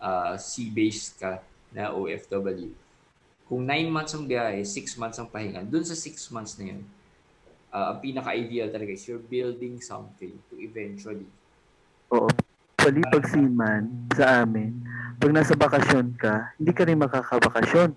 uh, 0.00 0.40
sea-based 0.40 1.20
ka 1.20 1.44
na 1.68 1.92
OFW. 1.92 2.72
Kung 3.44 3.60
9 3.68 3.92
months 3.92 4.16
ang 4.16 4.24
biyahe, 4.24 4.64
6 4.64 4.96
months 4.96 5.20
ang 5.20 5.28
pahinga, 5.28 5.60
dun 5.68 5.84
sa 5.84 5.92
6 5.92 6.32
months 6.32 6.56
na 6.56 6.72
yun, 6.72 6.80
uh, 7.74 7.92
ang 7.92 7.98
pinaka-ideal 7.98 8.70
talaga 8.70 8.94
is 8.94 9.02
you're 9.10 9.20
building 9.20 9.82
something 9.82 10.38
to 10.46 10.54
eventually. 10.62 11.26
Oo. 12.14 12.30
Pali 12.78 13.02
pag 13.10 13.24
seaman 13.26 14.06
sa 14.14 14.44
amin, 14.46 14.70
pag 15.18 15.32
nasa 15.34 15.58
bakasyon 15.58 16.14
ka, 16.14 16.54
hindi 16.60 16.70
ka 16.70 16.86
rin 16.86 17.00
makakabakasyon. 17.00 17.90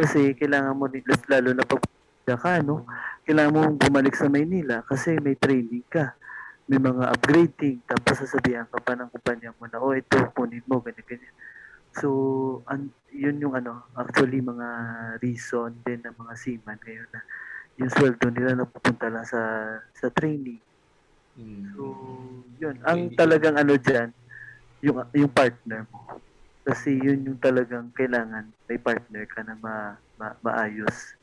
Kasi 0.00 0.32
kailangan 0.32 0.74
mo, 0.74 0.88
lalo 1.28 1.50
na 1.52 1.66
pag 1.66 1.82
ka, 2.30 2.62
no? 2.62 2.86
Kailangan 3.26 3.52
mo 3.52 3.60
bumalik 3.74 4.14
sa 4.14 4.30
Maynila 4.30 4.86
kasi 4.86 5.18
may 5.18 5.34
training 5.34 5.82
ka 5.90 6.14
may 6.70 6.78
mga 6.78 7.10
upgrading, 7.10 7.82
tapos 7.82 8.22
sasabihan 8.22 8.62
ka 8.70 8.78
pa 8.78 8.94
ng 8.94 9.10
kumpanya 9.10 9.50
mo 9.58 9.66
na, 9.66 9.82
oh, 9.82 9.90
ito, 9.90 10.14
kunin 10.38 10.62
mo, 10.70 10.78
ganyan, 10.78 11.02
ganyan. 11.02 11.34
So, 11.98 12.62
an, 12.70 12.94
yun 13.10 13.42
yung 13.42 13.58
ano, 13.58 13.90
actually 13.98 14.38
mga 14.38 14.68
reason 15.18 15.74
din 15.82 15.98
ng 15.98 16.14
mga 16.14 16.34
seaman 16.38 16.78
ngayon 16.78 17.10
na 17.10 17.26
yung 17.78 17.90
sweldo 17.92 18.26
nila 18.32 18.58
napupunta 18.58 19.06
lang 19.12 19.26
sa 19.26 19.40
sa 19.94 20.08
training. 20.10 20.60
Mm. 21.38 21.64
So, 21.76 21.82
yun. 22.60 22.76
Ang 22.84 23.14
talagang 23.14 23.56
ano 23.56 23.78
dyan, 23.78 24.10
yung, 24.84 25.04
yung 25.14 25.32
partner 25.32 25.86
mo. 25.88 26.20
Kasi 26.66 26.98
yun 26.98 27.24
yung 27.24 27.40
talagang 27.40 27.88
kailangan 27.96 28.48
may 28.68 28.76
partner 28.76 29.24
ka 29.24 29.40
na 29.46 29.56
ma, 29.56 29.96
ma, 30.20 30.36
maayos 30.44 31.16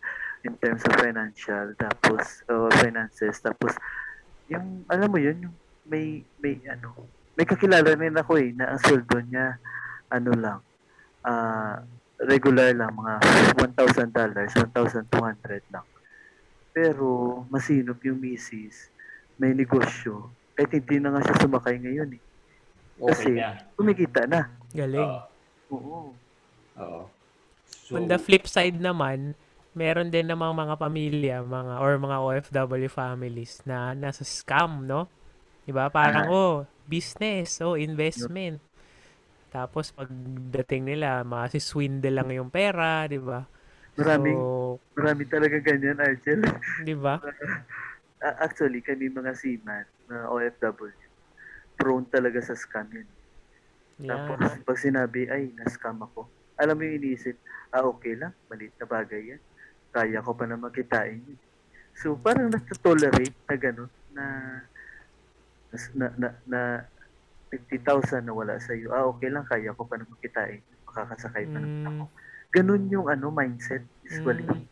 in 0.45 0.53
terms 0.57 0.81
of 0.85 0.93
financial, 0.97 1.73
tapos, 1.77 2.41
uh, 2.49 2.69
finances, 2.81 3.37
tapos 3.41 3.75
yung 4.47 4.87
alam 4.87 5.11
mo 5.11 5.19
yun, 5.19 5.49
yung 5.49 5.55
may 5.87 6.23
may 6.39 6.55
ano, 6.71 6.95
may 7.35 7.43
kakilala 7.43 7.93
rin 7.95 8.15
ako 8.15 8.39
eh 8.39 8.55
na 8.55 8.75
ang 8.75 8.79
sweldo 8.79 9.19
niya 9.27 9.59
ano 10.07 10.31
lang 10.35 10.59
uh, 11.27 11.75
regular 12.17 12.73
lang 12.73 12.91
mga 12.97 13.13
$1,000 13.61 14.09
dollars, 14.09 14.51
1,200 14.55 15.73
lang. 15.73 15.85
Pero 16.77 17.41
masinop 17.49 17.97
yung 18.05 18.21
misis, 18.21 18.93
may 19.41 19.57
negosyo. 19.57 20.29
Kahit 20.53 20.77
hindi 20.77 21.01
na 21.01 21.17
nga 21.17 21.25
siya 21.25 21.49
sumakay 21.49 21.81
ngayon 21.81 22.09
eh. 22.13 22.21
Kasi 23.01 23.33
okay 23.33 23.65
kumikita 23.73 24.29
na. 24.29 24.45
Galing. 24.77 25.01
Uh, 25.01 25.25
Oo. 25.73 26.13
Oo. 26.77 27.01
So, 27.65 27.97
On 27.97 28.05
the 28.05 28.21
flip 28.21 28.45
side 28.45 28.77
naman, 28.77 29.33
meron 29.73 30.13
din 30.13 30.29
namang 30.29 30.53
mga 30.53 30.75
pamilya, 30.77 31.35
mga 31.41 31.73
or 31.81 31.97
mga 31.97 32.17
OFW 32.21 32.89
families 32.93 33.57
na 33.65 33.97
nasa 33.97 34.21
scam, 34.21 34.85
no? 34.85 35.09
'Di 35.65 35.73
ba? 35.73 35.89
Parang 35.89 36.29
uh 36.29 36.33
oh, 36.33 36.55
business, 36.85 37.57
oh, 37.61 37.73
investment. 37.73 38.61
Tapos 39.49 39.89
pagdating 39.93 40.93
nila, 40.93 41.25
swindle 41.57 42.13
lang 42.13 42.29
yung 42.29 42.53
pera, 42.53 43.09
'di 43.09 43.17
ba? 43.17 43.49
Maraming 43.97 44.39
so, 44.39 44.79
marami 44.97 45.23
talaga 45.25 45.57
ganyan, 45.61 45.97
Argel. 45.97 46.41
'Di 46.85 46.95
ba? 46.97 47.17
uh, 48.25 48.35
actually, 48.41 48.81
kami 48.85 49.09
mga 49.09 49.33
seaman, 49.33 49.85
na 50.07 50.29
OFW, 50.31 50.93
prone 51.77 52.07
talaga 52.09 52.39
sa 52.41 52.55
scam 52.55 52.87
yun. 52.93 53.09
Yeah. 53.97 54.29
Tapos, 54.29 54.61
pag 54.61 54.77
sinabi, 54.77 55.25
ay, 55.25 55.51
na-scam 55.57 55.97
ako, 55.97 56.29
alam 56.57 56.77
mo 56.77 56.85
yung 56.85 57.01
iniisip, 57.01 57.41
ah, 57.73 57.85
okay 57.89 58.13
lang, 58.13 58.33
maliit 58.45 58.77
na 58.77 58.85
bagay 58.85 59.35
yan 59.35 59.41
kaya 59.97 60.21
ko 60.21 60.37
pa 60.37 60.45
na 60.45 60.59
makitain 60.59 61.25
yun. 61.25 61.39
So, 61.97 62.13
parang 62.21 62.53
nasa-tolerate 62.53 63.33
na 63.49 63.55
gano'n 63.57 63.91
na 64.13 64.25
na, 65.97 66.07
na, 66.13 66.27
na 66.45 66.61
50,000 67.49 68.21
na 68.21 68.37
wala 68.37 68.61
sa 68.61 68.77
iyo. 68.77 68.93
Ah, 68.93 69.09
okay 69.09 69.33
lang, 69.33 69.49
kaya 69.49 69.73
ko 69.73 69.89
pa 69.89 69.97
na 69.97 70.05
makitain. 70.05 70.61
Makakasakay 70.85 71.49
pa 71.49 71.57
naman 71.57 71.83
ako. 71.89 72.03
Ganun 72.57 72.83
yung 72.89 73.07
ano 73.07 73.25
mindset 73.29 73.85
usually. 74.05 74.45
Mm. 74.45 74.65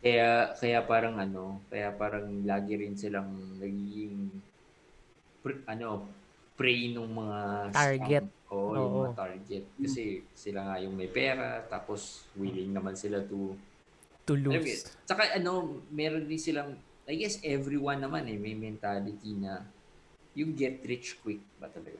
Kaya 0.00 0.56
kaya 0.56 0.78
parang 0.88 1.16
ano, 1.20 1.60
kaya 1.68 1.92
parang 1.92 2.44
lagi 2.48 2.72
rin 2.76 2.96
silang 2.96 3.60
nagiging 3.60 4.32
pre- 5.44 5.64
ano, 5.68 6.08
prey 6.56 6.92
ng 6.92 7.08
mga 7.08 7.38
Target. 7.72 8.24
scam. 8.28 8.52
Oo, 8.52 8.74
yung 8.74 8.94
mga 9.06 9.14
target. 9.16 9.64
Kasi 9.78 10.24
sila 10.34 10.66
nga 10.66 10.76
yung 10.82 10.96
may 10.96 11.06
pera, 11.06 11.62
tapos 11.68 12.26
willing 12.34 12.72
naman 12.74 12.96
sila 12.96 13.22
to 13.22 13.54
To 14.28 14.36
alam 14.36 14.52
mo 14.52 14.56
yun, 14.56 14.64
lose. 14.66 14.84
Tsaka 15.06 15.22
ano, 15.38 15.80
meron 15.92 16.24
din 16.26 16.40
silang, 16.40 16.76
I 17.08 17.14
guess 17.16 17.40
everyone 17.46 18.02
naman 18.02 18.28
eh, 18.28 18.36
may 18.36 18.54
mentality 18.54 19.36
na 19.38 19.64
yung 20.34 20.54
get 20.54 20.82
rich 20.86 21.18
quick 21.22 21.40
ba 21.58 21.66
talaga? 21.70 21.98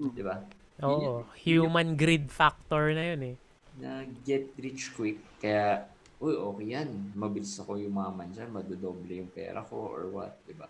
Mm. 0.00 0.12
Di 0.12 0.22
ba? 0.22 0.36
Oo. 0.84 1.24
Human 1.44 1.96
greed 1.96 2.28
factor 2.28 2.92
na 2.92 3.14
yun 3.14 3.34
eh. 3.34 3.36
Na 3.80 4.04
get 4.24 4.52
rich 4.56 4.92
quick. 4.96 5.20
Kaya, 5.40 5.84
uy, 6.20 6.32
okay 6.32 6.66
yan. 6.72 7.12
Mabilis 7.12 7.60
ako 7.60 7.76
yumaman 7.76 8.32
dyan. 8.32 8.48
Madodoble 8.48 9.20
yung 9.20 9.32
pera 9.32 9.60
ko 9.60 9.92
or 9.92 10.08
what. 10.08 10.32
Di 10.48 10.56
ba? 10.56 10.68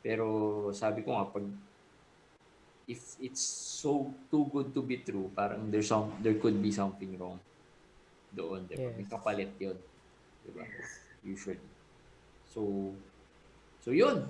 Pero 0.00 0.26
sabi 0.72 1.02
ko 1.04 1.16
nga, 1.16 1.28
pag 1.28 1.44
if 2.86 3.18
it's 3.18 3.42
so 3.82 4.14
too 4.30 4.46
good 4.54 4.70
to 4.70 4.78
be 4.78 5.02
true, 5.02 5.26
parang 5.34 5.66
there's 5.74 5.90
some, 5.90 6.14
there 6.22 6.38
could 6.38 6.62
be 6.62 6.70
something 6.70 7.18
wrong 7.18 7.38
doon. 8.30 8.62
Di 8.70 8.78
ba? 8.78 8.88
Yes. 8.88 8.94
May 8.96 9.06
kapalit 9.10 9.52
yun. 9.58 9.76
Di 10.46 10.50
ba? 10.54 10.62
Usually. 11.26 11.60
So, 12.46 12.94
so 13.82 13.90
yun. 13.90 14.24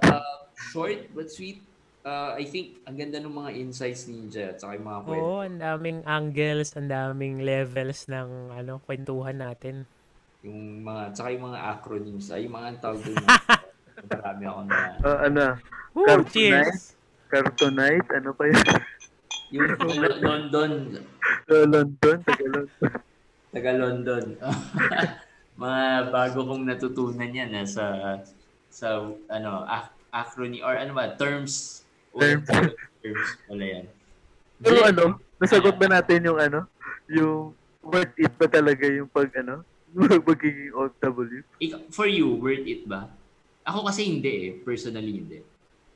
Uh, 0.00 0.48
short 0.56 1.12
but 1.12 1.28
sweet. 1.28 1.60
Uh, 2.02 2.34
I 2.34 2.42
think 2.42 2.82
ang 2.82 2.98
ganda 2.98 3.16
ng 3.16 3.30
mga 3.30 3.50
insights 3.54 4.06
ninja 4.06 4.50
at 4.50 4.58
saka 4.58 4.74
yung 4.74 4.84
mga 4.84 5.00
kwento. 5.00 5.22
Oo, 5.22 5.38
ang 5.40 5.56
daming 5.56 6.00
angles, 6.02 6.74
ang 6.74 6.88
daming 6.88 7.38
levels 7.40 8.10
ng 8.10 8.28
ano, 8.50 8.82
kwentuhan 8.82 9.38
natin. 9.38 9.86
Yung 10.42 10.82
mga, 10.82 11.14
tsaka 11.14 11.30
yung 11.30 11.46
mga 11.46 11.60
acronyms, 11.62 12.26
ay 12.28 12.42
yung 12.42 12.54
mga 12.54 12.66
ang 12.68 12.80
tawag 12.80 13.00
doon. 13.00 13.22
Marami 14.10 14.42
ako 14.42 14.60
na. 14.66 14.76
Ah, 14.98 15.18
ano? 15.22 15.44
Woo, 15.92 16.02
Carbonite? 16.04 16.32
cheers! 16.32 16.78
Cartonite? 17.28 18.08
Ano 18.10 18.34
pa 18.34 18.44
yun? 18.44 18.66
Yung 19.52 19.68
Lo- 19.94 20.18
London, 20.20 20.72
Uh, 21.44 21.66
London? 21.66 22.16
Taga 22.18 22.44
London. 22.44 22.90
taga 23.52 23.72
London. 23.84 24.24
mga 25.54 25.82
bago 26.08 26.38
kong 26.44 26.64
natutunan 26.64 27.28
yan 27.30 27.50
na 27.50 27.62
sa 27.62 28.18
sa 28.66 28.98
ano 29.28 29.62
ac- 29.62 29.92
acronym 30.10 30.60
or 30.60 30.72
ano 30.72 30.90
ba 30.90 31.12
terms 31.12 31.81
Terms. 32.12 32.48
terms 33.00 33.28
wala 33.48 33.64
yan 33.64 33.86
Pero 34.62 34.78
ano, 34.86 35.04
nasagot 35.42 35.74
ba 35.74 35.90
natin 35.90 36.22
yung 36.22 36.38
ano? 36.38 36.70
Yung 37.10 37.50
worth 37.82 38.14
it 38.14 38.30
ba 38.38 38.46
talaga 38.46 38.86
yung 38.86 39.10
pag 39.10 39.30
ano? 39.42 39.66
Magiging 40.28 40.72
OFW? 40.72 41.42
for 41.90 42.06
you 42.06 42.38
worth 42.38 42.64
it 42.64 42.86
ba 42.86 43.10
ako 43.62 43.90
kasi 43.90 44.06
hindi 44.06 44.32
eh 44.50 44.52
personally 44.62 45.12
hindi 45.22 45.38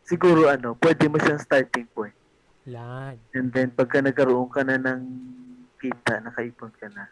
Siguro 0.06 0.46
ano, 0.46 0.78
pwede 0.78 1.10
mo 1.10 1.18
siyang 1.18 1.42
starting 1.42 1.90
point. 1.90 2.14
Lan. 2.70 3.18
And 3.34 3.50
then, 3.50 3.74
pagka 3.74 3.98
nagkaroon 3.98 4.46
ka 4.46 4.62
na 4.62 4.78
ng 4.78 5.02
kita, 5.82 6.22
nakaipon 6.22 6.70
ka 6.78 6.86
na, 6.94 7.10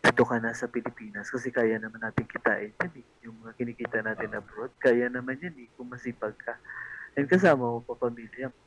dito 0.00 0.24
ka 0.24 0.40
na 0.40 0.56
sa 0.56 0.64
Pilipinas 0.64 1.28
kasi 1.28 1.52
kaya 1.52 1.76
naman 1.76 2.00
natin 2.00 2.24
kitain 2.24 2.72
yan 2.72 3.04
eh. 3.04 3.06
Yung 3.28 3.36
mga 3.44 3.52
kinikita 3.52 4.00
natin 4.00 4.32
abroad, 4.32 4.72
kaya 4.80 5.12
naman 5.12 5.44
yan 5.44 5.52
eh, 5.60 5.68
kung 5.76 5.92
masipag 5.92 6.32
ka. 6.40 6.56
And 7.18 7.26
kasama 7.26 7.62
mo 7.62 7.78
pa 7.82 7.94
pamilya 7.98 8.50
mo. 8.50 8.58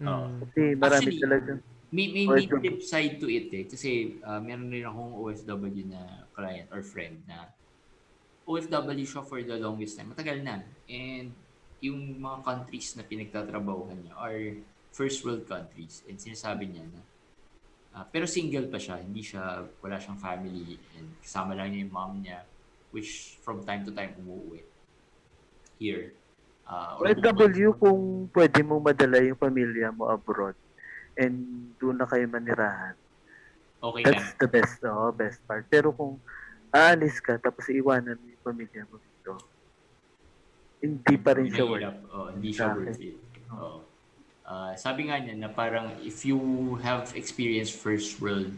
Oo. 0.00 0.26
Mm. 0.28 0.38
Kasi 0.44 0.60
marami 0.76 1.06
Actually, 1.10 1.20
talaga. 1.20 1.52
May, 1.90 2.06
may, 2.14 2.24
may 2.30 2.46
flip 2.46 2.78
side 2.86 3.18
to 3.18 3.26
it 3.26 3.50
eh. 3.50 3.64
Kasi 3.66 4.20
uh, 4.22 4.38
meron 4.38 4.70
rin 4.70 4.86
akong 4.86 5.12
OFW 5.18 5.84
na 5.90 6.24
client 6.30 6.70
or 6.70 6.86
friend 6.86 7.18
na 7.26 7.50
OFW 8.46 9.06
siya 9.06 9.22
for 9.26 9.42
the 9.42 9.58
longest 9.58 9.98
time. 9.98 10.14
Matagal 10.14 10.42
na. 10.42 10.62
And 10.86 11.34
yung 11.82 12.20
mga 12.22 12.38
countries 12.46 12.94
na 12.94 13.02
pinagtatrabahuhan 13.02 14.06
niya 14.06 14.14
are 14.16 14.40
first 14.94 15.26
world 15.26 15.44
countries. 15.50 16.06
And 16.06 16.16
sinasabi 16.16 16.70
niya 16.70 16.86
na 16.88 17.00
uh, 17.98 18.04
pero 18.06 18.24
single 18.24 18.70
pa 18.70 18.78
siya. 18.78 19.02
Hindi 19.02 19.22
siya, 19.26 19.66
wala 19.82 19.98
siyang 19.98 20.18
family. 20.18 20.78
And 20.94 21.10
kasama 21.18 21.58
lang 21.58 21.74
niya 21.74 21.80
yung 21.84 21.94
mom 21.94 22.14
niya 22.22 22.46
which 22.90 23.38
from 23.42 23.62
time 23.62 23.86
to 23.86 23.94
time 23.94 24.14
umuwi 24.18 24.66
here. 25.78 26.12
Uh, 26.70 27.02
or 27.02 27.10
OFW 27.10 27.74
kung 27.74 28.30
pwede 28.30 28.62
mo 28.62 28.78
madala 28.78 29.18
yung 29.26 29.34
pamilya 29.34 29.90
mo 29.90 30.06
abroad 30.06 30.54
and 31.18 31.34
doon 31.82 31.98
na 31.98 32.06
kayo 32.06 32.30
manirahan. 32.30 32.94
Okay 33.82 34.06
That's 34.06 34.30
lang. 34.30 34.38
the 34.38 34.48
best, 34.48 34.78
oh, 34.86 35.10
best 35.10 35.42
part. 35.50 35.66
Pero 35.66 35.90
kung 35.90 36.22
aalis 36.70 37.18
ka 37.18 37.42
tapos 37.42 37.66
iwanan 37.74 38.14
mo 38.14 38.26
yung 38.30 38.44
pamilya 38.46 38.86
mo 38.86 39.02
dito, 39.02 39.34
hindi 40.78 41.14
pa 41.18 41.34
rin 41.34 41.50
siya 41.50 41.66
worth 41.66 41.82
Mahirap. 41.82 41.96
Oh, 42.14 42.26
hindi 42.30 42.50
siya 42.54 42.66
worth 42.70 43.02
it. 43.02 43.18
Oo. 43.50 43.78
Ah, 44.46 44.74
sabi 44.78 45.10
nga 45.10 45.18
niya 45.18 45.34
na 45.34 45.50
parang 45.50 45.90
if 46.06 46.22
you 46.22 46.38
have 46.86 47.10
experienced 47.18 47.74
first 47.74 48.22
world 48.22 48.54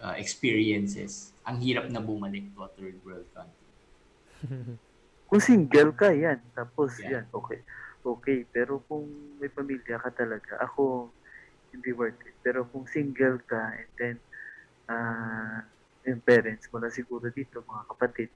uh, 0.00 0.16
experiences, 0.16 1.36
ang 1.44 1.60
hirap 1.60 1.92
na 1.92 2.00
bumalik 2.00 2.48
to 2.56 2.64
a 2.64 2.70
third 2.80 2.96
world 3.04 3.28
country. 3.36 3.68
Kung 5.26 5.42
single 5.42 5.92
ka, 5.92 6.14
yan. 6.14 6.38
Tapos, 6.54 6.96
Yeah. 7.02 7.20
yan, 7.20 7.24
okay. 7.34 7.60
Okay, 8.06 8.46
pero 8.46 8.78
kung 8.86 9.06
may 9.42 9.50
pamilya 9.50 9.98
ka 9.98 10.14
talaga, 10.14 10.62
ako, 10.62 11.10
hindi 11.74 11.90
worth 11.90 12.22
it. 12.22 12.38
Pero 12.38 12.62
kung 12.70 12.86
single 12.86 13.42
ka, 13.42 13.74
and 13.74 13.90
then, 13.98 14.16
ah, 14.86 15.66
yung 16.06 16.22
parents 16.22 16.70
mo 16.70 16.78
na 16.78 16.86
siguro 16.86 17.26
dito, 17.34 17.66
mga 17.66 17.84
kapatid, 17.90 18.30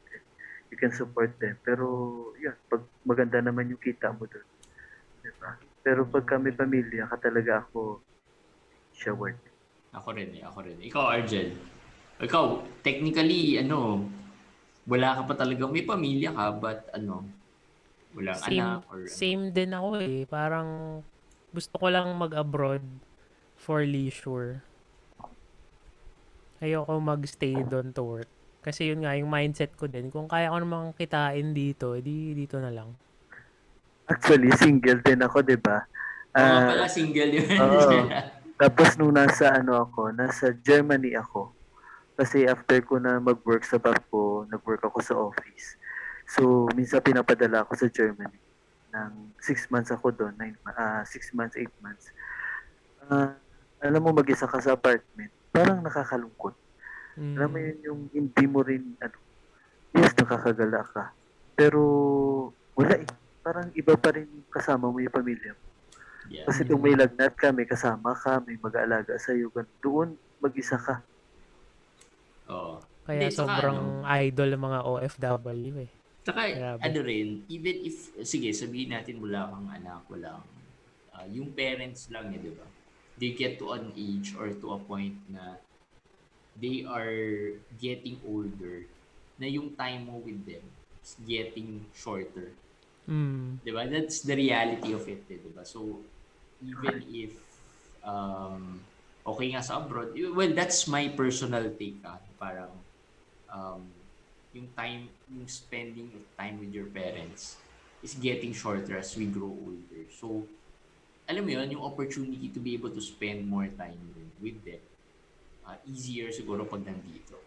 you 0.71 0.77
can 0.79 0.91
support 0.91 1.31
them. 1.39 1.55
Pero, 1.63 1.87
yun, 2.43 2.59
pag 2.67 2.83
maganda 3.07 3.39
naman 3.39 3.71
yung 3.71 3.79
kita 3.79 4.11
mo 4.11 4.27
doon. 4.27 4.47
Diba? 5.23 5.55
Pero 5.87 6.03
pagka 6.11 6.35
may 6.43 6.51
pamilya 6.51 7.07
ka 7.07 7.31
talaga 7.31 7.63
ako, 7.63 8.03
siya 8.91 9.15
worth 9.15 9.39
it. 9.47 9.55
Ako 9.95 10.15
rin 10.15 10.31
eh, 10.35 10.43
ako 10.43 10.59
rin. 10.67 10.79
Ikaw, 10.83 11.05
Argel. 11.15 11.55
Ikaw, 12.21 12.47
technically, 12.83 13.59
ano, 13.59 14.07
wala 14.89 15.09
ka 15.17 15.23
pa 15.29 15.35
talaga, 15.37 15.65
may 15.69 15.85
pamilya 15.85 16.31
ka, 16.33 16.47
but 16.57 16.89
ano, 16.95 17.25
walang 18.17 18.41
Same, 18.41 18.63
anak 18.63 18.81
or 18.91 18.99
ano. 19.01 19.11
same 19.11 19.43
din 19.53 19.71
ako 19.77 19.89
eh. 20.03 20.23
Parang 20.27 20.69
gusto 21.51 21.75
ko 21.79 21.87
lang 21.91 22.09
mag-abroad 22.17 22.83
for 23.59 23.83
leisure. 23.83 24.63
Ayoko 26.61 27.01
mag-stay 27.01 27.65
doon 27.65 27.93
to 27.97 28.03
work. 28.05 28.31
Kasi 28.61 28.93
yun 28.93 29.01
nga, 29.01 29.17
yung 29.17 29.33
mindset 29.33 29.73
ko 29.81 29.89
din. 29.89 30.13
Kung 30.13 30.29
kaya 30.29 30.53
ko 30.53 30.61
namang 30.61 30.93
kitain 30.93 31.57
dito, 31.57 31.97
edi 31.97 32.37
dito 32.37 32.61
na 32.61 32.69
lang. 32.69 32.93
Actually, 34.05 34.53
single 34.61 35.01
din 35.01 35.25
ako, 35.25 35.41
di 35.41 35.57
ba? 35.57 35.81
Oo 36.37 36.37
Ah, 36.37 36.61
pala, 36.69 36.85
single 36.91 37.31
yun. 37.41 37.57
Oo. 37.57 38.05
Tapos 38.61 38.93
nung 39.01 39.17
nasa 39.17 39.57
ano 39.57 39.81
ako, 39.81 40.13
nasa 40.13 40.53
Germany 40.53 41.17
ako. 41.17 41.49
Kasi 42.21 42.45
after 42.45 42.85
ko 42.85 43.01
na 43.01 43.17
mag-work 43.17 43.65
sa 43.65 43.81
barko, 43.81 44.45
nag-work 44.53 44.85
ako 44.85 44.99
sa 45.01 45.17
office. 45.17 45.81
So, 46.29 46.69
minsan 46.77 47.01
pinapadala 47.01 47.65
ako 47.65 47.81
sa 47.81 47.89
Germany. 47.89 48.37
Nang 48.93 49.33
six 49.41 49.73
months 49.73 49.89
ako 49.89 50.13
doon, 50.13 50.37
nine, 50.37 50.53
ah 50.69 51.01
six 51.09 51.33
months, 51.33 51.57
eight 51.57 51.73
months. 51.81 52.13
Ah, 53.09 53.41
alam 53.81 54.05
mo, 54.05 54.13
mag-isa 54.13 54.45
ka 54.45 54.61
sa 54.61 54.77
apartment, 54.77 55.33
parang 55.49 55.81
nakakalungkot. 55.81 56.53
Mm. 57.17 57.35
Alam 57.41 57.49
mo 57.49 57.59
yun, 57.59 57.79
yung 57.89 58.01
hindi 58.13 58.45
mo 58.45 58.61
rin, 58.61 58.85
ano, 59.01 59.17
yes, 59.97 60.13
nakakagala 60.13 60.85
ka. 60.93 61.17
Pero, 61.57 61.81
wala 62.77 63.01
eh. 63.01 63.09
Parang 63.41 63.73
iba 63.73 63.97
pa 63.97 64.13
rin 64.13 64.29
kasama 64.53 64.93
mo 64.93 65.01
yung 65.01 65.17
pamilya 65.17 65.57
mo. 65.57 65.65
yeah. 66.29 66.45
Kasi 66.45 66.69
kung 66.69 66.85
may 66.85 66.93
lagnat 66.93 67.33
ka, 67.33 67.49
may 67.49 67.65
kasama 67.65 68.13
ka, 68.13 68.45
may 68.45 68.61
mag-aalaga 68.61 69.17
sa 69.17 69.33
iyo, 69.33 69.49
doon 69.81 70.13
mag-isa 70.45 70.77
ka. 70.77 71.01
Oo. 72.51 72.75
Kaya 73.07 73.27
Hindi, 73.27 73.35
sobrang 73.35 73.79
ano, 74.05 74.07
idol 74.23 74.49
ng 74.55 74.63
mga 74.63 74.81
OFW 74.87 75.75
eh. 75.83 75.91
Tsaka, 76.21 76.41
Grabe. 76.53 76.81
ano 76.85 76.99
rin, 77.01 77.29
even 77.49 77.77
if, 77.81 78.13
sige, 78.29 78.53
sabihin 78.53 78.93
natin 78.93 79.19
wala 79.25 79.49
kang 79.49 79.69
anak, 79.73 80.03
wala 80.07 80.37
kang, 80.37 80.53
ah, 81.17 81.27
yung 81.27 81.51
parents 81.57 82.13
lang 82.13 82.29
niya, 82.29 82.41
di 82.45 82.53
ba? 82.53 82.67
They 83.17 83.33
get 83.33 83.57
to 83.61 83.73
an 83.73 83.93
age 83.97 84.37
or 84.37 84.53
to 84.53 84.67
a 84.77 84.79
point 84.81 85.17
na 85.33 85.57
they 86.61 86.85
are 86.85 87.57
getting 87.81 88.21
older 88.25 88.85
na 89.41 89.49
yung 89.49 89.73
time 89.77 90.13
mo 90.13 90.21
with 90.21 90.45
them 90.45 90.65
is 91.01 91.17
getting 91.25 91.89
shorter. 91.97 92.53
Mm. 93.09 93.65
Di 93.65 93.73
ba? 93.73 93.89
That's 93.89 94.21
the 94.21 94.37
reality 94.37 94.93
of 94.93 95.09
it, 95.09 95.25
eh, 95.33 95.41
di 95.41 95.51
ba? 95.51 95.65
So, 95.65 96.05
even 96.61 97.01
if 97.09 97.33
um, 98.05 98.85
okay 99.25 99.57
nga 99.57 99.65
sa 99.65 99.81
abroad, 99.81 100.13
well, 100.37 100.53
that's 100.53 100.85
my 100.85 101.09
personal 101.17 101.73
take, 101.75 102.05
ah. 102.05 102.21
Parang, 102.41 102.83
um, 103.51 103.83
yung 104.57 104.73
time, 104.75 105.15
yung 105.29 105.47
spending 105.49 106.15
of 106.19 106.25
time 106.37 106.59
with 106.61 106.73
your 106.75 106.91
parents 106.91 107.63
is 108.03 108.15
getting 108.17 108.53
shorter 108.55 108.99
as 108.99 109.15
we 109.17 109.29
grow 109.31 109.51
older. 109.53 110.09
So, 110.11 110.49
alam 111.29 111.47
mo 111.47 111.51
yun, 111.55 111.69
yung 111.79 111.85
opportunity 111.87 112.51
to 112.53 112.61
be 112.61 112.75
able 112.75 112.93
to 112.93 113.03
spend 113.03 113.47
more 113.47 113.69
time 113.71 114.13
with 114.41 114.65
them, 114.67 114.83
uh, 115.65 115.79
easier 115.87 116.31
siguro 116.35 116.67
pag 116.69 116.85
nandito. 116.87 117.39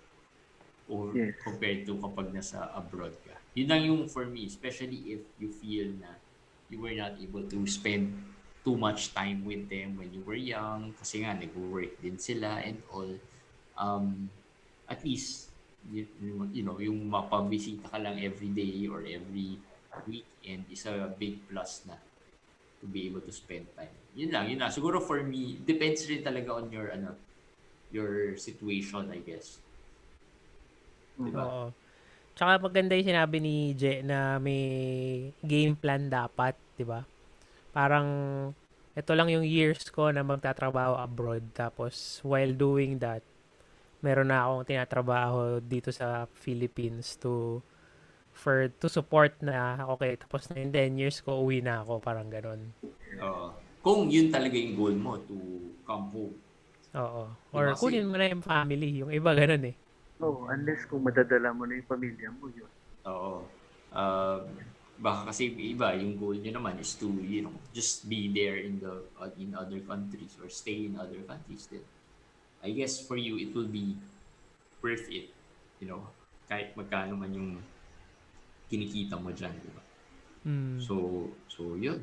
Or 0.87 1.07
Yes. 1.13 1.33
compared 1.39 1.87
to 1.87 1.95
kapag 1.99 2.35
nasa 2.35 2.67
abroad 2.75 3.15
ka. 3.23 3.39
Yun 3.55 3.67
lang 3.71 3.81
yung 3.87 4.01
for 4.11 4.27
me, 4.27 4.47
especially 4.51 5.15
if 5.15 5.31
you 5.39 5.47
feel 5.51 5.95
na 5.95 6.19
you 6.67 6.79
were 6.83 6.95
not 6.95 7.15
able 7.19 7.47
to 7.47 7.63
spend 7.67 8.35
too 8.67 8.75
much 8.79 9.11
time 9.15 9.43
with 9.47 9.67
them 9.71 9.95
when 9.99 10.11
you 10.15 10.23
were 10.23 10.39
young 10.39 10.95
kasi 10.95 11.23
nga 11.23 11.35
nag-work 11.35 11.99
din 11.99 12.15
sila 12.19 12.63
and 12.63 12.83
all 12.87 13.19
um 13.79 14.31
at 14.88 14.99
least 15.03 15.51
you, 15.91 16.07
you 16.51 16.63
know 16.63 16.79
yung 16.79 17.07
mapabisita 17.07 17.91
ka 17.91 17.99
lang 17.99 18.19
every 18.19 18.51
day 18.51 18.88
or 18.88 19.03
every 19.03 19.59
weekend 20.07 20.63
is 20.71 20.84
a 20.88 21.11
big 21.19 21.39
plus 21.47 21.84
na 21.86 21.99
to 22.79 22.86
be 22.88 23.07
able 23.07 23.21
to 23.23 23.31
spend 23.31 23.67
time 23.75 23.91
yun 24.15 24.31
lang 24.31 24.47
yun 24.47 24.59
lang 24.59 24.71
siguro 24.71 24.99
for 24.99 25.23
me 25.23 25.59
depends 25.63 26.07
rin 26.07 26.23
talaga 26.23 26.59
on 26.59 26.67
your 26.71 26.91
ano 26.91 27.15
your 27.91 28.36
situation 28.39 29.07
I 29.11 29.19
guess 29.23 29.59
diba 31.19 31.45
Oo. 31.45 31.65
Tsaka 32.34 32.57
maganda 32.57 32.97
yung 32.97 33.13
sinabi 33.13 33.38
ni 33.38 33.77
Je 33.77 34.01
na 34.01 34.41
may 34.41 34.65
game 35.45 35.77
plan 35.77 36.09
dapat, 36.09 36.57
'di 36.73 36.81
ba? 36.81 37.05
Parang 37.69 38.09
ito 38.97 39.11
lang 39.17 39.29
yung 39.29 39.45
years 39.45 39.89
ko 39.89 40.13
na 40.13 40.21
magtatrabaho 40.21 40.97
abroad 40.97 41.41
tapos 41.53 42.21
while 42.21 42.53
doing 42.53 43.01
that 43.01 43.25
meron 44.03 44.29
na 44.29 44.43
akong 44.45 44.67
tinatrabaho 44.67 45.63
dito 45.63 45.89
sa 45.89 46.27
Philippines 46.35 47.15
to 47.17 47.63
for 48.33 48.67
to 48.81 48.89
support 48.89 49.37
na 49.39 49.87
okay 49.87 50.17
tapos 50.19 50.49
na 50.51 50.59
yung 50.59 50.73
10 50.73 51.01
years 51.01 51.17
ko 51.21 51.41
uwi 51.41 51.63
na 51.63 51.81
ako 51.81 52.03
parang 52.03 52.27
ganun. 52.27 52.75
Oo. 53.23 53.55
kung 53.83 54.07
yun 54.07 54.31
talaga 54.31 54.55
yung 54.55 54.75
goal 54.75 54.95
mo 54.95 55.19
to 55.23 55.35
come 55.83 56.07
home 56.11 56.35
Oo. 56.93 57.25
Or 57.53 57.73
Diba? 57.73 57.77
kunin 57.77 58.05
mo 58.09 58.15
na 58.17 58.29
yung 58.29 58.45
family. 58.45 59.01
Yung 59.01 59.09
iba 59.09 59.33
ganun 59.33 59.65
eh. 59.65 59.75
Oh, 60.21 60.45
unless 60.47 60.85
kung 60.85 61.01
madadala 61.01 61.49
mo 61.51 61.65
na 61.65 61.81
yung 61.81 61.89
pamilya 61.89 62.29
mo 62.37 62.47
yun. 62.53 62.69
Oo. 63.09 63.49
Um, 63.93 64.41
baka 65.01 65.33
kasi 65.33 65.49
iba, 65.57 65.97
yung 65.97 66.21
goal 66.21 66.37
nyo 66.37 66.53
naman 66.53 66.77
is 66.77 66.93
to, 67.01 67.09
you 67.25 67.41
know, 67.41 67.53
just 67.73 68.05
be 68.05 68.29
there 68.29 68.61
in 68.61 68.77
the 68.77 69.03
uh, 69.17 69.29
in 69.41 69.57
other 69.57 69.81
countries 69.83 70.37
or 70.37 70.47
stay 70.53 70.85
in 70.85 70.93
other 70.95 71.19
countries 71.25 71.65
then. 71.67 71.83
I 72.64 72.72
guess 72.72 73.03
for 73.03 73.20
you, 73.20 73.36
it 73.38 73.51
will 73.51 73.68
be 73.68 73.99
worth 74.82 75.05
it. 75.11 75.30
You 75.84 75.91
know, 75.91 76.01
kahit 76.47 76.74
magkano 76.80 77.20
man 77.20 77.36
yung 77.36 77.51
kinikita 78.72 79.20
mo 79.20 79.36
dyan, 79.36 79.51
di 79.51 79.70
ba? 79.76 79.84
Hmm. 80.47 80.80
So, 80.80 81.28
so 81.51 81.76
yun. 81.76 81.99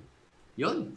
Yun. 0.61 0.93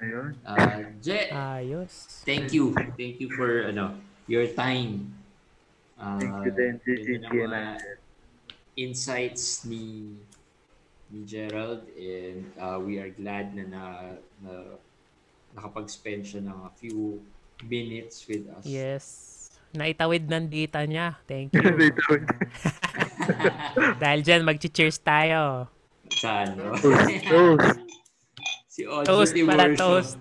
Ayun. 0.00 0.32
Uh, 0.44 0.96
Je, 1.00 1.28
Ayos. 1.32 2.24
thank 2.24 2.52
you. 2.52 2.72
Thank 2.96 3.20
you 3.20 3.28
for, 3.36 3.68
ano, 3.68 3.96
your 4.28 4.48
time. 4.52 5.12
Uh, 6.00 6.16
Thank 6.16 6.48
you 6.48 6.52
din, 6.56 7.20
yung 7.28 7.52
and 7.52 7.76
insights 8.72 9.68
ni 9.68 10.16
ni 11.12 11.26
Gerald 11.26 11.84
and 11.98 12.48
uh, 12.56 12.80
we 12.80 12.96
are 12.96 13.10
glad 13.12 13.52
na, 13.52 13.64
na, 13.66 13.82
na 14.40 14.52
nakapag-spend 15.52 16.22
siya 16.24 16.40
ng 16.46 16.58
a 16.64 16.72
few 16.78 17.20
minutes 17.64 18.26
with 18.26 18.48
us. 18.50 18.64
Yes. 18.64 19.04
Naitawid 19.70 20.26
ng 20.26 20.50
data 20.50 20.82
niya. 20.82 21.14
Thank 21.24 21.52
you. 21.54 21.62
Dahil 24.02 24.20
dyan, 24.26 24.42
mag-cheers 24.42 24.98
tayo. 24.98 25.70
Sa 26.10 26.42
ano? 26.42 26.74
Toast. 27.30 27.78
si 28.66 28.82
Ojo 28.86 29.06
Toast 29.06 29.32
pala, 29.34 29.70
Tiburcio. 29.70 29.78
toast. 29.78 30.16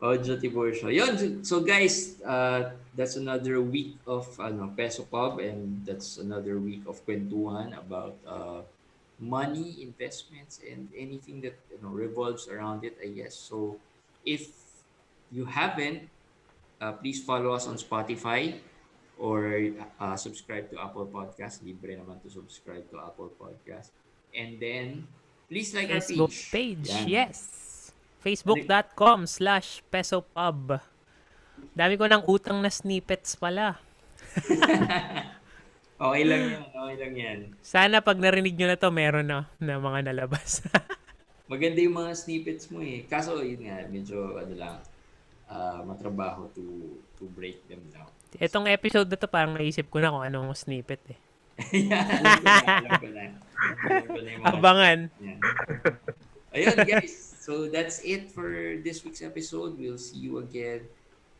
Ojo 0.00 0.32
Tiburcio. 0.40 0.88
Yun, 0.88 1.44
so 1.44 1.60
guys, 1.60 2.16
uh, 2.24 2.72
that's 2.96 3.16
another 3.16 3.60
week 3.60 4.00
of 4.08 4.24
ano, 4.40 4.72
Peso 4.72 5.04
Pub 5.04 5.38
and 5.38 5.84
that's 5.84 6.16
another 6.16 6.56
week 6.56 6.82
of 6.88 7.04
kwentuhan 7.04 7.76
about 7.76 8.16
uh, 8.24 8.64
money, 9.20 9.84
investments, 9.84 10.58
and 10.64 10.88
anything 10.96 11.44
that 11.44 11.54
you 11.68 11.78
know 11.84 11.92
revolves 11.92 12.48
around 12.48 12.82
it, 12.82 12.96
I 12.98 13.12
guess. 13.12 13.36
So 13.36 13.76
if 14.24 14.48
you 15.32 15.48
haven't, 15.48 16.06
uh, 16.78 16.92
please 17.00 17.24
follow 17.24 17.56
us 17.56 17.66
on 17.66 17.80
Spotify 17.80 18.54
or 19.16 19.72
uh, 19.98 20.16
subscribe 20.16 20.68
to 20.70 20.76
Apple 20.78 21.08
Podcast. 21.08 21.64
Libre 21.64 21.96
naman 21.96 22.20
to 22.20 22.28
subscribe 22.28 22.84
to 22.92 23.00
Apple 23.00 23.32
Podcast. 23.40 23.90
And 24.36 24.60
then, 24.60 25.08
please 25.48 25.72
like 25.72 25.88
Facebook 25.88 26.30
our 26.30 26.52
page. 26.52 26.88
Yan. 26.92 27.08
Yes. 27.08 27.38
Facebook.com 28.22 29.26
slash 29.26 29.82
pesopub. 29.90 30.78
Dami 31.74 31.94
ko 31.98 32.06
ng 32.06 32.22
utang 32.30 32.62
na 32.62 32.70
snippets 32.70 33.34
pala. 33.34 33.80
Okay 36.02 36.26
lang 36.26 36.42
yan. 36.50 36.62
Okay 36.74 36.96
lang 36.98 37.14
yan. 37.14 37.38
Sana 37.62 38.02
pag 38.02 38.18
narinig 38.18 38.58
nyo 38.58 38.66
na 38.66 38.74
to, 38.74 38.90
meron 38.90 39.22
na, 39.22 39.46
na 39.62 39.78
mga 39.78 40.10
nalabas. 40.10 40.58
Maganda 41.52 41.78
yung 41.78 41.94
mga 41.94 42.18
snippets 42.18 42.66
mo 42.74 42.82
eh. 42.82 43.06
Kaso 43.06 43.38
yun 43.38 43.62
nga, 43.62 43.86
medyo 43.86 44.34
ano 44.34 44.50
lang, 44.58 44.76
ah, 45.52 45.84
matrabaho 45.84 46.48
to 46.56 46.96
to 47.20 47.28
break 47.36 47.60
them 47.68 47.84
down. 47.92 48.08
Itong 48.40 48.64
episode 48.72 49.12
na 49.12 49.20
to, 49.20 49.28
parang 49.28 49.52
naisip 49.52 49.92
ko 49.92 50.00
na 50.00 50.08
kung 50.08 50.24
anong 50.24 50.56
snippet 50.56 51.04
eh. 51.12 51.18
yeah, 51.76 52.08
alam 52.08 52.40
ko 52.40 52.48
na, 52.48 52.56
alam 52.64 52.92
ko 52.96 53.08
na. 53.12 53.24
Alam 53.84 54.06
ko 54.08 54.20
na 54.24 54.28
yung 54.32 54.42
mga 54.42 54.56
Abangan. 54.56 54.98
Ayun 56.52 56.76
guys, 56.88 57.12
so 57.44 57.68
that's 57.68 58.00
it 58.04 58.32
for 58.32 58.80
this 58.80 59.04
week's 59.04 59.20
episode. 59.20 59.76
We'll 59.76 60.00
see 60.00 60.24
you 60.24 60.40
again 60.40 60.88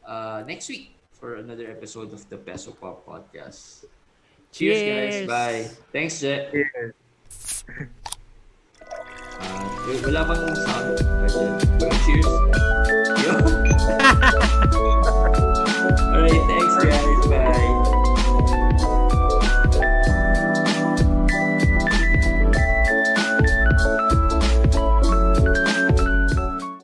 uh, 0.04 0.44
next 0.44 0.68
week 0.68 0.92
for 1.16 1.36
another 1.36 1.68
episode 1.68 2.12
of 2.12 2.28
the 2.28 2.36
Peso 2.36 2.72
Pop 2.72 3.06
Podcast. 3.08 3.84
Cheers, 4.52 4.80
guys. 4.84 5.14
Cheers. 5.14 5.28
Bye. 5.28 5.64
Thanks, 5.92 6.20
Jet. 6.20 6.52
Yes. 6.52 7.64
Uh, 9.40 9.96
wala 10.04 10.28
bang 10.28 10.54
sabi? 11.72 12.81
All 14.70 16.20
right, 16.20 16.46
thanks 16.46 16.84
guys. 16.84 17.26
Bye. 17.26 17.71